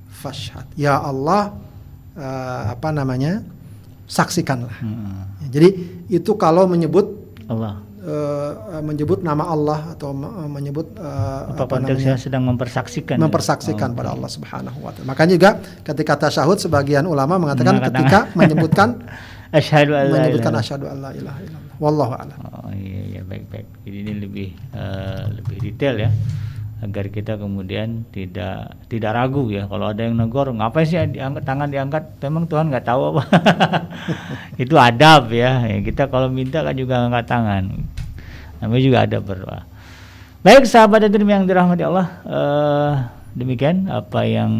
fashhad 0.10 0.66
ya 0.74 0.98
Allah 0.98 1.54
eh, 2.18 2.64
apa 2.74 2.90
namanya 2.90 3.46
saksikanlah. 4.06 4.74
Hmm. 4.86 5.26
Ya, 5.46 5.48
jadi 5.62 5.70
itu 6.10 6.32
kalau 6.38 6.66
menyebut 6.66 7.10
Allah. 7.50 7.82
Uh, 8.06 8.52
menyebut 8.80 9.20
nama 9.20 9.44
Allah 9.46 9.92
atau 9.92 10.10
me- 10.12 10.30
menyebut 10.48 10.94
uh, 10.96 11.52
Apa, 11.52 11.66
apa 11.66 11.76
namanya 11.82 12.16
sedang 12.16 12.46
mempersaksikan? 12.46 13.18
ya? 13.18 13.22
mempersaksikan 13.22 13.90
Oh, 13.92 13.98
pada. 13.98 14.10
Allah 14.14 14.30
Subhanahu 14.30 14.78
wa 14.80 14.90
taala. 14.90 15.10
Makanya 15.10 15.34
juga 15.34 15.52
ketika 15.84 16.14
tasyahud 16.22 16.58
sebagian 16.58 17.04
ulama 17.04 17.36
mengatakan 17.36 17.78
Mengatakan- 17.78 17.98
ketika 18.00 18.20
menyebutkan 18.40 18.90
Asyhadu 19.52 19.92
an 19.92 20.04
la 20.06 20.16
menyebutkan 20.20 20.52
ilaha 20.52 20.64
asyhadu 20.64 20.86
alla 20.86 21.10
ilaha 21.12 21.40
illallah. 21.40 21.74
Wallahu 21.76 22.14
a'lam. 22.14 22.40
Oh 22.46 22.72
iya 22.72 23.02
iya 23.10 23.22
baik 23.22 23.48
baik. 23.48 23.68
Jadi 23.84 23.98
ini 24.00 24.14
lebih 24.20 24.48
eh, 24.74 25.24
lebih 25.32 25.58
detail 25.62 25.96
ya 25.98 26.10
agar 26.84 27.08
kita 27.08 27.40
kemudian 27.40 28.04
tidak 28.12 28.76
tidak 28.92 29.16
ragu 29.16 29.48
ya 29.48 29.64
kalau 29.72 29.96
ada 29.96 30.04
yang 30.04 30.20
negor 30.20 30.52
ngapain 30.52 30.84
sih 30.84 31.00
diangkat 31.00 31.48
tangan 31.48 31.72
diangkat 31.72 32.04
memang 32.20 32.52
Tuhan 32.52 32.68
nggak 32.68 32.84
tahu 32.84 33.16
apa 33.16 33.24
itu 34.64 34.76
adab 34.76 35.32
ya. 35.32 35.64
ya 35.64 35.80
kita 35.80 36.12
kalau 36.12 36.28
minta 36.28 36.60
kan 36.68 36.76
juga 36.76 37.08
angkat 37.08 37.26
tangan 37.32 37.64
namanya 38.60 38.84
juga 38.84 38.98
ada 39.08 39.18
berdoa 39.24 39.60
baik 40.44 40.68
sahabat 40.68 41.08
dan 41.08 41.24
yang 41.24 41.48
dirahmati 41.48 41.84
Allah 41.88 42.08
eh, 42.28 42.94
demikian 43.40 43.88
apa 43.88 44.28
yang 44.28 44.52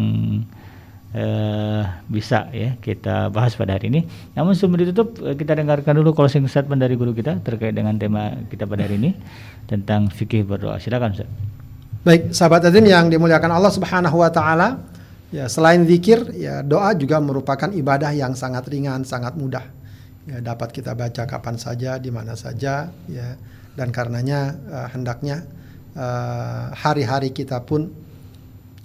eh, 1.16 1.82
bisa 2.12 2.52
ya 2.52 2.76
kita 2.76 3.32
bahas 3.32 3.56
pada 3.56 3.80
hari 3.80 3.88
ini. 3.88 4.00
Namun 4.36 4.52
sebelum 4.52 4.84
ditutup 4.84 5.16
eh, 5.24 5.34
kita 5.34 5.56
dengarkan 5.56 5.96
dulu 5.96 6.12
closing 6.12 6.44
statement 6.44 6.84
dari 6.84 6.94
guru 6.94 7.16
kita 7.16 7.40
terkait 7.40 7.72
dengan 7.72 7.96
tema 7.96 8.36
kita 8.52 8.68
pada 8.68 8.84
hari 8.84 9.00
ini 9.00 9.10
tentang 9.64 10.12
fikih 10.12 10.44
berdoa. 10.44 10.76
Silakan 10.76 11.16
Ustaz. 11.16 11.55
Baik, 12.06 12.30
sahabat 12.30 12.62
hadirin 12.62 12.86
yang 12.86 13.10
dimuliakan 13.10 13.50
Allah 13.50 13.74
Subhanahu 13.74 14.22
wa 14.22 14.30
taala, 14.30 14.78
ya 15.34 15.50
selain 15.50 15.82
zikir, 15.82 16.38
ya 16.38 16.62
doa 16.62 16.94
juga 16.94 17.18
merupakan 17.18 17.66
ibadah 17.66 18.14
yang 18.14 18.30
sangat 18.38 18.62
ringan, 18.70 19.02
sangat 19.02 19.34
mudah. 19.34 19.66
Ya 20.22 20.38
dapat 20.38 20.70
kita 20.70 20.94
baca 20.94 21.26
kapan 21.26 21.58
saja, 21.58 21.98
di 21.98 22.14
mana 22.14 22.38
saja, 22.38 22.94
ya. 23.10 23.28
Dan 23.74 23.90
karenanya 23.90 24.54
eh, 24.54 24.88
hendaknya 24.94 25.50
eh, 25.98 26.64
hari-hari 26.78 27.34
kita 27.34 27.66
pun 27.66 27.90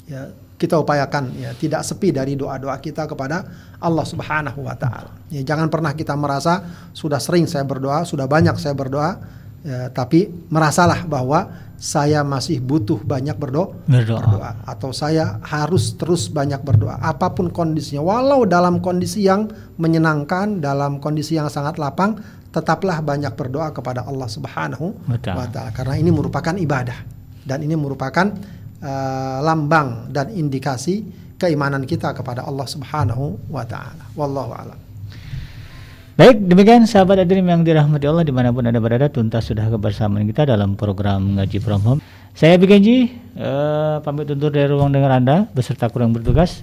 ya 0.10 0.34
kita 0.58 0.82
upayakan 0.82 1.30
ya 1.38 1.54
tidak 1.54 1.86
sepi 1.86 2.10
dari 2.10 2.34
doa-doa 2.34 2.82
kita 2.82 3.06
kepada 3.06 3.46
Allah 3.78 4.02
Subhanahu 4.02 4.66
wa 4.66 4.74
taala. 4.74 5.14
Ya 5.30 5.46
jangan 5.46 5.70
pernah 5.70 5.94
kita 5.94 6.18
merasa 6.18 6.90
sudah 6.90 7.22
sering 7.22 7.46
saya 7.46 7.70
berdoa, 7.70 8.02
sudah 8.02 8.26
banyak 8.26 8.58
saya 8.58 8.74
berdoa, 8.74 9.22
ya, 9.62 9.94
tapi 9.94 10.26
merasalah 10.50 11.06
bahwa 11.06 11.70
saya 11.82 12.22
masih 12.22 12.62
butuh 12.62 13.02
banyak 13.02 13.34
berdoa, 13.42 13.74
Berdoa. 13.90 14.54
atau 14.70 14.94
saya 14.94 15.42
harus 15.42 15.98
terus 15.98 16.30
banyak 16.30 16.62
berdoa. 16.62 17.02
Apa 17.02 17.34
pun 17.34 17.50
kondisinya 17.50 18.06
walau 18.06 18.46
dalam 18.46 18.86
kondisi 18.86 19.26
yang 19.26 19.50
menyenangkan 19.82 20.62
dalam 20.62 21.02
kondisi 21.02 21.42
yang 21.42 21.50
sangat 21.50 21.82
lapang 21.82 22.22
tetaplah 22.54 23.02
banyak 23.02 23.34
berdoa 23.34 23.74
kepada 23.74 24.06
Allah 24.06 24.30
Subhanahu 24.30 25.10
Betul. 25.10 25.34
wa 25.34 25.50
taala. 25.50 25.74
Karena 25.74 25.98
ini 25.98 26.14
merupakan 26.14 26.54
ibadah 26.54 27.02
dan 27.50 27.66
ini 27.66 27.74
merupakan 27.74 28.30
eh, 28.78 29.38
lambang 29.42 30.14
dan 30.14 30.30
indikasi 30.30 31.02
keimanan 31.42 31.90
kita 31.90 32.14
kepada 32.14 32.46
Allah 32.46 32.70
Subhanahu 32.70 33.50
wa 33.50 33.66
taala. 33.66 34.06
Wallahu 34.14 34.54
a'lam 34.54 34.91
Baik, 36.22 36.38
demikian 36.38 36.86
sahabat 36.86 37.26
Adrim 37.26 37.50
yang 37.50 37.66
dirahmati 37.66 38.06
Allah 38.06 38.22
di 38.22 38.30
mana 38.30 38.54
pun 38.54 38.62
Anda 38.62 38.78
berada, 38.78 39.10
tuntas 39.10 39.50
sudah 39.50 39.74
kebersamaan 39.74 40.22
kita 40.30 40.46
dalam 40.46 40.78
program 40.78 41.34
Ngaji 41.34 41.58
From 41.58 41.82
Home. 41.82 42.02
Saya 42.38 42.62
Bikenji, 42.62 43.10
eh, 43.34 43.96
pamit 44.06 44.30
undur 44.30 44.54
dari 44.54 44.70
ruang 44.70 44.94
dengar 44.94 45.18
Anda 45.18 45.50
beserta 45.50 45.90
kurang 45.90 46.14
bertugas. 46.14 46.62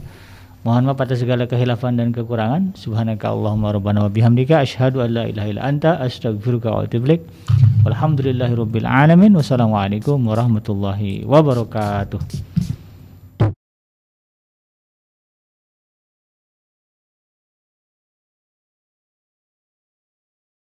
Mohon 0.63 0.95
maaf 0.95 1.03
atas 1.03 1.27
segala 1.27 1.51
kehilafan 1.51 1.99
dan 1.99 2.15
kekurangan. 2.15 2.79
Subhanaka 2.79 3.35
Allahumma 3.35 3.75
rabbana 3.75 4.07
wa 4.07 4.11
bihamdika 4.15 4.63
asyhadu 4.63 5.03
an 5.03 5.11
la 5.11 5.25
ilaha 5.27 5.51
illa 5.51 5.67
anta 5.67 5.99
astaghfiruka 6.07 6.71
wa 6.71 6.87
atubu 6.87 7.19
ilaik. 7.19 7.27
Walhamdulillahirabbil 7.83 8.87
alamin. 8.87 9.35
Wassalamualaikum 9.35 10.23
warahmatullahi 10.23 11.27
wabarakatuh. 11.27 12.78